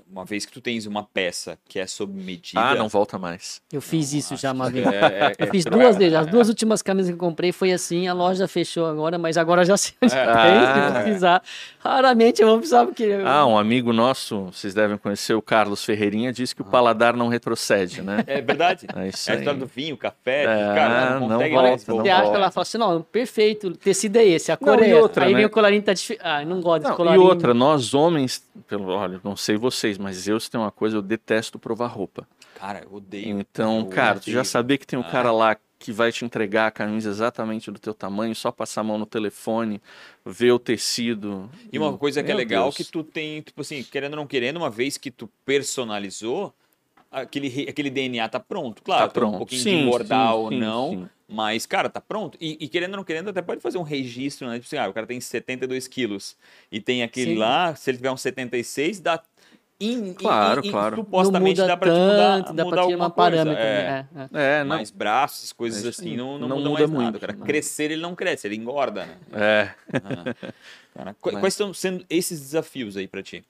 é, 0.07 0.11
Uma 0.11 0.23
vez 0.25 0.45
que 0.45 0.51
tu 0.51 0.61
tens 0.61 0.85
uma 0.85 1.03
peça 1.03 1.57
que 1.67 1.79
é 1.79 1.87
sob 1.87 2.13
medida... 2.13 2.59
Ah, 2.61 2.75
não 2.75 2.87
volta 2.87 3.17
mais. 3.17 3.61
Eu 3.71 3.81
fiz 3.81 4.13
isso 4.13 4.35
já 4.37 4.51
uma 4.51 4.69
vez. 4.69 4.85
É, 4.85 4.89
é, 4.89 5.31
Eu 5.39 5.47
é 5.47 5.49
fiz 5.51 5.63
cruel, 5.65 5.79
duas 5.81 5.97
vezes. 5.97 6.13
né? 6.13 6.19
As 6.19 6.27
duas 6.27 6.47
últimas 6.49 6.81
camisas 6.81 7.09
que 7.09 7.15
eu 7.15 7.19
comprei 7.19 7.51
foi 7.51 7.71
assim. 7.71 8.07
A 8.07 8.13
loja 8.13 8.47
fechou 8.47 8.85
agora, 8.85 9.17
mas 9.17 9.37
agora 9.37 9.65
já 9.65 9.75
sei 9.77 9.93
onde 10.01 10.13
É. 10.13 10.23
tem, 10.25 10.33
Ah. 10.35 10.93
se 10.95 11.03
precisar. 11.03 11.43
Raramente 11.79 12.41
eu 12.41 12.47
vou 12.47 12.57
precisar, 12.57 12.85
porque... 12.85 13.19
Ah, 13.25 13.45
um 13.45 13.57
amigo 13.57 13.91
nosso, 13.93 14.45
vocês 14.51 14.73
devem 14.73 14.97
conhecer, 14.97 15.33
o 15.33 15.41
Carlos 15.41 15.83
Ferreirinha, 15.83 16.31
disse 16.31 16.55
que 16.55 16.61
o 16.61 16.65
paladar 16.65 17.15
não 17.15 17.27
retrocede, 17.27 18.01
né? 18.01 18.23
É 18.27 18.41
verdade. 18.41 18.87
É 18.95 19.07
isso 19.07 19.29
É 19.29 19.33
a 19.33 19.37
história 19.37 19.59
do 19.59 19.65
vinho, 19.65 19.97
café, 19.97 20.43
É, 20.43 20.45
cara, 20.75 21.19
não 21.19 21.27
não 21.27 21.37
consegue 21.37 21.53
volta, 21.55 21.69
mais 21.69 21.87
não 21.87 21.95
Você 21.97 22.09
acha 22.09 22.17
que 22.19 22.23
volta. 22.25 22.37
ela 22.39 22.51
fala 22.51 22.61
assim, 22.63 22.77
não, 22.77 23.01
perfeito, 23.01 23.67
o 23.67 23.75
tecido 23.75 24.17
é 24.17 24.25
esse, 24.25 24.51
a 24.51 24.57
cor 24.57 24.77
Não, 24.77 24.83
é 24.83 24.89
e 24.89 24.93
outra, 24.93 25.25
Aí 25.25 25.31
né? 25.31 25.37
vem 25.37 25.45
o 25.45 25.49
colarinho 25.49 25.81
tá 25.83 25.93
difícil. 25.93 26.17
Ah, 26.23 26.43
não 26.45 26.61
gosto 26.61 26.83
Não, 26.83 26.89
desse 26.89 26.93
e 26.93 26.95
colarinho. 26.97 27.23
outra, 27.27 27.53
nós 27.53 27.93
homens, 27.93 28.43
pelo, 28.67 28.87
olha, 28.89 29.19
não 29.23 29.35
sei 29.35 29.57
vocês, 29.57 29.97
mas 29.97 30.04
eu 30.27 30.39
se 30.39 30.49
tem 30.49 30.59
uma 30.59 30.71
coisa, 30.71 30.97
eu 30.97 31.01
detesto 31.01 31.57
provar 31.59 31.87
roupa. 31.87 32.27
Cara, 32.55 32.83
eu 32.83 32.93
odeio. 32.93 33.39
Então, 33.39 33.79
eu 33.79 33.85
cara, 33.87 34.19
tu 34.19 34.25
já 34.31 34.39
odeio. 34.39 34.45
saber 34.45 34.77
que 34.77 34.87
tem 34.87 34.97
um 34.97 35.01
Ah. 35.03 35.11
cara 35.11 35.31
lá 35.31 35.57
que 35.77 35.91
vai 35.91 36.11
te 36.11 36.23
entregar 36.25 36.67
a 36.67 36.71
camisa 36.71 37.09
exatamente 37.09 37.69
do 37.69 37.77
teu 37.77 37.93
tamanho, 37.93 38.33
só 38.33 38.51
passar 38.51 38.81
a 38.81 38.83
mão 38.83 38.97
no 38.97 39.05
telefone, 39.05 39.81
ver 40.25 40.51
o 40.51 40.57
tecido. 40.59 41.49
E 41.71 41.77
uma 41.77 41.97
coisa 41.97 42.23
que 42.23 42.31
é 42.31 42.33
legal 42.33 42.63
Deus. 42.65 42.75
que 42.77 42.83
tu 42.85 43.03
tem, 43.03 43.41
tipo 43.41 43.61
assim, 43.61 43.83
querendo 43.83 44.13
ou 44.13 44.17
não 44.17 44.25
querendo, 44.27 44.57
uma 44.57 44.69
vez 44.69 44.97
que 44.97 45.11
tu 45.11 45.29
personalizou, 45.45 46.53
aquele, 47.11 47.67
aquele 47.69 47.89
DNA 47.89 48.27
tá 48.29 48.39
pronto. 48.39 48.81
Claro, 48.81 49.07
Tá 49.07 49.13
tem 49.13 49.23
um 49.23 49.25
pronto. 49.27 49.37
pouquinho 49.39 49.61
Sim, 49.61 49.69
de 49.69 49.83
engordar 49.83 50.31
sim, 50.31 50.37
ou 50.37 50.49
sim, 50.49 50.59
não, 50.59 50.89
sim. 50.91 51.09
mas, 51.27 51.65
cara, 51.65 51.89
tá 51.89 52.01
pronto. 52.01 52.37
E, 52.41 52.57
e 52.59 52.67
querendo 52.67 52.91
ou 52.91 52.97
não 52.97 53.03
querendo, 53.03 53.29
até 53.29 53.41
pode 53.41 53.61
fazer 53.61 53.77
um 53.77 53.83
registro, 53.83 54.47
né? 54.47 54.55
Tipo 54.55 54.65
assim, 54.67 54.77
ah, 54.77 54.89
o 54.89 54.93
cara 54.93 55.05
tem 55.05 55.19
72 55.19 55.87
quilos 55.87 56.35
e 56.71 56.79
tem 56.79 57.03
aquele 57.03 57.33
Sim. 57.33 57.37
lá, 57.37 57.75
se 57.75 57.89
ele 57.91 57.97
tiver 57.97 58.11
um 58.11 58.17
76, 58.17 58.99
dá. 59.01 59.21
In, 59.77 60.13
Claro, 60.13 60.63
in- 60.63 60.67
in- 60.67 60.71
claro. 60.71 60.95
não 60.97 61.03
Supostamente 61.03 61.59
muda 61.59 61.67
dá 61.67 61.75
pra 61.77 61.89
te 61.89 61.93
tanto, 61.93 62.11
mudar, 62.11 62.39
dá 62.39 62.49
mudar 62.51 62.63
pra 62.63 62.69
tirar 62.71 62.81
alguma 62.81 63.11
coisa. 63.11 63.31
parâmetro. 63.37 63.61
é. 63.63 63.83
né? 63.83 64.07
É, 64.15 64.39
é. 64.39 64.59
É, 64.59 64.63
não. 64.63 64.69
Mais 64.77 64.89
braços, 64.91 65.51
coisas 65.51 65.85
É 65.85 65.89
assim, 65.89 66.15
não, 66.15 66.39
não, 66.39 66.47
Não 66.47 66.57
muda, 66.57 66.69
muda 66.69 66.79
mais 66.79 66.89
muito, 66.91 67.03
nada. 67.05 67.17
O 67.17 67.19
cara 67.19 67.33
né? 67.33 67.45
crescer, 67.45 67.91
ele 67.91 68.01
não 68.01 68.15
cresce, 68.15 68.47
ele 68.47 68.55
engorda, 68.55 69.05
né? 69.05 69.17
É. 69.33 69.71
Ah. 69.93 70.33
Cara, 70.95 71.15
Mas- 71.21 71.39
Quais 71.41 71.53
estão 71.53 71.73
sendo 71.73 72.05
esses 72.09 72.39
desafios 72.39 72.95
aí 72.95 73.05
pra 73.07 73.21
ti? 73.21 73.43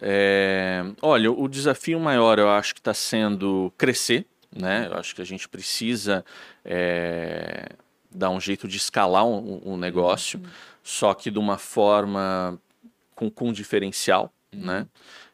É, 0.00 0.82
olha, 1.02 1.30
o 1.30 1.46
desafio 1.48 2.00
maior 2.00 2.38
eu 2.38 2.48
acho 2.48 2.72
que 2.74 2.80
está 2.80 2.94
sendo 2.94 3.70
crescer, 3.76 4.24
né? 4.54 4.88
Eu 4.90 4.94
acho 4.96 5.14
que 5.14 5.20
a 5.20 5.26
gente 5.26 5.46
precisa 5.48 6.24
é, 6.64 7.66
dar 8.10 8.30
um 8.30 8.40
jeito 8.40 8.66
de 8.66 8.78
escalar 8.78 9.26
um, 9.26 9.60
um 9.64 9.76
negócio, 9.76 10.40
só 10.82 11.12
que 11.12 11.30
de 11.30 11.38
uma 11.38 11.58
forma 11.58 12.58
com, 13.14 13.30
com 13.30 13.52
diferencial, 13.52 14.32
né? 14.52 14.86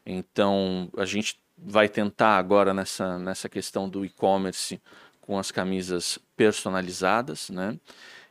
Então 0.05 0.91
a 0.97 1.05
gente 1.05 1.39
vai 1.57 1.89
tentar 1.89 2.37
agora 2.37 2.75
nessa, 2.75 3.19
nessa 3.19 3.49
questão 3.49 3.89
do 3.89 4.05
e-commerce 4.05 4.81
com 5.21 5.39
as 5.39 5.51
camisas 5.51 6.19
personalizadas, 6.37 7.51
né? 7.51 7.79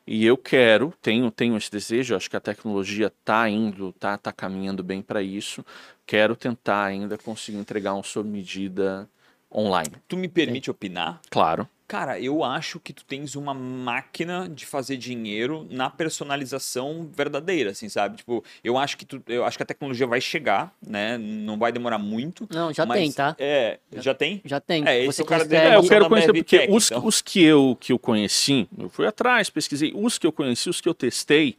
E 0.08 0.24
eu 0.24 0.38
quero, 0.38 0.94
tenho, 1.02 1.32
tenho 1.32 1.58
esse 1.58 1.72
desejo, 1.72 2.16
acho 2.16 2.30
que 2.30 2.38
a 2.38 2.40
tecnologia 2.40 3.08
está 3.08 3.50
indo, 3.50 3.90
está 3.90 4.18
tá 4.18 4.32
caminhando 4.32 4.84
bem 4.84 5.02
para 5.02 5.22
isso. 5.22 5.66
Quero 6.06 6.36
tentar 6.36 6.84
ainda 6.86 7.18
conseguir 7.18 7.58
entregar 7.58 7.96
um 7.96 8.04
sob 8.04 8.30
medida 8.30 9.10
online. 9.52 9.92
Tu 10.08 10.16
me 10.16 10.28
permite 10.28 10.70
opinar? 10.70 11.20
Claro. 11.32 11.68
Cara, 11.88 12.20
eu 12.20 12.44
acho 12.44 12.80
que 12.80 12.92
tu 12.92 13.06
tens 13.06 13.36
uma 13.36 13.54
máquina 13.54 14.50
de 14.50 14.66
fazer 14.66 14.98
dinheiro 14.98 15.68
na 15.70 15.88
personalização 15.88 17.08
verdadeira, 17.14 17.70
assim, 17.70 17.88
sabe? 17.90 18.18
Tipo, 18.18 18.44
eu 18.64 18.76
acho 18.76 18.98
que 18.98 19.06
tu, 19.06 19.22
eu 19.28 19.46
acho 19.46 19.56
que 19.56 19.62
a 19.62 19.66
tecnologia 19.68 20.08
vai 20.08 20.20
chegar, 20.20 20.74
né? 20.86 21.16
Não 21.20 21.60
vai 21.60 21.72
demorar 21.72 22.00
muito. 22.00 22.48
Não, 22.52 22.74
já 22.74 22.88
mas, 22.88 22.98
tem, 22.98 23.12
tá? 23.12 23.36
É, 23.38 23.80
já, 23.94 24.02
já 24.02 24.14
tem? 24.16 24.42
Já 24.44 24.60
tem. 24.60 24.84
É, 24.88 24.98
esse 24.98 25.18
Você 25.18 25.22
é 25.22 25.26
o 25.26 25.28
cara 25.28 25.44
consegue... 25.44 25.68
É, 25.68 25.76
eu 25.76 25.88
quero 25.88 26.10
conhecer, 26.10 26.34
porque 26.34 26.60
Tech, 26.60 26.74
os, 26.74 26.92
então. 26.92 27.06
os 27.06 27.22
que, 27.22 27.44
eu, 27.44 27.78
que 27.80 27.94
eu 27.94 28.00
conheci, 28.00 28.68
eu 28.80 28.90
fui 28.90 29.06
atrás, 29.06 29.52
pesquisei, 29.52 29.92
os 29.96 30.18
que 30.18 30.26
eu 30.26 30.32
conheci, 30.32 30.68
os 30.68 30.82
que 30.82 30.90
eu 30.90 30.94
testei, 30.96 31.56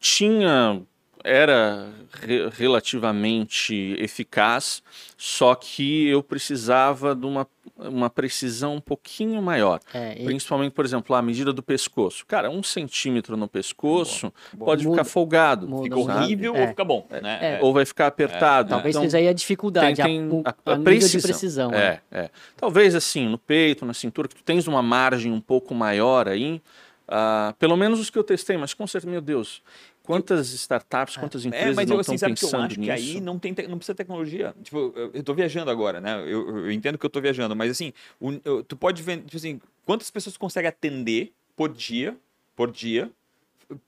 tinha 0.00 0.82
era 1.24 1.88
re- 2.20 2.50
relativamente 2.56 3.96
eficaz, 3.98 4.82
só 5.16 5.54
que 5.54 6.06
eu 6.08 6.22
precisava 6.22 7.14
de 7.14 7.24
uma, 7.26 7.46
uma 7.78 8.10
precisão 8.10 8.76
um 8.76 8.80
pouquinho 8.80 9.40
maior. 9.40 9.80
É, 9.92 10.20
e- 10.20 10.24
Principalmente, 10.24 10.72
por 10.72 10.84
exemplo, 10.84 11.16
a 11.16 11.22
medida 11.22 11.52
do 11.52 11.62
pescoço. 11.62 12.24
Cara, 12.26 12.50
um 12.50 12.62
centímetro 12.62 13.36
no 13.36 13.48
pescoço 13.48 14.32
Boa. 14.52 14.66
pode 14.72 14.84
Muda- 14.86 14.98
ficar 14.98 15.10
folgado. 15.10 15.66
muda 15.68 15.82
Fica 15.84 15.96
horrível 15.96 16.54
É. 16.56 16.60
ou 16.62 16.68
fica 16.68 16.84
bom, 16.84 17.06
né? 17.22 17.38
É. 17.40 17.58
Ou 17.62 17.72
vai 17.72 17.84
ficar 17.86 18.06
apertado. 18.08 18.68
Talvez 18.68 18.94
Então, 18.94 19.02
seja 19.04 19.18
aí 19.18 19.28
a 19.28 19.32
dificuldade, 19.32 19.96
tem, 20.02 20.28
tem 20.28 20.42
a, 20.44 20.50
a, 20.50 20.72
a, 20.72 20.74
a 20.74 20.78
precisão. 20.80 21.20
de 21.20 21.26
precisão. 21.26 21.70
né? 21.70 22.00
É, 22.12 22.18
é. 22.20 22.30
Talvez 22.56 22.94
assim, 22.94 23.28
no 23.28 23.38
peito, 23.38 23.86
na 23.86 23.94
cintura, 23.94 24.28
que 24.28 24.34
tu 24.36 24.42
tens 24.44 24.66
uma 24.66 24.82
margem 24.82 25.32
um 25.32 25.40
pouco 25.40 25.74
maior 25.74 26.28
aí. 26.28 26.60
ah, 27.08 27.54
pelo 27.58 27.76
menos 27.76 27.98
os 28.00 28.10
que 28.10 28.18
eu 28.18 28.24
testei, 28.24 28.56
mas 28.56 28.72
com 28.74 28.86
certeza, 28.86 29.10
meu 29.10 29.20
Deus, 29.20 29.62
quantas 30.04 30.52
startups, 30.52 31.16
quantas 31.16 31.44
É, 31.44 31.48
empresas 31.48 31.76
mas 31.76 31.88
não 31.88 31.96
eu 31.96 32.00
estão 32.00 32.14
assim, 32.14 32.18
sabe 32.18 32.34
que 32.34 32.44
eu 32.44 32.48
pensando 32.48 32.64
acho 32.66 32.74
que 32.74 32.80
nisso? 32.80 32.92
aí 32.92 33.20
não, 33.20 33.38
tem 33.38 33.54
te- 33.54 33.66
não 33.66 33.78
precisa 33.78 33.94
tecnologia. 33.94 34.54
Tipo, 34.62 34.92
eu, 35.12 35.22
tô 35.22 35.34
viajando 35.34 35.70
agora, 35.70 36.00
né? 36.00 36.20
Eu, 36.20 36.58
eu 36.58 36.70
entendo 36.72 36.98
que 36.98 37.06
eu 37.06 37.10
tô 37.10 37.20
viajando, 37.20 37.56
mas 37.56 37.70
assim, 37.70 37.92
o- 38.20 38.38
eu- 38.44 38.62
tu 38.62 38.76
pode 38.76 39.02
ver, 39.02 39.18
tipo 39.22 39.36
assim, 39.36 39.60
quantas 39.84 40.10
pessoas 40.10 40.36
consegue 40.36 40.68
atender 40.68 41.32
por 41.56 41.72
dia, 41.72 42.16
por 42.54 42.70
dia, 42.70 43.10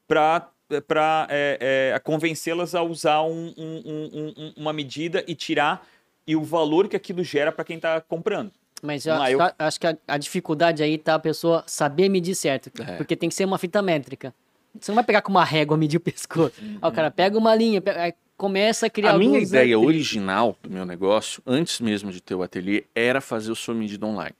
pra, 0.08 0.48
pra 0.86 1.26
é, 1.30 1.92
é, 1.94 1.98
convencê-las 2.00 2.74
a 2.74 2.82
usar 2.82 3.22
um- 3.22 3.52
um- 3.56 3.82
um- 3.86 4.34
um- 4.36 4.52
uma 4.56 4.72
medida 4.72 5.22
e 5.26 5.34
tirar 5.34 5.86
e 6.26 6.34
o 6.34 6.42
valor 6.42 6.88
que 6.88 6.96
aquilo 6.96 7.22
gera 7.22 7.52
para 7.52 7.64
quem 7.64 7.78
tá 7.78 8.00
comprando. 8.00 8.50
Mas 8.82 9.06
eu, 9.06 9.14
acho, 9.14 9.32
eu- 9.32 9.38
que 9.38 9.44
a- 9.44 9.54
acho 9.58 9.80
que 9.80 9.86
a, 9.86 9.96
a 10.06 10.18
dificuldade 10.18 10.82
aí 10.82 10.98
tá 10.98 11.14
a 11.14 11.18
pessoa 11.18 11.62
saber 11.66 12.08
medir 12.08 12.34
certo. 12.34 12.70
É. 12.82 12.96
Porque 12.96 13.16
tem 13.16 13.28
que 13.28 13.34
ser 13.34 13.44
uma 13.44 13.58
fita 13.58 13.80
métrica. 13.80 14.34
Você 14.80 14.90
não 14.90 14.96
vai 14.96 15.04
pegar 15.04 15.22
com 15.22 15.30
uma 15.30 15.44
régua 15.44 15.76
medir 15.76 15.96
o 15.96 16.00
pescoço. 16.00 16.54
Aí 16.60 16.88
o 16.88 16.92
cara 16.92 17.10
pega 17.10 17.36
uma 17.38 17.54
linha, 17.54 17.80
pega- 17.80 18.14
começa 18.36 18.86
a 18.86 18.90
criar 18.90 19.14
A 19.14 19.18
minha 19.18 19.38
ideia 19.38 19.78
original 19.78 20.56
do 20.62 20.70
meu 20.70 20.84
negócio, 20.84 21.42
antes 21.46 21.80
mesmo 21.80 22.10
de 22.12 22.20
ter 22.20 22.34
o 22.34 22.42
ateliê, 22.42 22.84
era 22.94 23.20
fazer 23.20 23.50
o 23.50 23.56
sua 23.56 23.74
medida 23.74 24.04
online. 24.06 24.34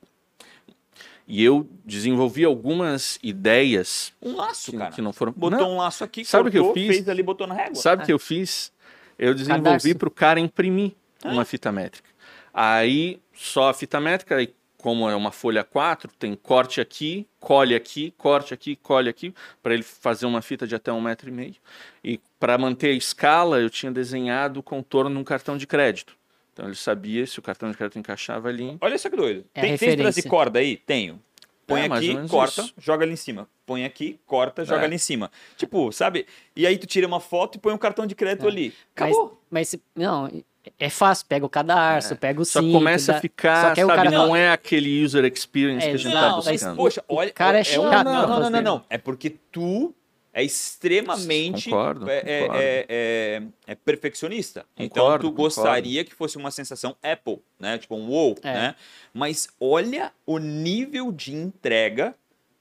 E 1.28 1.42
eu 1.42 1.68
desenvolvi 1.84 2.44
algumas 2.44 3.18
ideias 3.22 4.12
Um 4.22 4.36
laço, 4.36 4.70
que, 4.70 4.76
cara. 4.78 4.92
que 4.92 5.02
não 5.02 5.12
foram. 5.12 5.32
Botou 5.36 5.58
Não, 5.58 5.72
um 5.72 5.76
laço 5.78 6.04
aqui, 6.04 6.24
Sabe 6.24 6.48
o 6.48 6.52
que 6.52 6.58
eu 6.58 6.64
cortou, 6.66 6.82
fiz? 6.82 6.94
fez 6.96 7.08
ali, 7.08 7.22
botou 7.22 7.46
na 7.48 7.54
régua. 7.54 7.74
Sabe 7.74 8.02
o 8.02 8.06
que 8.06 8.12
eu 8.12 8.18
fiz? 8.18 8.72
Eu 9.18 9.34
desenvolvi 9.34 9.94
para 9.94 10.06
o 10.08 10.10
cara 10.10 10.38
imprimir 10.38 10.92
uma 11.24 11.44
fita 11.44 11.72
métrica. 11.72 12.08
Aí, 12.54 13.20
só 13.34 13.70
a 13.70 13.74
fita 13.74 14.00
métrica, 14.00 14.36
aí, 14.36 14.54
como 14.86 15.10
é 15.10 15.16
uma 15.16 15.32
folha 15.32 15.64
4, 15.64 16.12
tem 16.16 16.36
corte 16.36 16.80
aqui, 16.80 17.26
colhe 17.40 17.74
aqui, 17.74 18.14
corte 18.16 18.54
aqui, 18.54 18.76
colhe 18.76 19.08
aqui, 19.08 19.34
para 19.60 19.74
ele 19.74 19.82
fazer 19.82 20.26
uma 20.26 20.40
fita 20.40 20.64
de 20.64 20.76
até 20.76 20.92
um 20.92 21.00
metro 21.00 21.28
e 21.28 21.32
meio. 21.32 21.56
E 22.04 22.20
para 22.38 22.56
manter 22.56 22.90
a 22.90 22.92
escala, 22.92 23.58
eu 23.58 23.68
tinha 23.68 23.90
desenhado 23.90 24.60
o 24.60 24.62
contorno 24.62 25.10
num 25.10 25.24
cartão 25.24 25.56
de 25.56 25.66
crédito. 25.66 26.16
Então 26.52 26.66
ele 26.66 26.76
sabia 26.76 27.26
se 27.26 27.36
o 27.36 27.42
cartão 27.42 27.68
de 27.68 27.76
crédito 27.76 27.98
encaixava 27.98 28.48
ali. 28.48 28.76
Olha 28.80 28.96
só 28.96 29.10
que 29.10 29.16
doido. 29.16 29.44
É 29.56 29.60
tem, 29.62 29.76
tem 29.76 29.96
pedaço 29.96 30.22
de 30.22 30.28
corda 30.28 30.60
aí? 30.60 30.76
Tenho. 30.76 31.20
Põe 31.66 31.80
É, 31.80 31.86
aqui, 31.86 32.28
corta, 32.28 32.60
isso. 32.62 32.74
joga 32.78 33.04
ali 33.04 33.14
em 33.14 33.16
cima. 33.16 33.48
Põe 33.66 33.84
aqui, 33.84 34.20
corta, 34.24 34.64
joga 34.64 34.82
É. 34.82 34.84
ali 34.84 34.94
em 34.94 34.98
cima. 34.98 35.32
Tipo, 35.56 35.90
sabe? 35.90 36.28
E 36.54 36.64
aí 36.64 36.78
tu 36.78 36.86
tira 36.86 37.08
uma 37.08 37.18
foto 37.18 37.56
e 37.56 37.60
põe 37.60 37.72
um 37.74 37.78
cartão 37.78 38.06
de 38.06 38.14
crédito 38.14 38.46
ali. 38.46 38.72
Mas, 38.94 39.10
Acabou. 39.10 39.42
mas 39.50 39.68
se- 39.70 39.82
não, 39.96 40.30
é 40.78 40.90
fácil. 40.90 41.26
Pega 41.28 41.44
o 41.46 41.48
cadarço, 41.48 42.16
pega 42.16 42.40
o 42.40 42.44
Só 42.44 42.60
cinto. 42.60 42.72
começa 42.72 43.12
dá- 43.12 43.18
a 43.18 43.20
ficar, 43.20 43.68
Só 43.68 43.74
que 43.74 43.80
aí 43.80 43.84
o 43.84 43.88
sabe, 43.88 43.98
cara 43.98 44.10
não 44.10 44.26
fala- 44.26 44.38
é 44.38 44.50
aquele 44.50 45.04
user 45.04 45.24
experience 45.24 45.86
É, 45.86 45.90
que 45.90 45.94
a 45.94 45.98
gente 45.98 46.12
não, 46.14 46.20
tá 46.20 46.28
não, 46.30 46.36
mas, 46.36 46.46
buscando. 46.46 46.76
poxa, 46.76 47.04
olha. 47.08 47.30
cara 47.32 47.58
é 47.58 47.60
um- 47.60 47.64
chato 47.64 48.04
Não, 48.04 48.28
não, 48.28 48.40
não, 48.40 48.50
não, 48.50 48.62
não. 48.62 48.84
É 48.90 48.98
porque 48.98 49.30
tu 49.30 49.94
é 50.32 50.42
extremamente 50.42 51.70
Concordo, 51.70 52.10
é, 52.10 52.18
é- 52.24 52.40
concordo. 52.42 52.62
é- 52.62 52.86
é- 52.88 53.42
é 53.66 53.74
perfeccionista. 53.74 54.60
Concordo, 54.76 54.84
então 54.84 55.04
tu 55.18 55.30
concordo. 55.30 55.32
gostaria 55.42 56.04
que 56.04 56.14
fosse 56.14 56.36
uma 56.36 56.50
sensação 56.50 56.94
Apple, 57.02 57.38
né? 57.58 57.78
Tipo 57.78 57.96
um 57.96 58.08
wow, 58.08 58.34
É. 58.42 58.52
né? 58.52 58.74
Mas 59.14 59.48
olha 59.60 60.12
o 60.26 60.38
nível 60.38 61.10
de 61.12 61.34
entrega. 61.34 62.14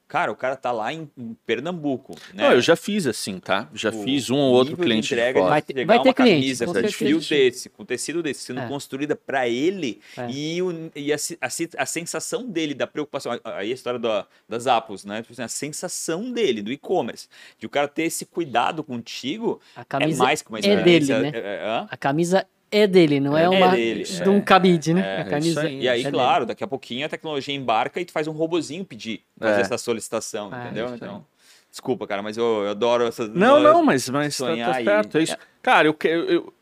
Cara, 0.07 0.31
o 0.31 0.35
cara 0.35 0.55
tá 0.55 0.71
lá 0.71 0.93
em, 0.93 1.09
em 1.17 1.35
Pernambuco, 1.47 2.13
né? 2.31 2.43
Não, 2.43 2.51
eu 2.53 2.61
já 2.61 2.75
fiz 2.75 3.07
assim, 3.07 3.39
tá? 3.39 3.67
Já 3.73 3.89
O 3.89 4.03
fiz 4.03 4.29
um 4.29 4.35
ou 4.37 4.53
outro 4.53 4.75
de 4.75 4.81
cliente 4.83 5.07
de 5.07 5.13
entrega 5.15 5.39
fora. 5.39 5.49
Vai 5.49 5.61
ter- 5.63 5.73
pegar 5.73 5.93
vai 5.95 6.03
ter 6.03 6.09
uma 6.09 6.13
cliente, 6.13 6.41
camisa 6.41 6.65
com 6.67 6.73
de 6.73 6.87
fio 6.93 7.19
desse, 7.19 7.69
com 7.69 7.83
tecido 7.83 8.21
desse, 8.21 8.41
sendo 8.41 8.59
É. 8.59 8.67
construída 8.67 9.15
para 9.15 9.49
ele 9.49 9.99
É. 10.15 10.29
e, 10.29 10.61
o- 10.61 10.91
e 10.95 11.11
a, 11.11 11.15
a 11.41 11.47
a 11.81 11.85
sensação 11.87 12.47
dele, 12.47 12.73
da 12.75 12.85
preocupação. 12.85 13.31
Aí 13.43 13.71
a 13.71 13.73
história 13.73 13.99
da- 13.99 14.27
das 14.47 14.67
Apples, 14.67 15.05
né? 15.05 15.21
Tipo 15.23 15.33
assim, 15.33 15.41
a 15.41 15.47
sensação 15.47 16.31
dele, 16.31 16.61
do 16.61 16.71
e-commerce. 16.71 17.27
De 17.57 17.65
o 17.65 17.69
cara 17.69 17.87
ter 17.87 18.03
esse 18.03 18.25
cuidado 18.27 18.83
contigo 18.83 19.59
A 19.75 19.81
é 19.81 19.85
camisa 19.85 20.23
mais 20.23 20.41
que 20.43 20.49
uma 20.49 20.59
é 20.59 20.61
experiência. 20.61 21.19
dele, 21.19 21.31
né? 21.31 21.37
é- 21.39 21.55
é-? 21.65 21.85
A 21.89 21.97
camisa 21.97 22.45
é 22.71 22.88
dele, 22.88 23.19
não 23.19 23.38
é, 23.38 23.43
É 23.43 23.49
uma 23.49 23.69
dele, 23.69 24.04
de 24.04 24.21
é. 24.21 24.30
um 24.30 24.41
cabide, 24.41 24.93
né? 24.93 25.01
É, 25.01 25.36
a 25.36 25.38
aí. 25.62 25.80
E 25.82 25.89
aí, 25.89 25.99
é 26.01 26.04
dele. 26.04 26.15
claro, 26.15 26.45
daqui 26.45 26.63
a 26.63 26.67
pouquinho 26.67 27.06
a 27.06 27.10
tecnologia 27.10 27.54
embarca 27.56 27.99
e 28.01 28.06
tu 28.06 28.12
faz 28.12 28.28
um 28.28 28.32
robozinho 28.32 28.84
pedir, 28.84 29.21
fazer 29.39 29.60
É. 29.60 29.62
essa 29.62 29.78
solicitação, 29.78 30.54
É, 30.54 30.65
entendeu? 30.65 30.93
Então, 30.93 31.25
desculpa, 31.71 32.06
cara, 32.08 32.21
mas 32.21 32.38
eu, 32.38 32.63
eu 32.63 32.69
adoro 32.71 33.06
essas. 33.06 33.30
Não, 33.30 33.60
não, 33.60 33.84
mas, 33.84 34.10
mas 34.10 34.38
tá, 34.38 34.45
sonhar 34.47 34.73
tá 34.73 34.82
e- 34.82 34.84
certo. 34.84 35.17
É 35.17 35.23
isso. 35.23 35.38
Cara, 35.62 35.88
eu, 35.88 35.93
que- 35.93 36.08
eu, 36.08 36.25
eu- 36.25 36.54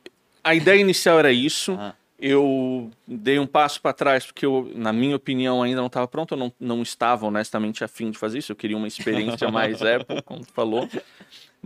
a 0.44 0.54
ideia 0.54 0.80
inicial 0.80 1.20
era 1.20 1.32
isso. 1.32 1.72
Aham. 1.74 1.94
Eu 2.26 2.89
dei 3.06 3.38
um 3.38 3.46
passo 3.46 3.82
para 3.82 3.92
trás 3.92 4.26
porque 4.26 4.46
eu, 4.46 4.72
na 4.76 4.94
minha 4.94 5.13
opinião, 5.13 5.62
ainda 5.62 5.82
não 5.82 5.88
estava 5.88 6.08
pronto. 6.08 6.36
Eu 6.36 6.38
não, 6.38 6.54
não 6.58 6.82
estava 6.82 7.26
honestamente 7.26 7.84
afim 7.84 8.12
de 8.12 8.18
fazer 8.18 8.38
isso. 8.39 8.50
Eu 8.54 8.56
queria 8.56 8.78
uma 8.78 8.88
experiência 8.88 9.52
mais 9.52 9.82
Apple, 9.84 10.22
como 10.22 10.39
tu 10.46 10.54
falou. 10.54 10.88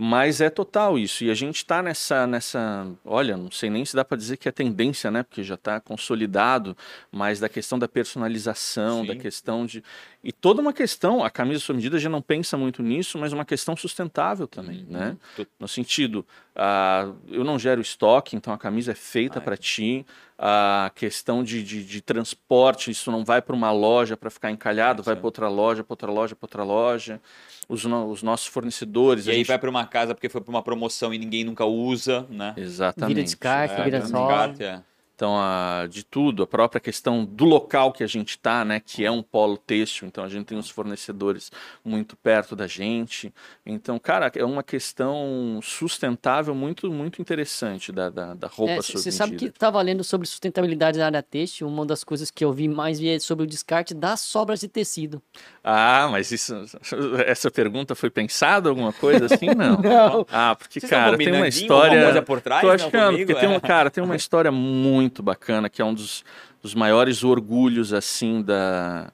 Mas 0.00 0.40
é 0.40 0.48
total 0.48 0.96
isso. 0.96 1.24
E 1.24 1.30
a 1.30 1.34
gente 1.34 1.56
está 1.56 1.82
nessa, 1.82 2.24
nessa. 2.24 2.86
Olha, 3.04 3.36
não 3.36 3.50
sei 3.50 3.68
nem 3.68 3.84
se 3.84 3.96
dá 3.96 4.04
para 4.04 4.16
dizer 4.16 4.36
que 4.36 4.48
é 4.48 4.52
tendência, 4.52 5.10
né? 5.10 5.24
Porque 5.24 5.42
já 5.42 5.56
está 5.56 5.80
consolidado, 5.80 6.76
mas 7.10 7.40
da 7.40 7.48
questão 7.48 7.76
da 7.76 7.88
personalização, 7.88 9.04
da 9.04 9.14
Sim. 9.14 9.18
questão 9.18 9.66
de. 9.66 9.82
E 10.22 10.32
toda 10.32 10.60
uma 10.60 10.72
questão, 10.72 11.22
a 11.22 11.30
camisa 11.30 11.60
sua 11.60 11.76
medida 11.76 11.96
já 11.96 12.08
não 12.08 12.20
pensa 12.20 12.56
muito 12.58 12.82
nisso, 12.82 13.16
mas 13.18 13.32
uma 13.32 13.44
questão 13.44 13.76
sustentável 13.76 14.48
também, 14.48 14.84
né? 14.88 15.16
Tu- 15.36 15.46
No 15.60 15.68
sentido, 15.68 16.26
ah, 16.56 17.12
eu 17.28 17.44
não 17.44 17.56
gero 17.56 17.80
estoque, 17.80 18.34
então 18.34 18.52
a 18.52 18.58
camisa 18.58 18.90
é 18.90 18.94
feita 18.96 19.38
Ah, 19.38 19.42
é. 19.42 19.44
para 19.44 19.56
ti. 19.56 20.04
A 20.36 20.90
questão 20.94 21.42
de, 21.44 21.62
de, 21.62 21.84
de 21.84 22.00
transporte, 22.00 22.90
isso 22.90 23.10
não 23.12 23.24
vai 23.24 23.40
para 23.40 23.54
uma 23.54 23.70
loja 23.72 24.16
para 24.16 24.28
ficar 24.30 24.50
encalhado, 24.50 25.02
vai 25.04 25.14
Isso. 25.14 25.20
para 25.20 25.26
outra 25.26 25.48
loja, 25.48 25.82
para 25.84 25.92
outra 25.92 26.10
loja, 26.10 26.34
para 26.36 26.44
outra 26.46 26.62
loja. 26.64 27.20
Os, 27.68 27.84
no- 27.84 28.10
os 28.10 28.22
nossos 28.22 28.46
fornecedores. 28.48 29.26
E 29.26 29.30
a 29.30 29.32
aí 29.32 29.38
gente- 29.38 29.46
vai 29.48 29.58
para 29.58 29.70
uma 29.70 29.86
casa 29.86 30.14
porque 30.14 30.28
foi 30.28 30.40
para 30.40 30.50
uma 30.50 30.62
promoção 30.62 31.14
e 31.14 31.18
ninguém 31.18 31.44
nunca 31.44 31.64
usa, 31.64 32.26
né? 32.28 32.54
Exatamente. 32.56 33.14
Vira 33.14 33.24
descarte, 33.24 33.80
É, 33.80 33.84
vira 33.84 33.98
né? 34.00 34.06
só. 34.06 34.26
Descarte, 34.26 34.64
é. 34.64 34.80
Então, 35.18 35.36
a, 35.36 35.88
de 35.90 36.04
tudo, 36.04 36.44
a 36.44 36.46
própria 36.46 36.80
questão 36.80 37.24
do 37.24 37.44
local 37.44 37.90
que 37.90 38.04
a 38.04 38.06
gente 38.06 38.28
está, 38.30 38.64
né, 38.64 38.78
que 38.78 39.04
é 39.04 39.10
um 39.10 39.20
polo 39.20 39.56
têxtil, 39.56 40.06
então 40.06 40.22
a 40.22 40.28
gente 40.28 40.46
tem 40.46 40.56
os 40.56 40.70
fornecedores 40.70 41.50
muito 41.84 42.16
perto 42.16 42.54
da 42.54 42.68
gente. 42.68 43.34
Então, 43.66 43.98
cara, 43.98 44.30
é 44.36 44.44
uma 44.44 44.62
questão 44.62 45.58
sustentável 45.60 46.54
muito, 46.54 46.88
muito 46.92 47.20
interessante 47.20 47.90
da, 47.90 48.08
da, 48.10 48.34
da 48.34 48.46
roupa 48.46 48.80
sob 48.80 49.00
Você 49.00 49.08
É, 49.08 49.12
sabe 49.12 49.34
que 49.34 49.46
estava 49.46 49.82
lendo 49.82 50.04
sobre 50.04 50.24
sustentabilidade 50.28 51.00
na 51.00 51.06
área 51.06 51.20
têxtil, 51.20 51.66
uma 51.66 51.84
das 51.84 52.04
coisas 52.04 52.30
que 52.30 52.44
eu 52.44 52.52
vi 52.52 52.68
mais 52.68 53.02
é 53.02 53.18
sobre 53.18 53.42
o 53.42 53.46
descarte 53.48 53.94
das 53.94 54.20
sobras 54.20 54.60
de 54.60 54.68
tecido. 54.68 55.20
Ah, 55.64 56.06
mas 56.12 56.30
isso, 56.30 56.54
essa 57.26 57.50
pergunta 57.50 57.96
foi 57.96 58.08
pensada 58.08 58.68
alguma 58.68 58.92
coisa 58.92 59.26
assim? 59.26 59.46
Não. 59.52 59.78
Não. 59.82 60.26
Ah, 60.30 60.54
porque, 60.54 60.78
Vocês 60.78 60.88
cara, 60.90 61.18
tem 61.18 61.32
uma 61.32 61.48
história. 61.48 62.04
coisa 62.04 62.22
por 62.22 62.40
trás, 62.40 62.60
Tô 62.62 62.70
achando, 62.70 62.92
comigo? 62.92 63.26
porque 63.26 63.34
tem 63.34 63.48
É. 63.48 63.52
uma, 63.52 63.60
cara, 63.60 63.90
tem 63.90 64.04
uma 64.04 64.14
história 64.14 64.52
muito 64.52 65.07
bacana, 65.22 65.68
que 65.68 65.80
é 65.80 65.84
um 65.84 65.94
dos, 65.94 66.24
dos 66.62 66.74
maiores 66.74 67.24
orgulhos, 67.24 67.92
assim, 67.92 68.42
da. 68.42 69.12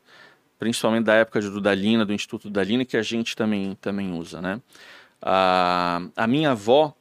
Principalmente 0.58 1.04
da 1.04 1.14
época 1.14 1.40
de 1.40 1.50
Dudalina, 1.50 2.04
do 2.06 2.12
Instituto 2.12 2.44
Dudalina, 2.48 2.84
que 2.84 2.96
a 2.96 3.02
gente 3.02 3.34
também, 3.36 3.76
também 3.80 4.12
usa, 4.12 4.40
né? 4.40 4.60
A, 5.20 6.00
a 6.16 6.26
minha 6.26 6.52
avó, 6.52 6.94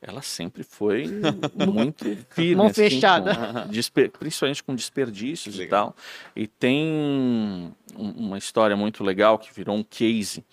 ela 0.00 0.22
sempre 0.22 0.62
foi 0.62 1.06
muito 1.54 2.04
firme. 2.30 2.54
Mão 2.56 2.66
assim, 2.66 2.74
fechada. 2.88 3.34
com 3.66 4.18
principalmente 4.18 4.62
com 4.62 4.74
desperdícios 4.74 5.58
e 5.58 5.66
tal. 5.66 5.94
E 6.34 6.46
tem 6.46 6.86
um- 7.96 8.10
uma 8.16 8.38
história 8.38 8.76
muito 8.76 9.02
legal 9.04 9.38
que 9.38 9.52
virou 9.52 9.76
um 9.76 9.82
case 9.82 10.44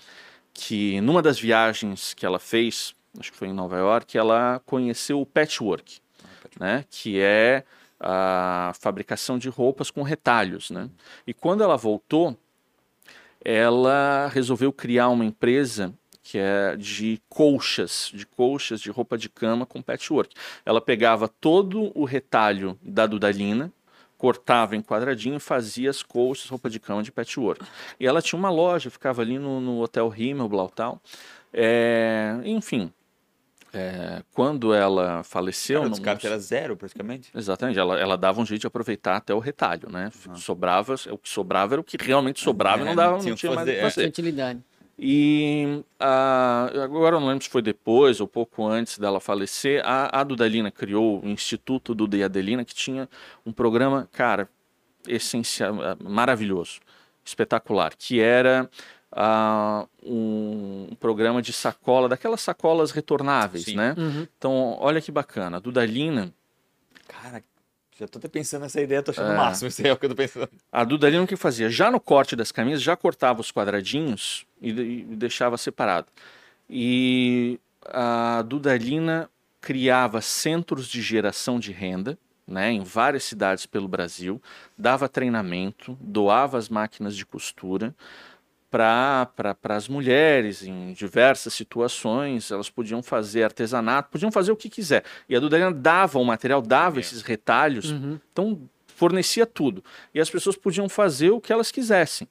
que 0.53 0.99
numa 1.01 1.21
das 1.21 1.39
viagens 1.39 2.13
que 2.13 2.25
ela 2.25 2.39
fez, 2.39 2.93
acho 3.17 3.31
que 3.31 3.37
foi 3.37 3.47
em 3.47 3.53
Nova 3.53 3.77
York, 3.77 4.17
ela 4.17 4.61
conheceu 4.65 5.21
o 5.21 5.25
patchwork, 5.25 5.99
né? 6.59 6.83
Que 6.89 7.19
é 7.19 7.63
a 7.99 8.71
fabricação 8.79 9.37
de 9.37 9.49
roupas 9.49 9.91
com 9.91 10.01
retalhos, 10.01 10.71
né? 10.71 10.89
E 11.27 11.33
quando 11.33 11.63
ela 11.63 11.75
voltou, 11.75 12.37
ela 13.43 14.29
resolveu 14.33 14.71
criar 14.71 15.09
uma 15.09 15.25
empresa 15.25 15.93
que 16.21 16.37
é 16.37 16.75
de 16.75 17.19
colchas, 17.27 18.11
de 18.13 18.25
colchas 18.25 18.79
de 18.79 18.91
roupa 18.91 19.17
de 19.17 19.27
cama 19.27 19.65
com 19.65 19.81
patchwork. 19.81 20.35
Ela 20.63 20.79
pegava 20.79 21.27
todo 21.27 21.91
o 21.95 22.05
retalho 22.05 22.77
da 22.83 23.07
Dudalina, 23.07 23.71
cortava 24.17 24.75
em 24.75 24.81
quadradinho 24.81 25.39
fazia 25.39 25.89
as 25.89 26.03
colchas, 26.03 26.49
roupa 26.49 26.69
de 26.69 26.79
cama 26.79 27.01
de 27.01 27.11
patchwork. 27.11 27.65
E 27.99 28.05
ela 28.05 28.21
tinha 28.21 28.37
uma 28.37 28.51
loja, 28.51 28.91
ficava 28.91 29.21
ali 29.21 29.39
no, 29.39 29.59
no 29.59 29.81
Hotel 29.81 30.07
Rimmel, 30.07 30.49
tal. 30.75 31.01
É, 31.51 32.35
enfim, 32.43 32.93
é, 33.73 34.23
quando 34.33 34.73
ela 34.73 35.23
faleceu. 35.23 35.81
Cara, 35.81 35.87
o 35.87 35.91
descarte 35.91 36.27
era 36.27 36.39
zero, 36.39 36.75
praticamente. 36.75 37.31
Exatamente, 37.35 37.77
ela, 37.77 37.99
ela 37.99 38.17
dava 38.17 38.41
um 38.41 38.45
jeito 38.45 38.61
de 38.61 38.67
aproveitar 38.67 39.17
até 39.17 39.33
o 39.33 39.39
retalho, 39.39 39.89
né? 39.89 40.11
Uhum. 40.27 40.35
Sobrava, 40.35 40.95
o 41.11 41.17
que 41.17 41.29
sobrava 41.29 41.75
era 41.75 41.81
o 41.81 41.83
que 41.83 41.97
realmente 41.99 42.39
sobrava 42.39 42.81
é, 42.81 42.81
e 42.83 42.85
não 42.85 42.95
dava, 42.95 43.17
não, 43.17 43.23
não 43.23 43.35
tinha 43.35 43.53
fazer, 43.53 43.81
mais 43.81 43.93
fazer. 43.93 44.07
utilidade. 44.07 44.63
E 45.01 45.81
agora 45.97 47.15
eu 47.15 47.19
não 47.21 47.27
lembro 47.27 47.43
se 47.43 47.49
foi 47.49 47.61
depois 47.61 48.19
ou 48.19 48.27
pouco 48.27 48.67
antes 48.67 48.97
dela 48.97 49.21
falecer, 49.21 49.81
a, 49.85 50.19
a 50.19 50.23
Dudalina 50.25 50.69
criou 50.69 51.23
o 51.23 51.29
Instituto 51.29 51.95
Duda 51.95 52.25
Adelina, 52.25 52.65
que 52.65 52.75
tinha 52.75 53.07
um 53.45 53.53
programa, 53.53 54.09
cara, 54.11 54.49
essencial, 55.07 55.73
maravilhoso, 56.03 56.81
espetacular, 57.23 57.93
que 57.97 58.19
era 58.19 58.69
uh, 59.13 59.87
um, 60.03 60.95
programa 60.99 61.41
de 61.41 61.53
sacola, 61.53 62.09
daquelas 62.09 62.41
sacolas 62.41 62.91
retornáveis, 62.91 63.65
Sim. 63.65 63.75
né? 63.75 63.95
Uhum. 63.97 64.27
Então, 64.37 64.77
olha 64.79 65.01
que 65.01 65.11
bacana. 65.11 65.57
A 65.57 65.59
Dudalina. 65.59 66.33
Cara, 67.07 67.43
já 67.99 68.07
tô 68.07 68.19
até 68.19 68.27
pensando 68.27 68.61
nessa 68.61 68.81
ideia, 68.81 69.03
tô 69.03 69.11
achando 69.11 69.31
é. 69.31 69.35
máximo, 69.35 69.67
isso 69.67 69.85
é 69.85 69.91
o 69.91 69.97
que 69.97 70.05
eu 70.05 70.09
tô 70.09 70.15
pensando. 70.15 70.49
A 70.71 70.83
Dudalina 70.83 71.23
o 71.23 71.27
que 71.27 71.35
fazia? 71.35 71.69
Já 71.69 71.91
no 71.91 71.99
corte 71.99 72.35
das 72.35 72.51
camisas, 72.51 72.81
já 72.81 72.95
cortava 72.95 73.41
os 73.41 73.51
quadradinhos 73.51 74.45
e, 74.61 74.69
e 74.69 75.03
deixava 75.03 75.57
separado. 75.57 76.07
E 76.69 77.59
a 77.85 78.41
Dudalina 78.43 79.29
criava 79.59 80.21
centros 80.21 80.87
de 80.87 81.01
geração 81.01 81.59
de 81.59 81.71
renda, 81.71 82.17
né, 82.47 82.71
em 82.71 82.83
várias 82.83 83.23
cidades 83.23 83.65
pelo 83.65 83.87
Brasil, 83.87 84.41
dava 84.77 85.07
treinamento, 85.07 85.97
doava 86.01 86.57
as 86.57 86.67
máquinas 86.67 87.15
de 87.15 87.25
costura, 87.25 87.93
para 88.69 89.27
pra, 89.35 89.75
as 89.75 89.87
mulheres 89.87 90.63
em 90.63 90.93
diversas 90.93 91.53
situações, 91.53 92.51
elas 92.51 92.69
podiam 92.69 93.01
fazer 93.01 93.43
artesanato, 93.43 94.09
podiam 94.11 94.31
fazer 94.31 94.51
o 94.51 94.55
que 94.55 94.69
quiser. 94.69 95.03
E 95.27 95.35
a 95.35 95.39
Dudalina 95.39 95.71
dava 95.71 96.19
o 96.19 96.25
material, 96.25 96.61
dava 96.61 96.97
é. 96.97 96.99
esses 96.99 97.21
retalhos, 97.21 97.91
uhum. 97.91 98.19
então 98.31 98.69
fornecia 98.87 99.45
tudo. 99.45 99.83
E 100.13 100.19
as 100.19 100.29
pessoas 100.29 100.55
podiam 100.55 100.87
fazer 100.87 101.31
o 101.31 101.41
que 101.41 101.51
elas 101.51 101.71
quisessem. 101.71 102.27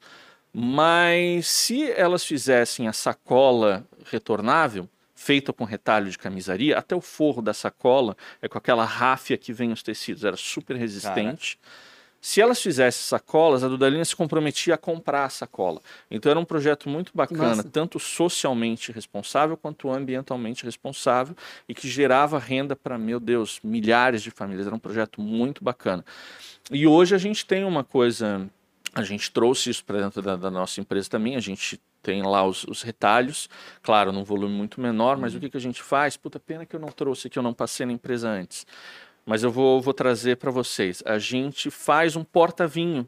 Mas 0.53 1.47
se 1.47 1.91
elas 1.93 2.25
fizessem 2.25 2.89
a 2.89 2.93
sacola 2.93 3.87
retornável, 4.11 4.89
feita 5.15 5.53
com 5.53 5.65
retalho 5.65 6.11
de 6.11 6.17
camisaria, 6.17 6.79
até 6.79 6.95
o 6.95 7.01
forro 7.01 7.43
da 7.43 7.53
sacola 7.53 8.17
é 8.41 8.49
com 8.49 8.57
aquela 8.57 8.85
ráfia 8.85 9.37
que 9.37 9.53
vem 9.53 9.73
os 9.73 9.83
tecidos, 9.83 10.25
era 10.25 10.37
super 10.37 10.77
resistente. 10.77 11.59
Cara 11.59 11.88
se 12.21 12.41
elas 12.41 12.61
fizessem 12.61 13.01
sacolas, 13.03 13.63
a 13.63 13.69
Dudalina 13.69 14.05
se 14.05 14.15
comprometia 14.17 14.75
a 14.75 14.79
comprar 14.79 15.25
a 15.25 15.29
sacola. 15.29 15.81
Então 16.11 16.31
era 16.31 16.39
um 16.39 16.45
projeto 16.45 16.89
muito 16.89 17.13
bacana, 17.15 17.57
Nossa. 17.57 17.65
tanto 17.65 17.99
socialmente 18.01 18.91
responsável 18.91 19.57
quanto 19.57 19.91
ambientalmente 19.91 20.65
responsável 20.65 21.37
e 21.69 21.75
que 21.75 21.89
gerava 21.89 22.39
renda 22.39 22.75
para, 22.75 22.99
meu 22.99 23.21
Deus, 23.21 23.61
milhares 23.63 24.23
de 24.23 24.31
famílias. 24.31 24.67
Era 24.67 24.75
um 24.75 24.81
projeto 24.81 25.21
muito 25.21 25.63
bacana. 25.63 26.05
E 26.71 26.87
hoje 26.87 27.15
a 27.15 27.19
gente 27.19 27.47
tem 27.47 27.65
uma 27.65 27.85
coisa, 27.85 28.49
a 28.93 29.03
gente 29.03 29.31
trouxe 29.31 29.71
isso 29.71 29.85
para 29.85 30.01
dentro 30.01 30.21
da, 30.21 30.35
da, 30.35 30.51
nossa 30.51 30.81
empresa 30.81 31.09
também, 31.09 31.37
a 31.37 31.41
gente 31.41 31.81
tem 32.03 32.23
lá 32.23 32.45
os, 32.45 32.65
os, 32.65 32.83
retalhos, 32.83 33.49
claro, 33.83 34.13
num 34.13 34.25
volume 34.25 34.55
muito 34.55 34.81
menor, 34.81 35.17
mas 35.17 35.33
uhum. 35.33 35.39
o 35.39 35.41
que, 35.41 35.51
que 35.51 35.57
a 35.57 35.61
gente 35.61 35.83
faz? 35.83 36.17
Puta, 36.17 36.39
pena 36.39 36.67
que 36.67 36.75
eu 36.75 36.81
não 36.81 36.89
trouxe, 36.89 37.29
que 37.29 37.39
eu 37.39 37.43
não 37.43 37.55
passei 37.55 37.87
na 37.87 37.93
empresa 37.93 38.29
antes 38.29 38.67
mas 39.29 39.43
eu 39.43 39.51
vou, 39.51 39.79
vou 39.79 39.93
trazer 39.93 40.39
para 40.39 40.51
vocês. 40.51 41.03
A 41.05 41.19
gente 41.19 41.71
faz 41.71 42.17
um 42.17 42.25
porta-vinho 42.25 43.07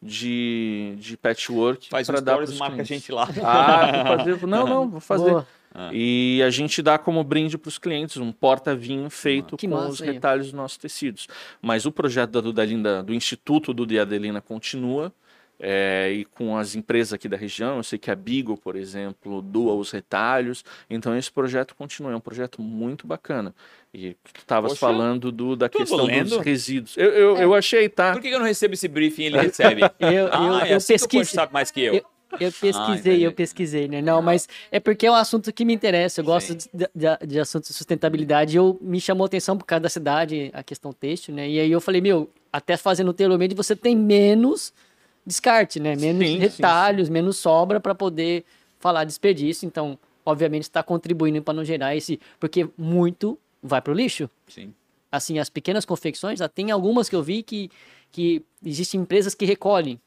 de, 0.00 0.94
de 0.96 1.16
patchwork 1.16 1.88
para 1.90 2.20
dar 2.20 2.36
para 2.36 2.54
marca 2.54 2.82
a 2.82 2.84
gente 2.84 3.10
lá. 3.10 3.28
Ah, 3.42 4.04
vou 4.04 4.16
fazer. 4.16 4.46
Não, 4.46 4.66
não, 4.66 4.88
vou 4.88 5.00
fazer. 5.00 5.44
Ah. 5.74 5.90
E 5.92 6.40
a 6.46 6.50
gente 6.50 6.80
dá 6.80 6.96
como 6.96 7.22
brinde 7.24 7.58
para 7.58 7.68
os 7.68 7.78
clientes 7.78 8.16
um 8.18 8.30
porta-vinho 8.30 9.10
feito 9.10 9.56
ah, 9.56 9.68
com 9.68 9.88
os 9.88 9.98
retalhos 9.98 10.46
dos 10.46 10.54
nossos 10.54 10.78
tecidos. 10.78 11.26
Mas 11.60 11.84
o 11.84 11.90
projeto 11.90 12.30
da 12.30 12.40
Dudalinda, 12.40 13.02
do 13.02 13.12
Instituto 13.12 13.74
do 13.74 13.84
Diadelina 13.84 14.40
continua. 14.40 15.12
É, 15.58 16.12
e 16.12 16.24
com 16.26 16.56
as 16.56 16.74
empresas 16.74 17.14
aqui 17.14 17.28
da 17.28 17.36
região, 17.36 17.78
eu 17.78 17.82
sei 17.82 17.98
que 17.98 18.10
a 18.10 18.14
Bigo, 18.14 18.58
por 18.58 18.76
exemplo, 18.76 19.40
doa 19.40 19.74
os 19.74 19.90
retalhos, 19.90 20.64
então 20.88 21.16
esse 21.16 21.32
projeto 21.32 21.74
continua, 21.74 22.12
é 22.12 22.16
um 22.16 22.20
projeto 22.20 22.60
muito 22.60 23.06
bacana. 23.06 23.54
E 23.92 24.14
tu 24.34 24.40
estavas 24.40 24.78
falando 24.78 25.32
do, 25.32 25.56
da 25.56 25.70
questão 25.70 26.04
lendo? 26.04 26.28
dos 26.28 26.44
resíduos. 26.44 26.96
Eu, 26.98 27.10
eu, 27.10 27.36
é. 27.38 27.44
eu 27.44 27.54
achei, 27.54 27.88
tá? 27.88 28.12
Por 28.12 28.20
que 28.20 28.28
eu 28.28 28.38
não 28.38 28.46
recebo 28.46 28.74
esse 28.74 28.86
briefing 28.86 29.22
e 29.22 29.26
ele 29.26 29.38
recebe? 29.40 29.80
eu, 29.98 30.28
ah, 30.30 30.44
eu, 30.44 30.54
é 30.58 30.74
assim 30.74 30.92
eu 30.92 30.98
pesquisei. 30.98 31.24
sabe 31.24 31.52
mais 31.52 31.70
que 31.70 31.80
eu. 31.80 31.94
eu... 31.94 32.04
Eu 32.40 32.52
pesquisei, 32.52 33.22
ah, 33.22 33.26
eu 33.28 33.32
pesquisei, 33.32 33.88
né? 33.88 34.02
Não, 34.02 34.20
mas 34.20 34.48
é 34.70 34.80
porque 34.80 35.06
é 35.06 35.10
um 35.10 35.14
assunto 35.14 35.50
que 35.52 35.64
me 35.64 35.72
interessa. 35.72 36.20
Eu 36.20 36.24
gosto 36.24 36.54
de, 36.54 36.68
de, 36.74 37.26
de, 37.26 37.40
assuntos 37.40 37.70
de 37.70 37.74
sustentabilidade. 37.74 38.56
Eu 38.56 38.76
me 38.82 39.00
chamou 39.00 39.24
a 39.24 39.26
atenção 39.26 39.56
por 39.56 39.64
causa 39.64 39.80
da 39.80 39.88
cidade, 39.88 40.50
a 40.52 40.62
questão 40.62 40.92
têxtil, 40.92 41.34
né? 41.34 41.48
E 41.48 41.60
aí 41.60 41.70
eu 41.70 41.80
falei, 41.80 42.00
meu, 42.00 42.28
até 42.52 42.76
fazendo 42.76 43.08
o 43.08 43.12
tailor-made 43.14 43.54
você 43.54 43.76
tem 43.76 43.96
menos 43.96 44.74
descarte, 45.26 45.80
né? 45.80 45.96
Menos 45.96 46.26
sim, 46.26 46.38
retalhos, 46.38 47.02
sim, 47.02 47.06
sim. 47.06 47.12
menos 47.12 47.36
sobra 47.36 47.80
para 47.80 47.94
poder 47.94 48.44
falar 48.78 49.04
desperdício. 49.04 49.66
Então, 49.66 49.98
obviamente, 50.24 50.62
está 50.62 50.82
contribuindo 50.82 51.42
para 51.42 51.54
não 51.54 51.64
gerar 51.64 51.96
esse, 51.96 52.20
porque 52.38 52.68
muito 52.78 53.38
vai 53.62 53.82
para 53.82 53.92
o 53.92 53.96
lixo. 53.96 54.30
Sim. 54.46 54.72
Assim, 55.10 55.38
as 55.38 55.48
pequenas 55.50 55.84
confecções, 55.84 56.40
tem 56.54 56.70
algumas 56.70 57.08
que 57.08 57.16
eu 57.16 57.22
vi 57.22 57.42
que, 57.42 57.70
que 58.12 58.42
existem 58.64 59.00
empresas 59.00 59.34
que 59.34 59.44
recolhem. 59.44 60.00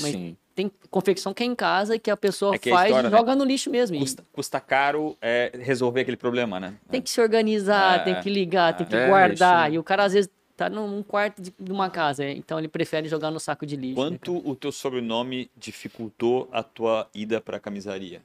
Mas 0.00 0.12
Sim. 0.12 0.36
tem 0.54 0.70
confecção 0.90 1.32
que 1.32 1.42
é 1.42 1.46
em 1.46 1.54
casa 1.54 1.96
e 1.96 1.98
que 1.98 2.10
a 2.10 2.16
pessoa 2.16 2.54
é 2.54 2.58
que 2.58 2.70
faz 2.70 2.88
história, 2.88 3.08
e 3.08 3.10
joga 3.10 3.32
né? 3.32 3.38
no 3.38 3.44
lixo 3.44 3.70
mesmo. 3.70 3.98
Custa, 3.98 4.24
custa 4.32 4.60
caro 4.60 5.16
é, 5.20 5.52
resolver 5.60 6.02
aquele 6.02 6.16
problema, 6.16 6.58
né? 6.58 6.74
Tem 6.90 7.00
que 7.00 7.10
se 7.10 7.20
organizar, 7.20 8.00
é, 8.00 8.04
tem 8.04 8.20
que 8.20 8.30
ligar, 8.30 8.76
tem 8.76 8.86
que 8.86 8.96
é, 8.96 9.06
guardar. 9.06 9.72
E 9.72 9.78
o 9.78 9.82
cara 9.82 10.04
às 10.04 10.12
vezes 10.12 10.30
tá 10.58 10.68
num 10.68 11.04
quarto 11.04 11.40
de, 11.40 11.72
uma 11.72 11.88
casa, 11.88 12.28
então 12.28 12.58
ele 12.58 12.66
prefere 12.66 13.08
jogar 13.08 13.30
no 13.30 13.38
saco 13.38 13.64
de 13.64 13.76
lixo. 13.76 14.02
Né, 14.10 14.18
Quanto 14.18 14.34
né, 14.34 14.42
o 14.44 14.56
teu 14.56 14.72
sobrenome 14.72 15.48
dificultou 15.56 16.48
a 16.50 16.64
tua 16.64 17.08
ida 17.14 17.40
para 17.40 17.58
a 17.58 17.60
camisaria? 17.60 18.22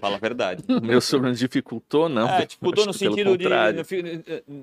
Fala 0.00 0.16
a 0.16 0.18
verdade. 0.18 0.62
O 0.68 0.80
meu 0.80 1.00
sobrenome 1.00 1.36
dificultou, 1.36 2.08
não. 2.08 2.28
É, 2.28 2.46
dificultou 2.46 2.86
no 2.86 2.92
sentido 2.92 3.36
de, 3.36 3.48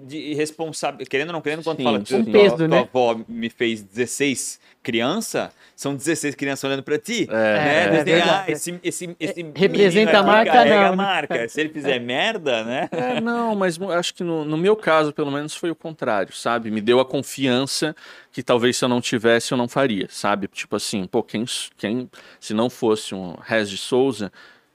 de 0.06 0.34
responsável. 0.34 1.06
Querendo 1.06 1.30
ou 1.30 1.34
não 1.34 1.42
querendo, 1.42 1.64
quando 1.64 1.78
sim, 1.78 1.84
fala 1.84 2.00
que 2.00 2.16
um 2.16 2.24
peso, 2.24 2.56
tua, 2.56 2.68
né? 2.68 2.80
avó 2.80 3.20
me 3.28 3.50
fez 3.50 3.84
16 3.84 4.62
criança, 4.82 5.52
são 5.76 5.96
16 5.96 6.36
crianças 6.36 6.64
olhando 6.66 6.84
para 6.84 6.98
ti. 6.98 7.28
É, 7.30 7.34
né? 7.34 8.04
É, 8.06 8.12
é 8.12 8.22
ah, 8.22 8.46
esse, 8.48 8.80
esse, 8.84 9.16
esse 9.20 9.42
é, 9.42 9.46
Representa 9.56 10.20
a 10.20 10.24
marca, 10.24 10.66
não. 10.66 10.78
a 10.78 10.90
né? 10.90 10.96
marca. 10.96 11.50
Se 11.50 11.60
ele 11.60 11.70
fizer 11.70 12.00
merda, 12.00 12.64
né? 12.64 12.90
É, 12.92 13.20
não, 13.20 13.56
mas 13.56 13.82
acho 13.82 14.14
que 14.14 14.24
no, 14.24 14.46
no 14.46 14.58
meu 14.58 14.76
caso, 14.76 15.12
pelo 15.12 15.32
menos, 15.32 15.56
foi 15.56 15.72
o 15.72 15.76
contrário, 15.76 16.34
sabe? 16.34 16.70
Me 16.72 16.82
deu 16.82 17.00
a 17.00 17.06
confiança 17.06 17.96
que 18.32 18.42
talvez 18.42 18.78
se 18.78 18.86
eu 18.86 18.90
não 18.90 19.02
tivesse, 19.02 19.52
eu 19.52 19.58
não 19.58 19.68
faria, 19.68 20.08
sabe? 20.10 20.48
Tipo 20.48 20.76
assim, 20.76 21.06
pô, 21.08 21.24
quem, 21.24 21.46
quem 21.78 22.10
se 22.40 22.54
não 22.54 22.70
fosse 22.70 23.14
um 23.14 23.36
Rez 23.42 23.70
de 23.70 23.78
Souza 23.78 24.32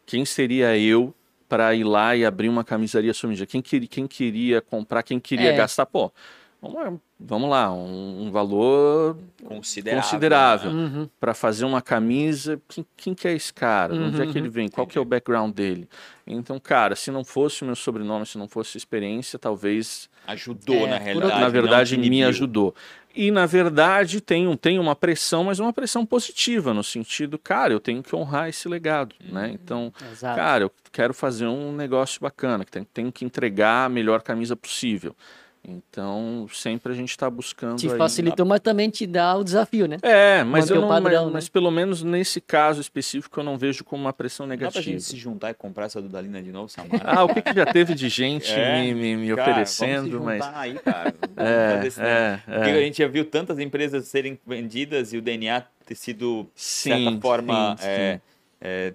quem 0.09 0.25
seria 0.25 0.75
eu 0.79 1.15
para 1.47 1.75
ir 1.75 1.85
lá 1.85 2.17
e 2.17 2.25
abrir 2.25 2.49
uma 2.49 2.65
camisaria 2.65 3.13
sumida? 3.13 3.45
Quem, 3.45 3.61
queria, 3.61 3.87
quem 3.87 4.07
queria 4.07 4.63
comprar, 4.63 5.03
quem 5.03 5.21
queria 5.21 5.53
é. 5.53 5.57
gastar? 5.57 5.85
Pô, 5.85 6.11
vamos, 6.61 7.01
vamos 7.19 7.51
lá, 7.51 7.73
um, 7.73 8.27
um 8.27 8.31
valor 8.31 9.17
considerável, 9.45 10.03
considerável 10.03 10.73
né? 10.73 10.83
uhum. 10.83 11.09
para 11.21 11.35
fazer 11.35 11.65
uma 11.65 11.81
camisa. 11.81 12.61
Quem, 12.69 12.87
quem 12.97 13.15
que 13.15 13.29
é 13.29 13.33
esse 13.33 13.53
cara? 13.53 13.95
Uhum. 13.95 14.09
Onde 14.09 14.23
é 14.23 14.27
que 14.27 14.39
ele 14.39 14.49
vem? 14.49 14.69
Qual 14.69 14.87
que 14.87 14.99
é 14.99 15.01
o 15.01 15.05
background 15.05 15.55
dele? 15.55 15.89
Então, 16.27 16.59
cara, 16.59 16.97
se 16.97 17.11
não 17.11 17.25
fosse 17.25 17.63
o 17.63 17.67
meu 17.67 17.77
sobrenome, 17.77 18.27
se 18.27 18.37
não 18.37 18.49
fosse 18.49 18.77
experiência, 18.77 19.39
talvez 19.39 20.11
ajudou 20.27 20.87
é, 20.87 20.91
na 20.91 20.99
realidade. 20.99 21.41
Na 21.41 21.49
verdade, 21.49 21.97
me 21.97 22.25
ajudou. 22.25 22.75
E, 23.15 23.31
na 23.31 23.47
verdade, 23.47 24.21
tem, 24.21 24.55
tem 24.57 24.79
uma 24.79 24.95
pressão, 24.95 25.45
mas 25.45 25.59
uma 25.59 25.73
pressão 25.73 26.05
positiva, 26.05 26.75
no 26.75 26.85
sentido, 26.85 27.39
cara, 27.39 27.73
eu 27.73 27.81
tenho 27.81 28.03
que 28.03 28.15
honrar 28.15 28.49
esse 28.49 28.69
legado, 28.69 29.15
né? 29.21 29.27
uhum. 29.27 29.35
né? 29.35 29.51
Então, 29.55 29.93
Exato. 30.13 30.37
cara, 30.37 30.65
eu 30.65 30.73
quero 30.93 31.15
fazer 31.15 31.47
um 31.47 31.73
negócio 31.73 32.21
bacana, 32.21 32.65
que 32.65 32.71
tenho, 32.71 32.85
tenho 32.85 33.13
que 33.13 33.25
entregar 33.25 33.87
a 33.87 33.89
melhor 33.89 34.23
camisa 34.23 34.55
possível. 34.55 35.17
Então, 35.71 36.47
sempre 36.51 36.93
a 36.93 36.97
gente 36.97 37.11
está 37.11 37.29
buscando. 37.29 37.77
Te 37.79 37.91
aí- 37.91 37.99
facilitou, 37.99 38.47
mas 38.47 38.61
também 38.61 38.89
te 38.89 39.07
dá 39.07 39.37
o 39.37 39.45
desafio, 39.45 39.87
né? 39.87 39.99
É, 40.03 40.43
mas, 40.43 40.65
manter 40.65 40.77
eu 40.77 40.81
não, 40.81 40.89
padrão, 40.89 41.25
mas, 41.25 41.27
né? 41.27 41.31
mas 41.35 41.49
pelo 41.49 41.71
menos 41.71 42.03
nesse 42.03 42.41
caso 42.41 42.81
específico 42.81 43.39
eu 43.39 43.45
não 43.45 43.59
vejo 43.59 43.85
como 43.85 44.03
uma 44.05 44.13
pressão 44.13 44.47
Dá 44.47 44.57
pra 44.57 44.57
negativa. 44.57 44.83
gente 44.83 45.03
se 45.03 45.17
juntar 45.17 45.51
e 45.51 45.55
comprar 45.55 45.85
essa 45.87 46.01
Dudalina 46.01 46.43
de 46.43 46.51
novo, 46.51 46.69
Samara? 46.71 47.03
Ah, 47.05 47.25
o 47.25 47.29
que, 47.35 47.43
que 47.43 47.53
já 47.55 47.67
teve 47.67 47.95
de 47.95 48.09
gente 48.09 48.49
É, 48.59 48.81
me, 48.83 48.95
me, 48.95 49.17
me 49.17 49.37
Cara, 49.37 49.51
oferecendo, 49.53 50.19
vamos 50.19 50.33
se 50.33 50.39
mas. 50.51 50.57
aí, 50.57 50.79
cara. 50.79 51.15
É, 51.37 51.87
é, 51.99 52.37
Porque 52.45 52.71
a 52.71 52.81
é. 52.81 52.83
gente 52.85 52.99
já 52.99 53.09
viu 53.09 53.25
tantas 53.25 53.59
empresas 53.59 54.07
serem 54.09 54.39
vendidas 54.47 55.13
e 55.13 55.19
o 55.19 55.23
DNA 55.23 55.63
ter 55.85 55.95
sido, 55.95 56.49
de 56.55 56.61
certa 56.63 57.11
Sim, 57.11 57.21
forma, 57.21 57.77
sim, 57.79 57.85
é, 57.87 57.95
sim. 57.95 58.01
é, 58.01 58.21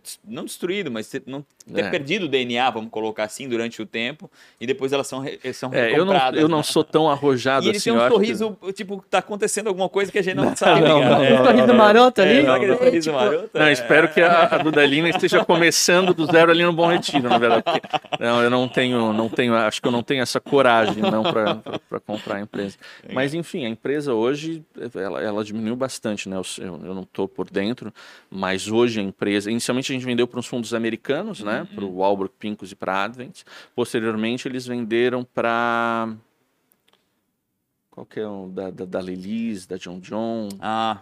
des- 0.02 0.20
não 0.28 0.44
destruído, 0.44 0.92
mas 0.92 1.08
ter, 1.10 1.24
não, 1.26 1.42
ter 1.74 1.86
É. 1.86 1.90
perdido 1.90 2.26
o 2.26 2.28
DNA, 2.28 2.70
vamos 2.70 2.90
colocar 2.92 3.24
assim, 3.24 3.48
durante 3.48 3.82
o 3.82 3.86
tempo, 3.86 4.30
e 4.60 4.68
depois 4.68 4.92
elas 4.92 5.08
são, 5.08 5.20
re- 5.20 5.40
são 5.54 5.74
É, 5.74 5.98
eu 5.98 6.04
não, 6.04 6.14
eu 6.34 6.48
não 6.50 6.62
sou 6.62 6.84
tão 6.84 7.10
arrojado 7.10 7.66
E 7.68 7.70
ele 7.70 7.78
assim. 7.78 7.92
tem 7.92 7.94
um 7.94 7.98
acho 8.02 8.08
que- 8.10 8.14
sorriso, 8.14 8.58
tipo, 8.74 9.04
tá 9.10 9.20
acontecendo 9.20 9.68
alguma 9.68 9.88
coisa 9.88 10.12
que 10.12 10.20
a 10.20 10.22
gente 10.22 10.36
não, 10.36 10.54
sabe, 10.56 10.82
não, 10.82 11.00
não, 11.02 11.24
É, 11.24 11.30
não, 11.34 11.42
Um 11.42 11.46
sorriso 11.46 11.74
maroto 11.74 12.22
é, 12.22 12.24
ali. 12.24 12.40
é, 12.46 12.76
sorriso 12.78 13.10
tipo, 13.12 13.16
maroto? 13.24 13.50
Não, 13.54 13.66
É. 13.68 13.72
espero 13.72 14.10
que 14.14 14.20
a, 14.22 14.44
a 14.48 14.58
Dudalina 14.58 15.08
esteja 15.10 15.46
começando 15.46 16.14
do 16.14 16.26
zero 16.26 16.52
ali 16.52 16.64
no 16.64 16.74
Bom 16.74 16.88
Retiro, 16.88 17.30
na 17.30 17.38
verdade. 17.38 17.64
porque- 17.64 17.88
não, 18.20 18.42
eu 18.44 18.50
não 18.50 18.68
tenho, 18.68 19.14
não 19.14 19.30
tenho, 19.30 19.56
acho 19.56 19.82
que 19.82 19.88
eu 19.88 19.92
não 19.94 20.04
tenho 20.04 20.22
essa 20.22 20.42
coragem 20.42 21.02
não 21.02 21.24
para 21.24 22.00
comprar 22.06 22.36
a 22.36 22.42
empresa. 22.42 22.78
Mas 23.14 23.34
enfim, 23.34 23.66
a 23.66 23.70
empresa 23.70 24.14
hoje 24.14 24.62
ela, 24.96 25.22
ela 25.22 25.44
diminuiu 25.44 25.76
bastante, 25.78 26.28
né? 26.28 26.36
Eu, 26.36 26.44
eu- 26.66 26.82
eu 26.88 26.94
não 26.94 27.04
estou 27.04 27.28
por 27.30 27.50
dentro, 27.50 27.94
mas 28.30 28.68
hoje 28.68 29.00
a 29.00 29.04
empresa, 29.04 29.53
inicialmente 29.54 29.92
a 29.92 29.96
gente 29.96 30.06
vendeu 30.06 30.28
para 30.28 30.40
uns 30.40 30.46
fundos 30.48 30.74
americanos, 30.74 31.40
né? 31.42 31.68
Para 31.74 31.86
o 31.86 31.98
Walbrook 31.98 32.36
Pincus 32.38 32.72
e 32.72 32.76
para 32.76 32.94
a 32.94 33.04
Advent. 33.06 33.44
Posteriormente 33.76 34.48
eles 34.48 34.68
venderam 34.68 35.24
para 35.24 36.14
qual 37.90 38.06
que 38.06 38.20
é 38.20 38.28
o 38.28 38.48
da, 38.50 38.70
da, 38.70 38.86
da 38.86 39.00
Lelis, 39.00 39.66
da 39.66 39.78
John 39.78 40.00
John, 40.00 40.50
Ah, 40.60 41.02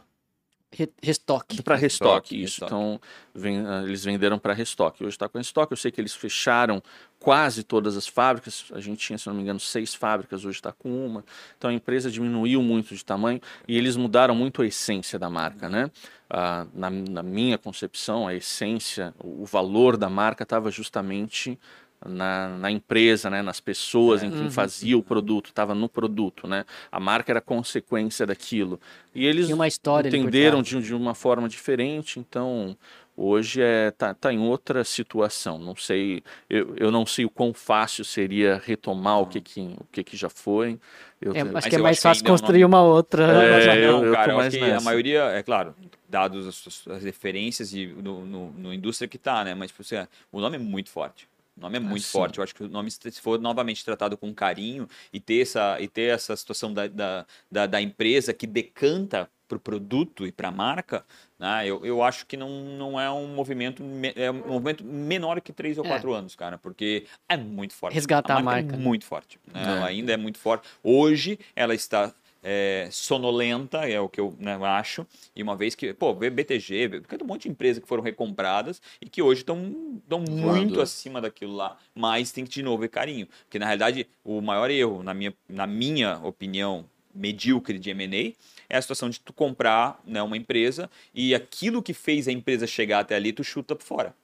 Restoque. 1.02 1.62
para 1.62 1.76
restoque, 1.76 2.36
isso. 2.36 2.62
restoque. 2.62 2.66
Então, 2.74 3.02
vem- 3.36 3.66
ah, 3.66 3.84
eles 3.84 4.04
venderam 4.06 4.40
para 4.40 4.54
restoque. 4.54 5.04
Hoje 5.04 5.16
está 5.16 5.28
com 5.28 5.38
restoque. 5.38 5.74
Eu 5.74 5.78
sei 5.78 5.92
que 5.92 6.00
eles 6.00 6.16
fecharam 6.16 6.82
quase 7.20 7.64
todas 7.64 7.98
as 7.98 8.08
fábricas. 8.08 8.66
A 8.72 8.80
gente 8.80 8.98
tinha, 9.06 9.18
se 9.18 9.28
não 9.28 9.36
me 9.36 9.42
engano, 9.42 9.60
seis 9.60 9.94
fábricas, 9.94 10.46
hoje 10.46 10.58
está 10.58 10.72
com 10.72 11.06
uma. 11.06 11.26
Então 11.58 11.70
a 11.70 11.74
empresa 11.74 12.10
diminuiu 12.10 12.62
muito 12.62 12.96
de 12.96 13.04
tamanho 13.04 13.42
e 13.68 13.78
eles 13.78 13.96
mudaram 13.98 14.34
muito 14.34 14.62
a 14.62 14.66
essência 14.66 15.20
da 15.20 15.30
marca, 15.30 15.68
né? 15.68 15.92
Ah, 16.30 16.66
na, 16.74 16.90
na 16.90 17.22
minha 17.22 17.58
concepção, 17.58 18.28
a 18.28 18.34
essência, 18.34 19.14
o, 19.20 19.44
o 19.44 19.46
valor 19.46 19.98
da 19.98 20.10
marca 20.10 20.44
estava 20.44 20.72
justamente 20.72 21.60
na, 22.06 22.50
na 22.58 22.72
empresa, 22.72 23.30
né, 23.30 23.42
nas 23.42 23.60
pessoas 23.60 24.24
em 24.24 24.32
quem 24.32 24.50
fazia 24.50 24.98
o 24.98 25.04
produto, 25.04 25.48
estava 25.50 25.76
no 25.76 25.88
produto, 25.90 26.48
né? 26.48 26.66
A 26.92 27.00
marca 27.00 27.32
era 27.32 27.42
consequência 27.42 28.26
daquilo. 28.26 28.80
E 29.14 29.26
eles 29.26 29.60
entenderam 29.94 30.62
de, 30.62 30.82
de 30.82 30.94
uma 30.94 31.14
forma 31.14 31.48
diferente, 31.50 32.20
então 32.20 32.78
hoje 33.16 33.62
é 33.62 33.92
tá, 33.92 34.14
tá 34.14 34.32
em 34.34 34.40
outra 34.40 34.84
situação. 34.84 35.60
Não 35.60 35.76
sei, 35.76 36.24
eu, 36.50 36.76
eu 36.78 36.92
não 36.92 37.06
sei 37.06 37.26
o 37.26 37.30
quão 37.30 37.54
fácil 37.54 38.04
seria 38.06 38.62
retomar 38.66 39.20
o 39.20 39.26
que 39.28 39.42
que, 39.42 39.62
o 39.62 39.86
que, 39.92 40.04
que 40.04 40.18
já 40.18 40.30
foi. 40.30 40.80
Eu, 41.22 41.34
É, 41.34 41.42
acho 41.42 41.52
Mas 41.52 41.68
que 41.68 41.76
é 41.76 41.80
mais 41.80 42.00
fácil 42.02 42.24
é 42.26 42.30
construir 42.30 42.66
uma 42.66 42.82
outra. 42.82 43.22
É, 43.24 43.86
eu- 43.86 43.92
não, 43.92 44.06
eu 44.06 44.14
cara, 44.14 44.32
eu 44.32 44.36
mais 44.38 44.48
acho 44.48 44.58
que 44.58 44.64
a 44.66 44.68
nessa. 44.74 44.86
maioria, 44.86 45.22
é 45.26 45.44
claro, 45.44 45.76
dados 46.10 46.48
as, 46.48 46.88
as 46.88 47.04
referências 47.04 47.74
e 47.74 47.86
no, 47.88 48.26
no, 48.26 48.52
no 48.52 48.74
indústria 48.74 49.08
que 49.08 49.18
tá, 49.18 49.44
né? 49.44 49.54
Mas 49.54 49.72
tipo, 49.72 49.84
você, 49.84 50.08
o 50.32 50.40
nome 50.42 50.56
é 50.56 50.60
muito 50.60 50.90
forte. 50.90 51.28
O 51.62 51.64
nome 51.64 51.78
é 51.78 51.80
muito 51.80 52.02
sim. 52.04 52.12
forte. 52.12 52.40
Eu 52.40 52.44
acho 52.44 52.56
que 52.56 52.64
o 52.64 52.68
nome, 52.68 52.90
se 52.90 53.22
for 53.22 53.40
novamente 53.40 53.86
tratado 53.86 54.18
com 54.18 54.34
carinho 54.34 54.88
e 55.14 55.20
ter 55.20 55.42
essa, 55.44 55.80
e 55.80 55.88
ter 55.88 56.12
essa 56.14 56.36
situação 56.36 56.74
da, 56.74 56.88
da, 56.88 57.26
da, 57.52 57.68
da 57.68 57.80
empresa 57.82 58.34
que 58.34 58.48
decanta 58.48 59.30
para 59.48 59.58
o 59.58 59.60
produto 59.60 60.26
e 60.26 60.32
para 60.32 60.48
a 60.48 60.52
marca, 60.52 61.06
né? 61.38 61.68
eu, 61.68 61.86
eu 61.86 62.02
acho 62.02 62.26
que 62.26 62.36
não, 62.38 62.50
não 62.50 63.00
é 63.00 63.12
um 63.12 63.28
movimento 63.28 63.84
me- 63.84 64.14
é 64.16 64.32
um 64.32 64.48
movimento 64.48 64.84
menor 64.84 65.40
que 65.42 65.52
três 65.54 65.78
ou 65.78 65.86
É. 65.86 65.90
quatro 65.90 66.14
anos, 66.14 66.36
cara, 66.36 66.58
porque 66.58 67.06
é 67.30 67.36
muito 67.38 67.74
forte. 67.76 67.94
Resgatar 67.94 68.38
a 68.38 68.42
marca, 68.42 68.74
É 68.74 68.78
né? 68.78 68.84
muito 68.84 69.06
forte. 69.06 69.38
né? 69.54 69.62
É. 69.62 69.68
Ela 69.78 69.86
ainda 69.88 70.14
é 70.14 70.18
muito 70.18 70.40
forte. 70.40 70.68
Hoje 70.82 71.38
ela 71.56 71.76
está 71.76 72.12
é, 72.44 72.88
sonolenta, 72.92 73.88
é 73.88 74.00
o 74.00 74.10
que 74.10 74.20
eu 74.20 74.36
né, 74.40 74.56
acho. 74.64 75.06
E 75.36 75.44
uma 75.44 75.56
vez 75.56 75.76
que, 75.76 75.94
pô, 75.94 76.14
BTG, 76.14 76.88
vê- 76.88 77.02
porque 77.02 77.18
tem 77.18 77.26
um 77.26 77.28
monte 77.28 77.44
de 77.44 77.50
empresas 77.50 77.82
que 77.82 77.88
foram 77.88 78.04
recompradas 78.04 78.82
e 79.02 79.08
que 79.10 79.22
hoje 79.22 79.42
estão 79.42 79.58
muito 79.58 80.82
acima 80.82 81.22
daquilo 81.22 81.56
lá. 81.56 81.78
Mas 81.94 82.32
tem 82.32 82.44
que, 82.46 82.52
de 82.52 82.64
novo, 82.64 82.82
ver 82.82 82.90
carinho. 82.90 83.28
Porque, 83.44 83.60
na 83.60 83.66
realidade, 83.66 84.08
o 84.24 84.42
maior 84.42 84.70
erro, 84.70 85.04
na 85.04 85.14
minha, 85.14 85.34
na 85.48 85.68
minha 85.68 86.18
opinião, 86.24 86.86
medíocre 87.14 87.78
de 87.78 87.90
M&A, 87.90 88.34
é 88.70 88.78
a 88.78 88.82
situação 88.82 89.10
de 89.10 89.20
tu 89.20 89.34
comprar 89.34 90.02
né, 90.06 90.22
uma 90.22 90.38
empresa 90.38 90.90
e 91.14 91.36
aquilo 91.36 91.82
que 91.84 91.94
fez 91.94 92.28
a 92.28 92.32
empresa 92.32 92.66
chegar 92.66 93.00
até 93.00 93.16
ali, 93.16 93.34
tu 93.34 93.44
chuta 93.44 93.76
por 93.76 93.84
fora. 93.84 94.16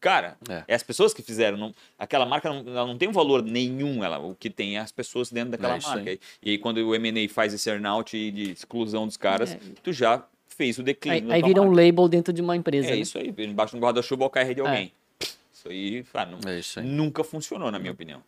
Cara, 0.00 0.36
É. 0.48 0.64
é. 0.68 0.74
as 0.74 0.82
pessoas 0.82 1.12
que 1.12 1.22
fizeram. 1.22 1.58
Não, 1.58 1.74
aquela 1.98 2.24
marca 2.24 2.48
não, 2.48 2.60
ela 2.60 2.86
não 2.86 2.96
tem 2.96 3.08
um 3.08 3.12
valor 3.12 3.42
nenhum. 3.42 4.02
Ela, 4.02 4.18
o 4.18 4.34
que 4.34 4.48
tem 4.48 4.76
é 4.76 4.80
as 4.80 4.90
pessoas 4.90 5.30
dentro 5.30 5.50
daquela 5.50 5.76
É 5.76 5.80
marca. 5.80 6.10
aí. 6.10 6.20
E, 6.42 6.50
aí, 6.52 6.58
quando 6.58 6.78
o 6.78 6.94
M&A 6.94 7.28
faz 7.28 7.52
esse 7.52 7.68
earnout 7.68 8.16
de 8.32 8.50
exclusão 8.52 9.06
dos 9.06 9.16
caras, 9.18 9.52
É. 9.52 9.58
tu 9.82 9.92
já 9.92 10.24
fez 10.48 10.78
o 10.78 10.82
declínio. 10.82 11.30
Aí, 11.30 11.42
aí 11.42 11.42
vira 11.42 11.60
um 11.60 11.66
marca. 11.66 11.82
label 11.82 12.08
dentro 12.08 12.32
de 12.32 12.40
uma 12.40 12.56
empresa. 12.56 12.88
É 12.88 12.92
né? 12.92 12.96
isso 12.98 13.18
aí. 13.18 13.34
Embaixo 13.38 13.72
de 13.72 13.76
um 13.76 13.80
guarda-chuva 13.80 14.24
ao 14.24 14.30
carro 14.30 14.54
de 14.54 14.60
É. 14.60 14.64
alguém. 14.66 14.92
Isso 15.52 15.68
aí, 15.68 16.02
cara, 16.04 16.30
não, 16.30 16.50
É 16.50 16.58
isso 16.58 16.80
aí. 16.80 16.86
nunca 16.86 17.22
funcionou, 17.22 17.70
na 17.70 17.78
minha 17.78 17.92
opinião. 17.92 18.22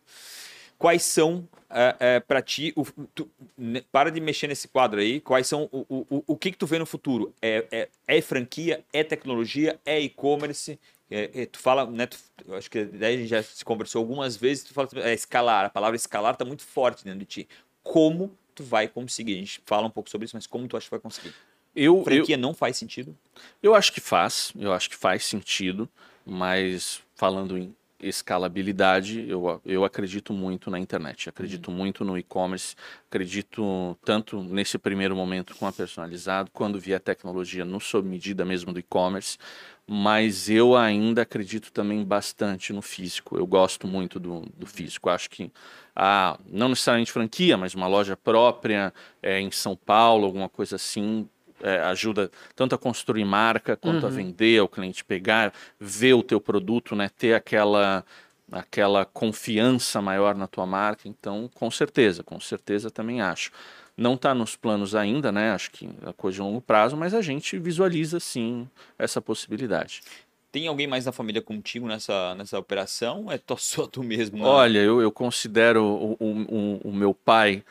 Quais 0.78 1.02
são, 1.04 1.48
é, 1.70 1.94
é, 2.00 2.20
para 2.20 2.42
ti, 2.42 2.72
o, 2.76 2.84
tu- 3.14 3.30
ne- 3.56 3.82
para 3.92 4.10
de 4.10 4.20
mexer 4.20 4.48
nesse 4.48 4.66
quadro 4.66 5.00
aí, 5.00 5.20
quais 5.20 5.46
são, 5.46 5.68
o, 5.70 5.86
o, 5.88 6.06
o, 6.18 6.24
o 6.26 6.36
que 6.36 6.50
que 6.50 6.58
tu 6.58 6.66
vê 6.66 6.76
no 6.78 6.84
futuro? 6.84 7.32
É, 7.40 7.64
é, 7.70 7.88
é 8.08 8.20
franquia, 8.20 8.84
é 8.92 9.04
tecnologia, 9.04 9.78
é 9.86 10.00
e-commerce? 10.00 10.78
É, 11.12 11.42
é, 11.42 11.46
tu 11.46 11.58
fala, 11.58 11.84
né, 11.90 12.06
tu- 12.06 12.18
eu 12.46 12.54
acho 12.56 12.70
que 12.70 12.84
daí 12.84 13.14
a 13.16 13.18
gente 13.18 13.28
já 13.28 13.42
se 13.42 13.64
conversou 13.64 14.00
algumas 14.00 14.34
vezes, 14.36 14.64
tu 14.64 14.72
fala, 14.72 14.88
é 14.96 15.12
escalar, 15.12 15.66
a 15.66 15.70
palavra 15.70 15.94
escalar 15.96 16.36
tá 16.36 16.44
muito 16.44 16.62
forte 16.62 17.04
dentro 17.04 17.20
de 17.20 17.26
ti. 17.26 17.48
Como 17.82 18.36
tu 18.54 18.64
vai 18.64 18.88
conseguir? 18.88 19.34
A 19.34 19.38
gente 19.38 19.60
fala 19.66 19.86
um 19.86 19.90
pouco 19.90 20.08
sobre 20.08 20.24
isso, 20.24 20.34
mas 20.36 20.46
como 20.46 20.66
tu 20.66 20.76
acha 20.76 20.86
que 20.86 20.90
vai 20.90 21.00
conseguir? 21.00 21.34
Eu, 21.74 21.98
eu, 21.98 22.04
Franquia 22.04 22.36
não 22.36 22.54
faz 22.54 22.76
sentido? 22.76 23.16
eu 23.62 23.74
acho 23.74 23.92
que 23.92 24.00
faz, 24.00 24.52
eu 24.58 24.72
acho 24.72 24.88
que 24.90 24.96
faz 24.96 25.24
sentido, 25.24 25.88
mas 26.24 27.02
falando 27.14 27.56
em 27.58 27.74
escalabilidade, 28.02 29.24
eu, 29.28 29.60
eu 29.64 29.84
acredito 29.84 30.32
muito 30.32 30.70
na 30.70 30.78
internet, 30.78 31.28
acredito 31.28 31.70
muito 31.70 32.04
no 32.04 32.18
e-commerce, 32.18 32.74
acredito 33.08 33.96
tanto 34.04 34.42
nesse 34.42 34.76
primeiro 34.78 35.14
momento 35.14 35.54
com 35.56 35.66
a 35.66 35.72
personalizado, 35.72 36.50
quando 36.52 36.78
vier 36.78 37.00
tecnologia 37.00 37.64
no 37.64 37.80
sob 37.80 38.08
medida 38.08 38.44
mesmo 38.44 38.72
do 38.72 38.78
e-commerce, 38.78 39.38
mas 39.86 40.48
eu 40.48 40.76
ainda 40.76 41.22
acredito 41.22 41.72
também 41.72 42.04
bastante 42.04 42.72
no 42.72 42.80
físico. 42.80 43.36
Eu 43.36 43.46
gosto 43.46 43.86
muito 43.86 44.18
do, 44.20 44.42
do 44.56 44.66
físico. 44.66 45.10
Acho 45.10 45.28
que 45.28 45.50
a, 45.94 46.38
não 46.46 46.68
necessariamente 46.68 47.12
franquia, 47.12 47.56
mas 47.56 47.74
uma 47.74 47.86
loja 47.86 48.16
própria 48.16 48.92
é, 49.22 49.40
em 49.40 49.50
São 49.50 49.76
Paulo, 49.76 50.24
alguma 50.24 50.48
coisa 50.48 50.76
assim, 50.76 51.28
é, 51.62 51.80
ajuda 51.82 52.30
tanto 52.54 52.74
a 52.74 52.78
construir 52.78 53.24
marca 53.24 53.76
quanto 53.76 54.06
a 54.06 54.08
vender, 54.10 54.58
ao 54.60 54.68
cliente 54.68 55.04
pegar, 55.04 55.52
ver 55.80 56.14
o 56.14 56.22
teu 56.22 56.40
produto, 56.40 56.94
né, 56.96 57.08
ter 57.16 57.34
aquela 57.34 58.04
aquela 58.50 59.06
confiança 59.06 60.02
maior 60.02 60.34
na 60.34 60.46
tua 60.46 60.66
marca. 60.66 61.08
Então, 61.08 61.48
com 61.54 61.70
certeza, 61.70 62.22
com 62.22 62.38
certeza 62.38 62.90
também 62.90 63.22
acho. 63.22 63.50
Não 63.96 64.14
está 64.14 64.34
nos 64.34 64.56
planos 64.56 64.94
ainda, 64.94 65.30
né? 65.32 65.52
Acho 65.52 65.70
que 65.70 65.88
é 66.06 66.12
coisa 66.12 66.36
de 66.36 66.42
longo 66.42 66.60
prazo, 66.60 66.96
mas 66.96 67.14
a 67.14 67.22
gente 67.22 67.58
visualiza 67.58 68.20
sim 68.20 68.68
essa 68.98 69.20
possibilidade. 69.22 70.02
Tem 70.50 70.66
alguém 70.66 70.86
mais 70.86 71.04
da 71.06 71.12
família 71.12 71.40
contigo 71.40 71.86
nessa, 71.86 72.34
nessa 72.34 72.58
operação? 72.58 73.30
É 73.32 73.40
só 73.56 73.86
tu 73.86 74.02
mesmo? 74.02 74.36
né? 74.36 74.44
Olha, 74.44 74.78
eu, 74.80 75.00
eu 75.00 75.10
considero 75.10 75.82
o, 75.82 76.12
o, 76.20 76.26
o- 76.28 76.80
o 76.88 76.92
meu 76.92 77.14
pai 77.14 77.62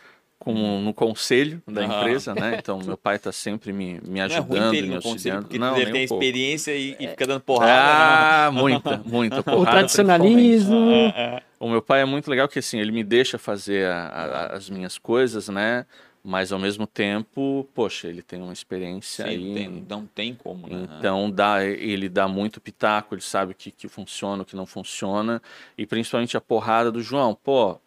como 0.44 0.80
no 0.80 0.94
conselho 0.94 1.62
da 1.68 1.84
Aham. 1.86 2.02
empresa, 2.02 2.34
né? 2.36 2.58
Então, 2.60 2.80
meu 2.84 2.98
pai 2.98 3.16
está 3.16 3.32
sempre 3.32 3.72
me, 3.72 4.00
me 4.02 4.20
não 4.20 4.22
é 4.22 4.24
ruim 4.24 4.26
ajudando, 4.34 4.72
ter 4.72 4.78
ele 4.78 4.88
me 4.88 4.96
no 4.96 5.02
conselho, 5.02 5.14
auxiliando. 5.14 5.42
porque 5.48 5.60
Não, 5.60 5.78
ele 5.78 5.86
tem 5.92 6.02
um 6.02 6.04
experiência 6.04 6.72
e, 6.76 6.96
e 7.00 7.08
fica 7.08 7.28
dando 7.28 7.42
porrada. 7.42 7.72
né? 7.72 8.26
Ah, 8.48 8.52
muita, 8.52 8.98
muita. 9.06 9.39
O 9.39 9.44
porrada, 9.44 9.72
tradicionalismo. 9.72 10.92
É, 10.92 11.42
O 11.60 11.70
meu 11.70 11.82
pai 11.82 12.02
é 12.02 12.06
muito 12.06 12.30
legal 12.30 12.48
que 12.48 12.60
assim, 12.60 12.80
ele 12.80 12.92
me 12.92 13.04
deixa 13.04 13.38
fazer 13.38 13.88
a- 13.88 14.08
a- 14.08 14.46
as 14.56 14.70
minhas 14.70 14.98
coisas, 14.98 15.48
né? 15.48 15.86
Mas 16.24 16.52
ao 16.52 16.60
mesmo 16.60 16.86
tempo, 16.86 17.68
poxa, 17.74 18.08
ele 18.08 18.22
tem 18.22 18.39
uma 18.42 18.54
experiência 18.54 19.26
Sim, 19.26 19.32
aí. 19.32 19.46
não, 19.48 19.54
tem, 19.56 19.86
não 19.89 20.06
tem 20.06 20.36
como, 20.36 20.68
né? 20.68 20.88
Então 20.98 21.32
dá, 21.32 21.64
ele 21.66 22.08
dá 22.10 22.28
muito 22.28 22.62
pitaco, 22.62 23.16
ele 23.16 23.22
sabe 23.22 23.54
o 23.54 23.56
que, 23.56 23.72
que 23.72 23.88
funciona, 23.88 24.44
o 24.44 24.46
que 24.46 24.56
não 24.56 24.66
funciona. 24.68 25.42
E 25.78 25.86
principalmente 25.86 26.38
a 26.38 26.42
porrada 26.42 26.92
do 26.92 27.02
João, 27.02 27.34
pô, 27.34 27.80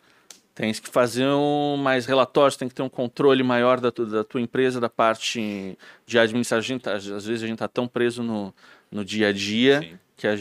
tens 0.54 0.78
que 0.78 0.88
fazer 0.88 1.26
um, 1.26 1.76
mais 1.76 2.06
relatórios, 2.06 2.56
tem 2.56 2.68
que 2.68 2.74
ter 2.74 2.82
um 2.82 2.88
controle 2.88 3.42
maior 3.42 3.80
da, 3.80 3.90
tu- 3.90 4.06
da 4.06 4.22
tua 4.22 4.40
empresa, 4.40 4.80
da 4.80 4.88
parte 4.88 5.76
de 6.06 6.18
administração. 6.18 6.78
Tá- 6.78 6.94
Às 6.94 7.04
vezes 7.04 7.42
a 7.42 7.46
gente 7.46 7.54
está 7.54 7.68
tão 7.68 7.88
preso 7.88 8.22
no, 8.22 8.54
no 8.90 9.04
dia 9.04 9.28
a 9.28 9.32
dia 9.32 9.80
Sim. 9.80 9.98
que 10.16 10.26
a, 10.28 10.36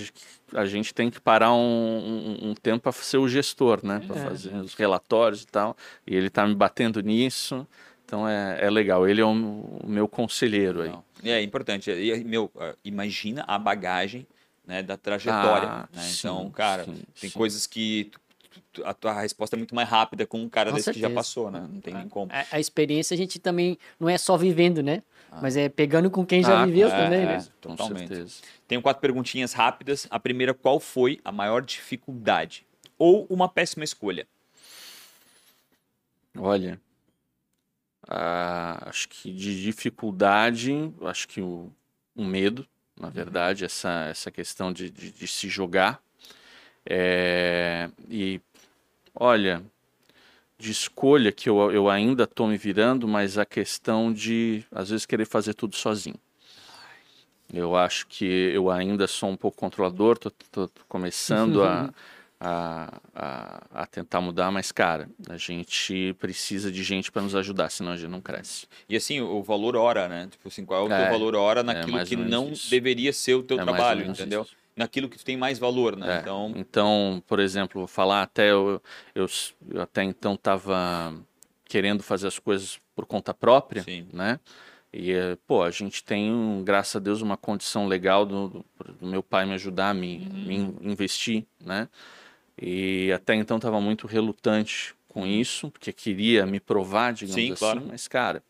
a 0.62 0.66
gente 0.66 0.94
tem 0.94 1.10
que 1.10 1.20
parar 1.20 1.52
um, 1.54 1.58
um, 1.58 2.50
um 2.50 2.54
tempo 2.54 2.84
para 2.84 2.92
ser 2.92 3.18
o 3.18 3.28
gestor, 3.28 3.80
né? 3.84 4.02
Para 4.06 4.16
é. 4.16 4.24
fazer 4.24 4.56
os 4.56 4.76
relatórios 4.76 5.42
e 5.42 5.48
tal. 5.48 5.76
E 6.06 6.16
ele 6.16 6.28
está 6.28 6.46
me 6.46 6.54
batendo 6.54 7.02
nisso. 7.02 7.68
Então 8.06 8.28
é, 8.28 8.60
é 8.62 8.70
legal. 8.70 9.08
Ele 9.08 9.22
é 9.22 9.26
o, 9.26 9.32
o 9.32 9.88
meu 9.88 10.08
conselheiro 10.08 10.84
aí. 10.84 10.94
É 11.24 11.42
importante. 11.42 11.90
E, 11.90 12.24
meu, 12.24 12.52
ah, 12.60 12.76
imagina 12.84 13.44
a 13.48 13.58
bagagem 13.58 14.28
né, 14.66 14.84
da 14.84 14.96
trajetória. 14.96 15.68
Ah, 15.68 15.90
né? 15.92 16.02
sim, 16.02 16.28
então, 16.28 16.52
cara, 16.52 16.86
sim, 16.86 17.04
tem 17.20 17.30
sim. 17.30 17.38
coisas 17.38 17.68
que 17.68 18.12
a 18.84 18.94
tua 18.94 19.22
resposta 19.22 19.56
é 19.56 19.58
muito 19.58 19.76
mais 19.76 19.88
rápida 19.88 20.26
com 20.26 20.42
um 20.42 20.50
cara 20.50 20.70
com 20.70 20.76
desse 20.76 20.86
certeza. 20.86 21.08
que 21.08 21.12
já 21.12 21.16
passou, 21.16 21.52
né? 21.52 21.68
Não 21.72 21.82
tem 21.82 21.94
nem 21.94 22.08
como. 22.08 22.32
A, 22.32 22.56
a, 22.56 22.60
experiência 22.60 23.14
a 23.14 23.18
gente 23.18 23.40
também 23.40 23.78
não 24.00 24.10
é 24.10 24.18
só 24.18 24.38
vivendo, 24.38 24.82
né? 24.82 25.04
Ah. 25.32 25.40
Mas 25.42 25.58
é 25.58 25.70
pegando 25.70 26.10
com 26.10 26.26
quem 26.26 26.44
já 26.44 26.62
ah, 26.62 26.66
viveu 26.66 26.88
é, 26.88 26.92
também, 26.92 27.26
né? 27.26 27.38
É, 27.38 27.44
totalmente. 27.62 28.42
Tenho 28.68 28.82
quatro 28.82 29.02
perguntinhas 29.02 29.54
rápidas. 29.54 30.08
A 30.10 30.20
primeira, 30.20 30.54
qual 30.54 30.80
foi 30.80 31.20
a 31.24 31.32
maior 31.32 31.62
dificuldade? 31.62 32.66
Ou 32.98 33.26
uma 33.30 33.50
péssima 33.50 33.84
escolha? 33.84 34.28
Olha, 36.38 36.80
ah, 38.08 38.84
acho 38.88 39.08
que 39.08 39.32
de 39.32 39.62
dificuldade, 39.62 40.94
acho 41.02 41.28
que 41.28 41.42
o, 41.42 41.72
o 42.16 42.24
medo, 42.24 42.68
na 43.00 43.08
uhum. 43.08 43.14
verdade, 43.14 43.66
essa, 43.66 44.08
essa 44.10 44.30
questão 44.30 44.74
de, 44.74 44.90
de, 44.90 45.12
de 45.12 45.28
se 45.28 45.48
jogar. 45.48 46.02
É, 46.86 47.90
e 48.10 48.42
olha, 49.16 49.64
de 50.58 50.72
escolha 50.72 51.32
que 51.32 51.50
eu, 51.50 51.72
eu 51.72 51.90
ainda 51.90 52.24
estou 52.24 52.48
me 52.48 52.58
virando, 52.58 53.08
mas 53.08 53.38
a 53.38 53.46
questão 53.46 54.14
de, 54.14 54.64
às 54.72 54.90
vezes, 54.90 55.06
querer 55.06 55.26
fazer 55.26 55.54
tudo 55.54 55.76
sozinho. 55.76 56.16
Eu 57.54 57.76
acho 57.76 58.08
que 58.08 58.26
eu 58.26 58.72
ainda 58.72 59.08
sou 59.08 59.30
um 59.30 59.36
pouco 59.36 59.58
controlador, 59.58 60.18
estou 60.24 60.72
começando 60.88 61.64
a, 61.64 61.94
a, 62.40 63.02
a, 63.14 63.64
a, 63.82 63.86
tentar 63.86 64.22
mudar, 64.22 64.52
mas, 64.52 64.72
cara, 64.72 65.08
a 65.30 65.38
gente 65.38 66.16
precisa 66.20 66.72
de 66.72 66.84
gente 66.84 67.12
para 67.12 67.22
nos 67.22 67.36
ajudar, 67.36 67.70
senão 67.70 67.92
a 67.92 67.98
gente 67.98 68.10
não 68.10 68.22
cresce. 68.22 68.66
E 68.90 68.96
assim, 68.96 69.22
o 69.22 69.44
valor 69.44 69.76
hora, 69.76 70.08
né? 70.08 70.28
Tipo 70.32 70.48
assim, 70.48 70.66
qual 70.66 70.86
é 70.86 70.90
o 70.90 70.94
é, 70.94 71.04
teu 71.04 71.12
valor 71.12 71.36
hora 71.36 71.60
é 71.60 71.64
naquilo 71.64 72.00
é 72.00 72.06
que 72.06 72.16
não 72.16 72.54
isso. 72.54 72.70
deveria 72.70 73.14
ser 73.14 73.36
o 73.36 73.44
teu 73.44 73.60
é 73.60 73.64
trabalho, 73.64 74.10
entendeu? 74.10 74.44
Isso 74.44 74.63
naquilo 74.76 75.10
que 75.10 75.24
tem 75.24 75.38
mais 75.38 75.60
valor, 75.60 75.96
né? 75.96 76.18
É, 76.18 76.20
então... 76.22 76.54
então, 76.56 77.24
por 77.28 77.40
exemplo, 77.40 77.86
falar 77.88 78.24
até 78.24 78.52
eu, 78.52 78.82
eu, 79.14 79.28
eu 79.70 79.82
até 79.82 80.04
então 80.04 80.34
estava 80.34 81.14
querendo 81.66 82.04
fazer 82.04 82.28
as 82.28 82.40
coisas 82.40 82.80
por 82.96 83.06
conta 83.06 83.34
própria, 83.34 83.84
Sim. 83.84 84.08
né? 84.14 84.40
E, 84.94 85.12
pô, 85.48 85.64
a 85.64 85.72
gente 85.72 86.04
tem, 86.04 86.62
graças 86.64 86.96
a 86.98 87.00
Deus, 87.00 87.22
uma 87.22 87.36
condição 87.36 87.88
legal 87.88 88.26
do, 88.28 88.48
do, 88.50 88.66
do 89.02 89.08
meu 89.08 89.24
pai 89.24 89.44
me 89.44 89.54
ajudar 89.54 89.90
a 89.90 89.94
me, 89.94 90.20
uhum. 90.20 90.76
me 90.80 90.92
investir, 90.92 91.46
né? 91.60 91.90
E 92.62 93.12
até 93.12 93.34
então 93.34 93.58
estava 93.58 93.82
muito 93.82 94.06
relutante 94.06 94.94
com 95.08 95.26
isso, 95.26 95.72
porque 95.72 95.92
queria 95.92 96.46
me 96.46 96.60
provar, 96.60 97.12
digamos 97.14 97.36
Sim, 97.36 97.52
assim, 97.52 97.60
claro. 97.60 97.84
mas, 97.88 98.08
cara, 98.08 98.44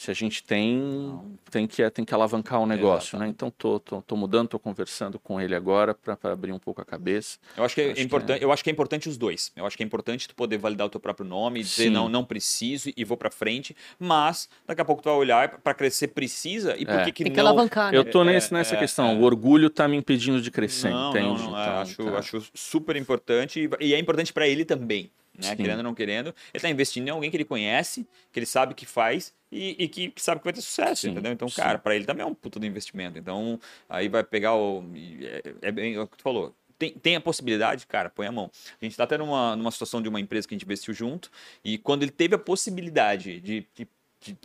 se 0.00 0.10
a 0.10 0.14
gente 0.14 0.42
tem, 0.42 1.20
tem 1.50 1.66
que, 1.66 1.90
tem 1.90 2.06
que 2.06 2.14
alavancar 2.14 2.58
o 2.58 2.64
negócio, 2.64 3.18
né? 3.18 3.28
Então 3.28 3.50
tô, 3.50 3.78
tô, 3.78 4.00
tô 4.00 4.16
mudando, 4.16 4.48
tô 4.48 4.58
conversando 4.58 5.18
com 5.18 5.38
ele 5.38 5.54
agora 5.54 5.92
para 5.94 6.16
abrir 6.32 6.52
um 6.52 6.58
pouco 6.58 6.80
a 6.80 6.86
cabeça. 6.86 7.38
Eu 7.54 7.64
acho 7.64 7.74
que 7.74 7.82
é, 7.82 7.92
acho 7.92 8.00
importante, 8.00 8.38
que 8.38 8.42
é... 8.42 8.46
eu 8.46 8.50
acho 8.50 8.64
que 8.64 8.70
é 8.70 8.72
importante 8.72 9.10
os 9.10 9.18
dois. 9.18 9.52
Eu 9.54 9.66
acho 9.66 9.76
que 9.76 9.82
é 9.82 9.86
importante 9.86 10.26
tu 10.26 10.34
poder 10.34 10.56
validar 10.56 10.86
o 10.86 10.90
teu 10.90 10.98
próprio 10.98 11.26
nome, 11.26 11.60
dizer 11.60 11.84
Sim. 11.84 11.90
não, 11.90 12.08
não 12.08 12.24
preciso 12.24 12.90
e 12.96 13.04
vou 13.04 13.14
para 13.14 13.30
frente, 13.30 13.76
mas 13.98 14.48
daqui 14.66 14.80
a 14.80 14.86
pouco 14.86 15.02
tu 15.02 15.10
vai 15.10 15.18
olhar 15.18 15.58
para 15.58 15.74
crescer 15.74 16.08
precisa 16.08 16.74
e 16.78 16.86
por 16.86 16.94
é. 16.94 17.04
que 17.04 17.12
que 17.12 17.24
tem 17.24 17.30
não? 17.32 17.34
que 17.34 17.40
alavancar. 17.40 17.92
Né? 17.92 17.98
Eu 17.98 18.04
tô 18.06 18.24
nesse, 18.24 18.54
nessa 18.54 18.76
é, 18.76 18.78
questão. 18.78 19.10
É. 19.10 19.14
O 19.14 19.20
orgulho 19.20 19.68
tá 19.68 19.86
me 19.86 19.98
impedindo 19.98 20.40
de 20.40 20.50
crescer, 20.50 20.88
não, 20.88 21.10
entende? 21.10 21.42
Não, 21.42 21.50
não, 21.50 21.58
é, 21.58 21.62
então, 21.62 21.78
acho, 21.78 22.04
tá. 22.04 22.18
acho 22.18 22.42
super 22.54 22.96
importante 22.96 23.68
e 23.78 23.92
é 23.92 23.98
importante 23.98 24.32
para 24.32 24.48
ele 24.48 24.64
também 24.64 25.10
né? 25.42 25.56
Querendo 25.56 25.78
ou 25.78 25.84
não 25.84 25.94
querendo. 25.94 26.28
Ele 26.28 26.34
está 26.54 26.68
investindo 26.68 27.08
em 27.08 27.10
alguém 27.10 27.30
que 27.30 27.36
ele 27.36 27.44
conhece, 27.44 28.06
que 28.32 28.38
ele 28.38 28.46
sabe 28.46 28.74
que 28.74 28.86
faz 28.86 29.32
e, 29.50 29.76
e 29.78 29.88
que, 29.88 30.10
que, 30.10 30.22
sabe 30.22 30.40
que 30.40 30.44
vai 30.44 30.52
ter 30.52 30.60
sucesso, 30.60 31.02
sim, 31.02 31.10
entendeu? 31.10 31.32
Então, 31.32 31.48
sim. 31.48 31.56
cara, 31.56 31.78
para 31.78 31.96
ele 31.96 32.04
também 32.04 32.22
é 32.22 32.26
um 32.26 32.34
puta 32.34 32.60
do 32.60 32.66
investimento. 32.66 33.18
Então, 33.18 33.58
aí 33.88 34.08
vai 34.08 34.22
pegar 34.22 34.54
o. 34.54 34.84
É, 35.22 35.68
é 35.68 35.72
bem 35.72 35.94
é 35.94 36.00
o 36.00 36.06
que 36.06 36.16
tu 36.16 36.22
falou. 36.22 36.54
Tem, 36.78 36.92
tem, 36.92 37.16
a 37.16 37.20
possibilidade, 37.20 37.86
cara, 37.86 38.08
põe 38.08 38.26
a 38.26 38.32
mão. 38.32 38.50
A 38.80 38.84
gente 38.84 38.92
está 38.92 39.04
até 39.04 39.18
numa, 39.18 39.54
numa 39.54 39.70
situação 39.70 40.00
de 40.00 40.08
uma 40.08 40.18
empresa 40.18 40.48
que 40.48 40.54
a 40.54 40.56
gente 40.56 40.64
investiu 40.64 40.94
junto, 40.94 41.30
e 41.62 41.76
quando 41.76 42.02
ele 42.02 42.10
teve 42.10 42.34
a 42.34 42.38
possibilidade 42.38 43.38
de, 43.40 43.66
de, 43.74 43.88
de, 44.18 44.38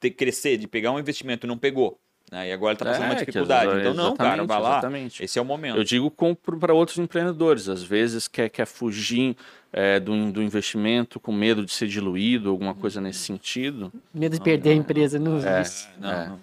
de 0.00 0.10
crescer, 0.10 0.56
de 0.56 0.66
pegar 0.66 0.90
um 0.90 0.98
investimento 0.98 1.46
e 1.46 1.48
não 1.48 1.56
pegou, 1.56 2.00
né? 2.32 2.48
E 2.48 2.52
agora 2.52 2.72
ele 2.72 2.76
está 2.76 2.86
passando 2.86 3.04
é, 3.04 3.08
uma 3.08 3.14
dificuldade. 3.16 3.80
então, 3.80 3.92
não, 3.92 4.16
cara, 4.16 4.42
vai 4.44 4.60
lá. 4.60 4.70
Exatamente. 4.70 5.22
Esse 5.22 5.38
é 5.38 5.42
o 5.42 5.44
momento. 5.44 5.76
Eu 5.76 5.84
digo 5.84 6.10
para 6.58 6.72
outros 6.72 6.96
empreendedores, 6.96 7.68
às 7.68 7.82
vezes 7.82 8.26
quer, 8.26 8.48
quer 8.48 8.64
fugir 8.64 9.36
é, 9.70 10.00
do, 10.00 10.32
do 10.32 10.42
investimento 10.42 11.20
com 11.20 11.30
medo 11.30 11.62
de 11.62 11.70
ser 11.70 11.88
diluído, 11.88 12.48
alguma 12.48 12.74
coisa 12.74 13.02
nesse 13.02 13.18
sentido. 13.18 13.92
Medo 14.14 14.32
de 14.32 14.38
não, 14.38 14.44
perder 14.44 14.70
não, 14.70 14.76
a 14.76 14.80
empresa, 14.80 15.18
não 15.18 15.38
é, 15.38 15.62
não, 15.98 16.10
é, 16.10 16.28
não. 16.28 16.40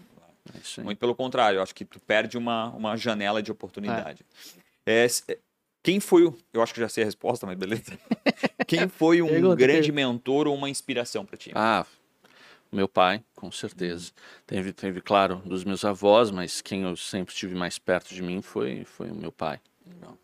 É 0.78 0.82
Muito 0.84 1.00
pelo 1.00 1.16
contrário, 1.16 1.58
eu 1.58 1.64
acho 1.64 1.74
que 1.74 1.84
tu 1.84 2.00
perde 2.00 2.38
uma, 2.38 2.70
uma 2.70 2.96
janela 2.96 3.42
de 3.42 3.52
oportunidade. 3.52 4.24
É. 4.86 5.08
é 5.28 5.38
quem 5.82 6.00
foi 6.00 6.26
o. 6.26 6.38
Eu 6.54 6.62
acho 6.62 6.74
que 6.74 6.80
já 6.80 6.90
sei 6.90 7.04
a 7.04 7.06
resposta, 7.06 7.48
mas 7.48 7.58
beleza. 7.58 7.98
Quem 8.68 8.88
foi 8.88 9.22
um 9.22 9.56
grande 9.56 9.92
mentor 9.92 10.46
ou 10.46 10.54
uma 10.54 10.70
inspiração 10.70 11.26
para 11.26 11.38
ti? 11.38 11.52
Ah, 11.56 11.86
meu 12.72 12.88
pai, 12.88 13.24
com 13.36 13.51
certeza. 13.51 14.11
Teve, 14.45 14.72
teve, 14.72 15.01
claro, 15.01 15.41
dos 15.45 15.63
meus 15.63 15.84
avós, 15.84 16.32
mas 16.32 16.61
quem 16.61 16.84
eu 16.84 16.95
sempre 16.95 17.34
estive 17.34 17.55
mais 17.55 17.80
perto 17.80 18.13
de 18.13 18.22
mim 18.22 18.41
foi, 18.41 18.84
foi 18.86 19.09
o 19.09 19.15
meu 19.15 19.32
pai. 19.32 19.59
Não. 20.01 20.17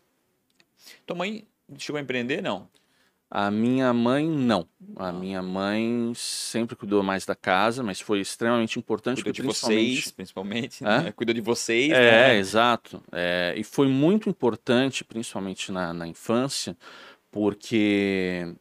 Tua 1.04 1.16
mãe 1.16 1.46
chegou 1.78 1.98
a 1.98 2.02
empreender, 2.02 2.42
não? 2.42 2.68
A 3.28 3.50
minha 3.50 3.92
mãe, 3.92 4.24
não. 4.28 4.68
A 4.94 5.10
minha 5.10 5.42
mãe 5.42 6.12
sempre 6.14 6.76
cuidou 6.76 7.02
mais 7.02 7.26
da 7.26 7.34
casa, 7.34 7.82
mas 7.82 8.00
foi 8.00 8.20
extremamente 8.20 8.78
importante. 8.78 9.16
Cuidou 9.16 9.32
de 9.32 9.42
vocês, 9.42 10.12
principalmente. 10.12 10.84
Né? 10.84 11.12
Cuidou 11.14 11.34
de 11.34 11.40
vocês. 11.40 11.90
É, 11.90 12.28
né? 12.28 12.36
exato. 12.38 13.02
É, 13.10 13.52
e 13.56 13.64
foi 13.64 13.88
muito 13.88 14.28
importante, 14.28 15.02
principalmente 15.02 15.72
na, 15.72 15.92
na 15.92 16.06
infância, 16.06 16.76
porque 17.32 18.54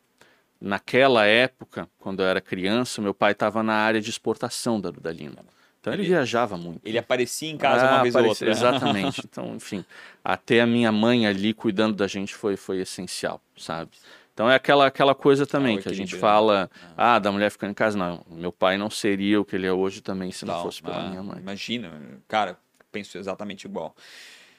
naquela 0.60 1.26
época, 1.26 1.88
quando 2.00 2.22
eu 2.22 2.28
era 2.28 2.42
criança, 2.42 3.02
meu 3.02 3.14
pai 3.14 3.34
estava 3.34 3.62
na 3.62 3.74
área 3.74 4.02
de 4.02 4.10
exportação 4.10 4.80
da 4.80 4.90
Dudalina. 4.90 5.44
Então 5.80 5.94
ele, 5.94 6.02
ele, 6.02 6.10
viajava 6.10 6.58
muito. 6.58 6.82
Ele 6.84 6.98
aparecia 6.98 7.50
em 7.50 7.58
casa 7.58 7.86
ah, 7.86 7.94
uma 7.94 8.02
vez 8.02 8.16
aparecia, 8.16 8.48
ou 8.48 8.54
outra. 8.54 8.70
Exatamente. 8.70 9.22
Então, 9.30 9.56
enfim, 9.56 9.86
até 10.24 10.62
a 10.62 10.66
minha 10.66 10.92
mãe 10.92 11.28
ali 11.28 11.54
cuidando 11.54 11.96
da 11.96 12.08
gente 12.08 12.34
foi, 12.34 12.56
foi 12.58 12.80
essencial, 12.80 13.40
sabe? 13.56 13.92
Então 14.34 14.50
é 14.50 14.56
aquela, 14.56 14.88
aquela 14.88 15.14
coisa 15.14 15.46
também 15.46 15.78
é 15.78 15.82
que 15.82 15.88
a 15.88 15.94
gente 15.94 16.16
fala, 16.16 16.70
ah. 16.98 17.16
ah, 17.16 17.20
da 17.20 17.32
mulher 17.32 17.50
ficando 17.52 17.72
em 17.72 17.76
casa. 17.76 17.98
Não, 17.98 18.26
meu 18.30 18.52
pai 18.52 18.78
não 18.78 18.90
seria 18.90 19.40
o 19.40 19.46
que 19.46 19.56
ele 19.56 19.68
é 19.68 19.72
hoje 19.72 20.02
também 20.02 20.32
se 20.32 20.44
não, 20.44 20.56
não 20.56 20.64
fosse 20.64 20.82
pela 20.82 21.06
ah, 21.06 21.10
minha 21.10 21.24
mãe. 21.24 21.40
Imagina, 21.40 21.92
cara, 22.28 22.58
penso 22.92 23.18
exatamente 23.18 23.66
igual. 23.66 23.96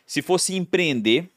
Se 0.07 0.23
fosse 0.23 0.55
empreender, 0.55 1.29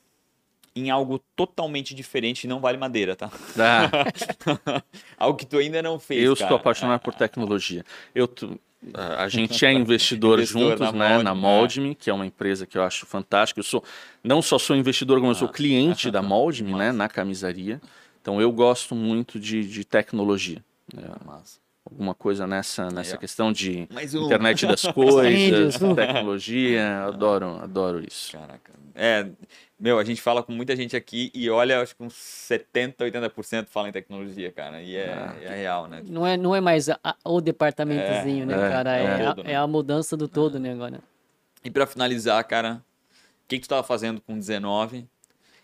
em 0.75 0.89
algo 0.89 1.19
totalmente 1.35 1.93
diferente 1.93 2.47
não 2.47 2.59
vale 2.59 2.77
madeira, 2.77 3.15
tá? 3.15 3.31
Ah. 3.57 4.81
algo 5.17 5.37
que 5.37 5.45
tu 5.45 5.57
ainda 5.57 5.81
não 5.81 5.99
fez. 5.99 6.23
Eu 6.23 6.35
cara. 6.35 6.47
sou 6.47 6.57
apaixonado 6.57 7.01
por 7.01 7.13
tecnologia. 7.13 7.83
Eu 8.13 8.27
a 8.93 9.27
gente 9.27 9.63
é 9.65 9.73
investidor, 9.73 10.39
investidor 10.39 10.77
juntos, 10.77 10.93
na 10.93 11.17
né, 11.17 11.23
na 11.23 11.35
Moldme, 11.35 11.95
que 11.95 12.09
é 12.09 12.13
uma 12.13 12.25
empresa 12.25 12.65
que 12.65 12.77
eu 12.77 12.83
acho 12.83 13.05
fantástica. 13.05 13.59
Eu 13.59 13.63
sou 13.63 13.83
não 14.23 14.41
só 14.41 14.57
sou 14.57 14.75
investidor, 14.75 15.17
como 15.19 15.29
ah. 15.29 15.33
eu 15.33 15.35
sou 15.35 15.49
cliente 15.49 16.09
da 16.09 16.21
Moldme, 16.23 16.73
né, 16.73 16.91
na 16.91 17.09
camisaria. 17.09 17.81
Então 18.21 18.41
eu 18.41 18.51
gosto 18.51 18.95
muito 18.95 19.39
de, 19.39 19.67
de 19.67 19.83
tecnologia. 19.83 20.63
É, 20.95 21.25
Massa 21.25 21.59
alguma 21.89 22.13
coisa 22.13 22.45
nessa, 22.45 22.89
nessa 22.91 23.17
questão 23.17 23.51
de 23.51 23.87
internet 24.13 24.65
das 24.67 24.83
coisas, 24.83 25.77
tecnologia, 25.95 27.05
adoro, 27.05 27.59
adoro 27.61 28.03
isso. 28.05 28.33
Caraca. 28.33 28.71
É, 28.93 29.27
meu, 29.79 29.97
a 29.97 30.03
gente 30.03 30.21
fala 30.21 30.43
com 30.43 30.51
muita 30.51 30.75
gente 30.75 30.95
aqui 30.95 31.31
e 31.33 31.49
olha, 31.49 31.81
acho 31.81 31.95
que 31.95 32.03
uns 32.03 32.13
70, 32.13 33.05
80% 33.05 33.67
fala 33.67 33.87
em 33.87 33.91
tecnologia, 33.91 34.51
cara. 34.51 34.81
E 34.81 34.95
é, 34.95 35.13
ah, 35.13 35.35
é 35.41 35.55
real, 35.55 35.87
né? 35.87 36.03
Não 36.05 36.27
é, 36.27 36.35
não 36.35 36.53
é 36.53 36.59
mais 36.59 36.89
a, 36.89 36.99
o 37.23 37.39
departamentozinho, 37.39 38.43
é, 38.43 38.45
né, 38.45 38.53
é, 38.53 38.69
cara? 38.69 38.97
É, 38.97 39.03
é, 39.03 39.17
todo, 39.17 39.41
a, 39.41 39.43
né? 39.45 39.51
é, 39.53 39.55
a, 39.55 39.65
mudança 39.65 40.17
do 40.17 40.27
todo, 40.27 40.59
né, 40.59 40.73
agora. 40.73 40.99
E 41.63 41.71
para 41.71 41.87
finalizar, 41.87 42.43
cara, 42.43 42.83
o 43.45 43.47
que, 43.47 43.57
que 43.57 43.67
tu 43.67 43.69
tava 43.69 43.83
fazendo 43.83 44.19
com 44.19 44.37
19? 44.37 45.07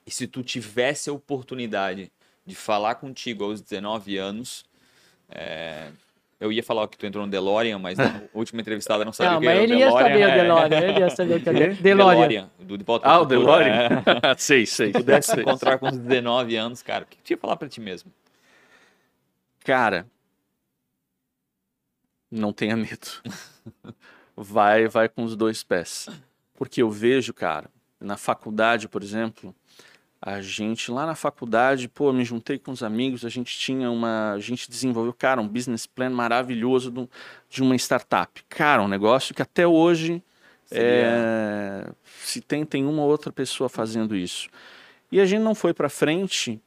E 0.08 0.12
se 0.12 0.28
tu 0.28 0.42
tivesse 0.44 1.10
a 1.10 1.14
oportunidade 1.14 2.10
de 2.46 2.56
falar 2.56 2.96
contigo 2.96 3.44
aos 3.44 3.60
19 3.60 4.18
anos, 4.18 4.64
é, 5.30 5.90
eu 6.40 6.52
ia 6.52 6.62
falar 6.62 6.88
que 6.88 6.98
tu 6.98 7.06
entrou 7.06 7.26
no 7.26 7.32
DeLorean, 7.32 7.80
mas 7.80 7.98
na 7.98 8.24
última 8.34 8.62
entrevistada 8.62 9.06
não 9.06 9.14
sabia 9.14 9.32
não, 9.32 9.38
o 9.38 9.42
que 9.42 9.48
era 9.48 9.64
o 9.64 9.68
DeLorean. 9.68 9.88
Não, 9.88 9.96
mas 9.96 10.12
ele 10.12 10.20
ia 10.20 10.20
saber 10.20 10.26
o 10.26 10.36
DeLorean, 10.36 10.90
ele 10.90 11.00
ia 11.00 11.10
saber 11.10 11.36
o 11.36 11.42
que 11.42 11.50
era 11.50 11.74
DeLorean. 11.82 12.18
DeLorean 12.18 12.50
do, 12.60 12.78
de 12.78 12.86
ah, 13.04 13.22
o 13.22 13.26
DeLorean? 13.26 14.04
É. 14.24 14.36
sei, 14.38 14.66
sei. 14.66 14.88
Se 14.88 14.94
pudesse 14.94 15.32
sei. 15.32 15.42
encontrar 15.42 15.78
com 15.78 15.88
uns 15.88 15.98
19 15.98 16.56
anos, 16.56 16.82
cara, 16.82 17.04
o 17.04 17.08
que 17.08 17.18
tu 17.18 17.32
ia 17.32 17.38
falar 17.38 17.56
pra 17.56 17.70
ti 17.70 17.80
mesmo? 17.80 18.12
Cara, 19.64 20.06
não 22.30 22.52
tenha 22.54 22.76
medo. 22.76 23.08
Vai, 24.36 24.88
vai 24.88 25.08
com 25.08 25.24
os 25.24 25.36
dois 25.36 25.64
pés. 25.64 26.10
Porque 26.56 26.82
eu 26.82 26.90
vejo, 26.90 27.34
cara, 27.34 27.70
na 28.00 28.18
faculdade, 28.18 28.88
por 28.88 29.02
exemplo, 29.02 29.56
a 30.26 30.42
gente 30.42 30.90
lá 30.90 31.06
na 31.06 31.14
faculdade, 31.14 31.88
pô, 31.88 32.12
me 32.12 32.26
juntei 32.26 32.58
com 32.58 32.72
os 32.72 32.82
amigos, 32.82 33.24
a 33.24 33.30
gente 33.30 33.56
tinha 33.56 33.92
uma, 33.92 34.32
a 34.32 34.40
gente 34.40 34.68
desenvolveu, 34.68 35.14
cara, 35.14 35.40
um 35.40 35.48
business 35.48 35.86
plan 35.86 36.10
maravilhoso 36.10 36.90
do, 36.90 37.08
de 37.48 37.62
uma 37.62 37.76
startup. 37.76 38.44
Cara, 38.50 38.82
um 38.82 38.88
negócio 38.88 39.36
que 39.36 39.44
até 39.44 39.68
hoje 39.68 40.24
é, 40.72 41.88
se 42.24 42.42
tem 42.42 42.66
tem 42.66 42.86
uma 42.86 43.04
outra 43.04 43.32
pessoa 43.32 43.70
fazendo 43.70 44.16
isso. 44.16 44.50
E 45.12 45.22
a 45.22 45.26
gente 45.26 45.42
não 45.42 45.54
foi 45.54 45.76
para 45.76 45.90
frente 45.90 46.60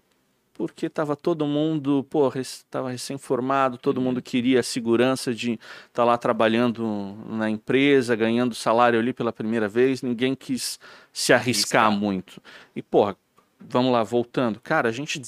porque 0.55 0.87
estava 0.87 1.17
todo 1.17 1.45
mundo, 1.45 2.05
pô, 2.09 2.33
estava 2.37 2.91
recém-formado, 2.91 3.77
todo 3.77 3.99
uhum. 3.99 4.05
mundo 4.05 4.23
queria 4.23 4.61
a 4.61 4.63
segurança 4.63 5.35
de 5.35 5.53
estar 5.53 5.61
tá 5.93 6.05
lá 6.05 6.17
trabalhando 6.17 7.17
na 7.29 7.51
empresa, 7.51 8.17
ganhando 8.17 8.55
salário 8.55 8.99
ali 8.99 9.13
pela 9.13 9.33
primeira 9.33 9.69
vez, 9.69 10.03
ninguém 10.03 10.35
quis 10.35 10.79
se 11.13 11.33
arriscar, 11.33 11.87
arriscar. 11.87 12.01
muito. 12.01 12.43
E, 12.75 12.83
porra, 12.83 13.17
vamos 13.61 13.93
lá, 13.93 14.03
voltando. 14.03 14.61
Cara, 14.61 14.89
a 14.89 14.93
gente, 14.93 15.21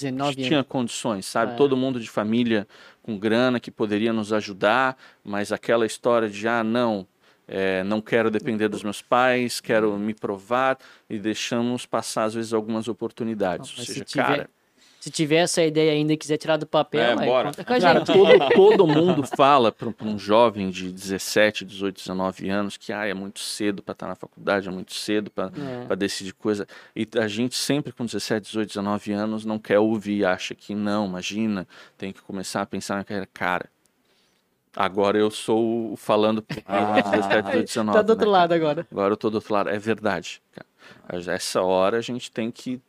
tinha 0.49 0.65
condições, 0.65 1.27
sabe? 1.27 1.53
É. 1.53 1.57
Todo 1.57 1.77
mundo 1.77 2.01
de 2.01 2.09
família 2.09 2.67
com 3.03 3.19
grana 3.19 3.59
que 3.59 3.71
poderia 3.71 4.13
nos 4.13 4.33
ajudar, 4.33 4.97
mas 5.25 5.53
aquela 5.53 5.87
história 5.87 6.29
de, 6.29 6.47
ah, 6.47 6.63
não, 6.63 7.07
é, 7.49 7.83
não 7.85 8.01
quero 8.01 8.31
depender 8.31 8.69
dos 8.69 8.83
meus 8.83 9.03
pais, 9.03 9.61
quero 9.61 9.97
me 9.99 10.15
provar 10.15 10.79
e 11.09 11.19
deixamos 11.19 11.87
passar, 11.87 12.25
às 12.25 12.35
vezes, 12.35 12.53
algumas 12.53 12.89
oportunidades. 12.89 13.71
Não, 13.71 13.79
Ou 13.79 13.85
seja, 13.85 13.99
se 13.99 14.05
tiver, 14.05 14.25
cara 14.25 14.60
se 15.01 15.11
tiver 15.11 15.37
essa 15.37 15.63
ideia 15.65 15.93
ainda 15.93 16.13
e 16.13 16.17
quiser 16.17 16.37
tirar 16.37 16.59
do 16.59 16.67
papel, 16.67 17.19
é, 17.19 17.27
bora. 17.27 17.53
Cara, 17.55 18.05
todo, 18.05 18.29
todo 18.55 18.87
mundo 18.87 19.27
fala 19.27 19.73
para 19.73 19.89
um 20.03 20.19
jovem 20.19 20.69
de 20.69 20.93
17, 20.93 21.65
18, 21.65 21.97
19 21.97 22.51
anos 22.51 22.77
que 22.77 22.93
ah, 22.93 23.07
é 23.07 23.15
muito 23.15 23.41
cedo 23.41 23.83
para 23.83 23.93
estar 23.93 24.09
na 24.09 24.15
faculdade, 24.15 24.69
é 24.69 24.71
muito 24.71 24.93
cedo 24.93 25.31
para 25.31 25.51
é. 25.89 25.97
decidir 25.97 26.35
coisa. 26.35 26.69
E 26.95 27.09
a 27.19 27.27
gente 27.27 27.57
sempre 27.57 27.95
com 27.95 28.05
17, 28.05 28.45
18, 28.49 28.69
19 28.69 29.13
anos 29.13 29.47
não 29.47 29.59
quer 29.59 29.79
ouvir, 29.79 30.27
acha 30.27 30.55
que 30.55 30.75
não, 30.75 31.07
imagina, 31.07 31.67
tem 31.97 32.13
que 32.13 32.21
começar 32.21 32.61
a 32.61 32.67
pensar 32.67 32.97
na 32.97 33.05
carreira. 33.05 33.29
Cara, 33.33 33.71
Agora 34.77 35.19
eu 35.19 35.33
sou 35.33 35.97
falando 35.97 36.45
ah, 36.65 37.01
17, 37.01 37.43
18, 37.49 37.67
19. 37.67 37.97
Tá 37.97 38.03
do 38.03 38.11
outro 38.11 38.27
né, 38.27 38.33
lado 38.33 38.53
agora. 38.53 38.87
Agora 38.89 39.13
eu 39.13 39.17
tô 39.17 39.29
do 39.29 39.35
outro 39.35 39.53
lado. 39.53 39.69
É 39.69 39.79
verdade. 39.81 40.41
Cara. 40.53 41.35
Essa 41.35 41.61
hora 41.61 41.99
a 41.99 42.01
gente 42.01 42.31
tem 42.31 42.53
que 42.53 42.81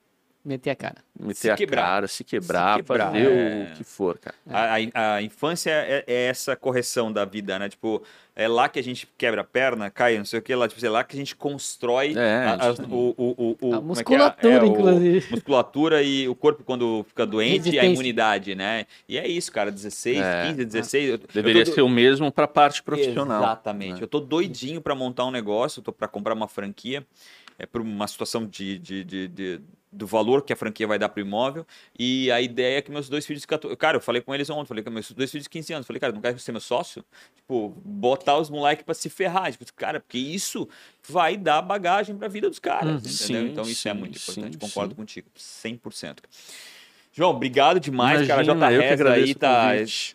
Meter 0.43 0.71
a 0.71 0.75
cara. 0.75 0.95
Meter 1.19 1.35
se 1.35 1.49
a 1.51 1.55
quebrar. 1.55 1.83
cara, 1.83 2.07
se 2.07 2.23
quebrar, 2.23 2.77
se 2.77 2.83
quebrar 2.83 3.11
fazer 3.11 3.27
é... 3.27 3.71
o 3.71 3.77
que 3.77 3.83
for, 3.83 4.17
cara. 4.17 4.35
A, 4.49 5.15
a 5.15 5.21
infância 5.21 5.69
é, 5.69 6.03
é, 6.07 6.25
essa 6.25 6.55
correção 6.55 7.13
da 7.13 7.25
vida, 7.25 7.59
né? 7.59 7.69
Tipo, 7.69 8.01
é 8.35 8.47
lá 8.47 8.67
que 8.67 8.79
a 8.79 8.83
gente 8.83 9.07
quebra 9.17 9.41
a 9.41 9.43
perna, 9.43 9.91
cai, 9.91 10.17
não 10.17 10.25
sei 10.25 10.39
o 10.39 10.41
que, 10.41 10.55
lá, 10.55 10.67
tipo, 10.67 10.83
é 10.83 10.89
lá 10.89 11.03
que 11.03 11.15
a 11.15 11.19
gente 11.19 11.35
constrói 11.35 12.15
é, 12.17 12.45
a, 12.45 12.53
a, 12.53 12.71
o, 12.89 13.13
o, 13.15 13.57
o, 13.61 13.73
a 13.75 13.77
é 13.77 13.81
musculatura, 13.81 14.63
é? 14.63 14.65
inclusive. 14.65 15.27
musculatura 15.29 16.01
e 16.01 16.27
o 16.27 16.33
corpo 16.33 16.63
quando 16.63 17.05
fica 17.07 17.23
doente 17.23 17.69
e 17.69 17.79
a 17.79 17.85
imunidade, 17.85 18.55
né? 18.55 18.87
E 19.07 19.19
é 19.19 19.27
isso, 19.27 19.51
cara, 19.51 19.71
16, 19.71 20.17
15, 20.47 20.65
16. 20.65 21.19
Deveria 21.31 21.65
tô... 21.65 21.71
ser 21.71 21.81
o 21.81 21.89
mesmo 21.89 22.31
para 22.31 22.45
a 22.45 22.47
parte 22.47 22.81
profissional. 22.81 23.43
Exatamente. 23.43 23.93
Né? 23.93 23.99
Eu 24.01 24.07
tô 24.07 24.19
doidinho 24.19 24.81
para 24.81 24.95
montar 24.95 25.25
um 25.25 25.31
negócio, 25.31 25.83
tô 25.83 25.91
para 25.91 26.07
comprar 26.07 26.33
uma 26.33 26.47
franquia, 26.47 27.05
é 27.59 27.67
por 27.67 27.81
uma 27.81 28.07
situação 28.07 28.47
de, 28.47 28.79
de, 28.79 29.03
de, 29.03 29.27
de 29.27 29.61
do 29.91 30.07
valor 30.07 30.43
que 30.43 30.53
a 30.53 30.55
franquia 30.55 30.87
vai 30.87 30.97
dar 30.97 31.09
pro 31.09 31.21
imóvel. 31.21 31.65
E 31.97 32.31
a 32.31 32.39
ideia 32.39 32.77
é 32.77 32.81
que 32.81 32.91
meus 32.91 33.09
dois 33.09 33.25
filhos. 33.25 33.45
Cara, 33.45 33.97
eu 33.97 34.01
falei 34.01 34.21
com 34.21 34.33
eles 34.33 34.49
ontem, 34.49 34.67
falei 34.67 34.83
com 34.83 34.89
meus 34.89 35.11
dois 35.11 35.29
filhos 35.29 35.43
de 35.43 35.49
15 35.49 35.73
anos. 35.73 35.87
Falei, 35.87 35.99
cara, 35.99 36.13
não 36.13 36.21
quero 36.21 36.39
ser 36.39 36.51
meu 36.51 36.61
sócio? 36.61 37.03
Tipo, 37.35 37.69
botar 37.83 38.37
os 38.37 38.49
moleques 38.49 38.85
para 38.85 38.93
se 38.93 39.09
ferrar. 39.09 39.51
Tipo, 39.51 39.65
cara, 39.73 39.99
porque 39.99 40.17
isso 40.17 40.67
vai 41.07 41.35
dar 41.35 41.61
bagagem 41.61 42.15
para 42.15 42.27
a 42.27 42.29
vida 42.29 42.49
dos 42.49 42.59
caras. 42.59 42.87
Hum, 42.87 42.97
entendeu? 42.97 43.41
Sim, 43.41 43.51
então 43.51 43.63
isso 43.65 43.87
é 43.87 43.93
muito 43.93 44.17
importante. 44.17 44.53
Sim, 44.53 44.59
Concordo 44.59 44.93
sim. 44.93 44.95
contigo. 44.95 45.27
100%. 45.37 46.19
João, 47.13 47.31
obrigado 47.31 47.77
demais, 47.77 48.21
Imagina, 48.21 48.57
cara. 48.57 48.95
JRS 48.95 49.01
aí 49.01 49.35
tá, 49.35 49.71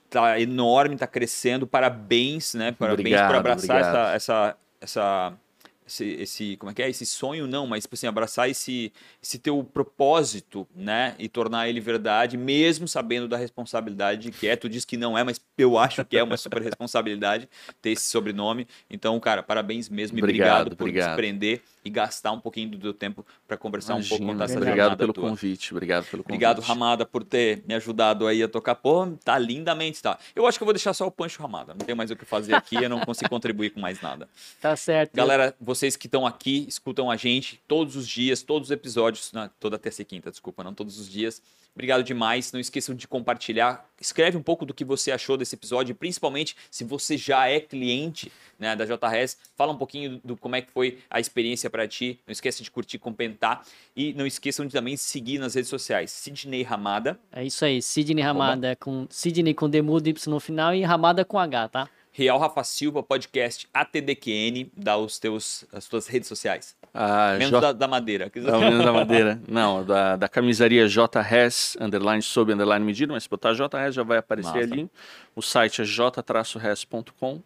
tá 0.08 0.40
enorme, 0.40 0.96
tá 0.96 1.06
crescendo. 1.06 1.66
Parabéns, 1.66 2.54
né? 2.54 2.72
Parabéns 2.72 3.00
obrigado, 3.00 3.26
por 3.28 3.36
abraçar 3.36 3.80
essa, 3.80 4.14
essa, 4.14 4.56
essa 4.80 5.38
esse, 5.86 6.04
esse, 6.04 6.56
como 6.56 6.70
é 6.70 6.74
que 6.74 6.82
é? 6.82 6.90
Esse 6.90 7.06
sonho 7.06 7.46
não 7.46 7.66
mas 7.66 7.84
tipo 7.84 7.94
assim 7.94 8.06
abraçar 8.06 8.50
esse 8.50 8.92
esse 9.22 9.38
teu 9.38 9.62
propósito 9.62 10.66
né? 10.74 11.14
E 11.18 11.28
tornar 11.28 11.68
ele 11.68 11.80
verdade 11.80 12.36
mesmo 12.36 12.88
sabendo 12.88 13.28
da 13.28 13.36
responsabilidade 13.36 14.30
que 14.30 14.48
é. 14.48 14.56
Tu 14.56 14.68
diz 14.68 14.84
que 14.84 14.96
não 14.96 15.16
é 15.16 15.22
mas 15.22 15.40
eu 15.56 15.78
acho 15.78 16.04
que 16.04 16.16
é 16.16 16.22
uma 16.22 16.36
super 16.36 16.60
responsabilidade 16.62 17.48
ter 17.80 17.90
esse 17.90 18.06
sobrenome. 18.06 18.66
Então 18.90 19.18
cara 19.20 19.42
parabéns 19.42 19.88
mesmo 19.88 20.18
obrigado, 20.18 20.48
obrigado 20.48 20.76
por 20.76 20.84
obrigado. 20.84 21.08
desprender 21.08 21.62
e 21.86 21.90
gastar 21.90 22.32
um 22.32 22.40
pouquinho 22.40 22.70
do 22.70 22.78
teu 22.78 22.92
tempo 22.92 23.24
para 23.46 23.56
conversar 23.56 23.94
Imagina, 23.94 24.14
um 24.16 24.18
pouco 24.18 24.36
com 24.36 24.44
essa 24.44 24.56
Obrigado 24.56 24.96
pelo 24.96 25.12
tua. 25.12 25.28
convite, 25.28 25.72
obrigado 25.72 26.04
pelo 26.06 26.24
convite. 26.24 26.34
Obrigado, 26.34 26.60
Ramada, 26.60 27.06
por 27.06 27.22
ter 27.22 27.62
me 27.66 27.74
ajudado 27.74 28.26
aí 28.26 28.42
a 28.42 28.48
tocar. 28.48 28.74
Pô, 28.74 29.06
tá 29.24 29.38
lindamente, 29.38 30.02
tá. 30.02 30.18
Eu 30.34 30.48
acho 30.48 30.58
que 30.58 30.64
eu 30.64 30.66
vou 30.66 30.74
deixar 30.74 30.92
só 30.92 31.06
o 31.06 31.10
Pancho 31.12 31.40
Ramada. 31.40 31.74
Não 31.74 31.86
tem 31.86 31.94
mais 31.94 32.10
o 32.10 32.16
que 32.16 32.24
fazer 32.24 32.54
aqui, 32.54 32.74
eu 32.74 32.88
não 32.90 32.98
consigo 33.00 33.30
contribuir 33.30 33.70
com 33.70 33.80
mais 33.80 34.00
nada. 34.00 34.28
Tá 34.60 34.74
certo. 34.74 35.14
Galera, 35.14 35.54
vocês 35.60 35.96
que 35.96 36.06
estão 36.06 36.26
aqui, 36.26 36.66
escutam 36.68 37.10
a 37.10 37.16
gente 37.16 37.60
todos 37.68 37.94
os 37.94 38.08
dias, 38.08 38.42
todos 38.42 38.68
os 38.68 38.72
episódios, 38.72 39.30
na, 39.32 39.48
toda 39.48 39.78
terça 39.78 40.02
e 40.02 40.04
quinta, 40.04 40.30
desculpa, 40.30 40.64
não 40.64 40.74
todos 40.74 40.98
os 40.98 41.08
dias. 41.08 41.40
Obrigado 41.76 42.02
demais. 42.02 42.50
Não 42.52 42.58
esqueçam 42.58 42.94
de 42.94 43.06
compartilhar. 43.06 43.86
Escreve 44.00 44.34
um 44.34 44.42
pouco 44.42 44.64
do 44.64 44.72
que 44.72 44.82
você 44.82 45.12
achou 45.12 45.36
desse 45.36 45.54
episódio, 45.54 45.94
principalmente 45.94 46.56
se 46.70 46.84
você 46.84 47.18
já 47.18 47.48
é 47.48 47.60
cliente 47.60 48.32
né, 48.58 48.74
da 48.74 48.86
JRS. 48.86 49.36
Fala 49.54 49.74
um 49.74 49.76
pouquinho 49.76 50.12
do, 50.12 50.28
do 50.28 50.36
como 50.38 50.56
é 50.56 50.62
que 50.62 50.72
foi 50.72 51.00
a 51.10 51.20
experiência 51.20 51.68
para 51.68 51.86
ti. 51.86 52.18
Não 52.26 52.32
esqueça 52.32 52.62
de 52.62 52.70
curtir, 52.70 52.98
comentar 52.98 53.62
e 53.94 54.14
não 54.14 54.26
esqueçam 54.26 54.64
de 54.64 54.72
também 54.72 54.96
seguir 54.96 55.38
nas 55.38 55.54
redes 55.54 55.68
sociais. 55.68 56.10
Sidney 56.10 56.62
Ramada. 56.62 57.20
É 57.30 57.44
isso 57.44 57.62
aí, 57.62 57.82
Sidney 57.82 58.24
Ramada 58.24 58.74
com 58.76 59.06
Sidney 59.10 59.52
com 59.52 59.68
Demudo 59.68 60.08
Y 60.08 60.30
no 60.30 60.40
final 60.40 60.74
e 60.74 60.82
Ramada 60.82 61.26
com 61.26 61.38
H, 61.38 61.68
tá? 61.68 61.90
Real 62.16 62.38
Rafa 62.38 62.64
Silva 62.64 63.02
Podcast 63.02 63.68
ATDQN, 63.74 64.70
dá 64.74 64.96
os 64.96 65.18
teus, 65.18 65.66
as 65.70 65.86
tuas 65.86 66.06
redes 66.06 66.26
sociais. 66.26 66.74
Ah, 66.94 67.34
menos 67.34 67.50
J... 67.50 67.60
da, 67.60 67.72
da, 67.72 67.86
Madeira. 67.86 68.32
Não, 68.36 68.58
menos 68.58 68.82
da 68.86 68.90
Madeira. 68.94 69.42
Não, 69.46 69.84
da, 69.84 70.16
da 70.16 70.26
camisaria 70.26 70.88
JRES, 70.88 71.76
underline, 71.78 72.22
sob, 72.22 72.54
underline, 72.54 72.82
medida, 72.82 73.12
mas 73.12 73.24
se 73.24 73.28
botar 73.28 73.52
JRES 73.52 73.94
já 73.94 74.02
vai 74.02 74.16
aparecer 74.16 74.62
Massa. 74.62 74.72
ali. 74.72 74.90
O 75.34 75.42
site 75.42 75.82
é 75.82 75.84
j-res.com. 75.84 77.42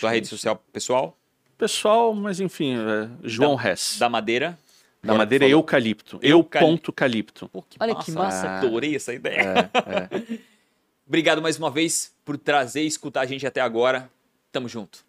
Tua 0.00 0.10
rede 0.10 0.28
social 0.28 0.64
pessoal? 0.72 1.14
Pessoal, 1.58 2.14
mas 2.14 2.40
enfim, 2.40 2.76
é 2.78 3.10
João 3.22 3.54
da, 3.54 3.60
Res. 3.60 3.98
Da 3.98 4.08
Madeira? 4.08 4.58
Da 5.02 5.12
Agora 5.12 5.18
madeira 5.18 5.44
é 5.44 5.50
eucalipto. 5.50 6.18
Eu 6.22 6.42
ponto 6.42 6.90
calipto. 6.90 7.50
Pô, 7.50 7.60
que 7.60 7.76
Olha 7.78 7.92
massa. 7.92 8.04
que 8.06 8.12
massa. 8.12 8.48
Ah, 8.48 8.58
Adorei 8.60 8.96
essa 8.96 9.12
ideia. 9.12 9.70
É, 9.74 10.16
é. 10.16 10.38
Obrigado 11.06 11.42
mais 11.42 11.58
uma 11.58 11.70
vez 11.70 12.14
por 12.24 12.38
trazer 12.38 12.82
e 12.82 12.86
escutar 12.86 13.20
a 13.20 13.26
gente 13.26 13.46
até 13.46 13.60
agora. 13.60 14.10
Tamo 14.50 14.68
junto. 14.68 15.04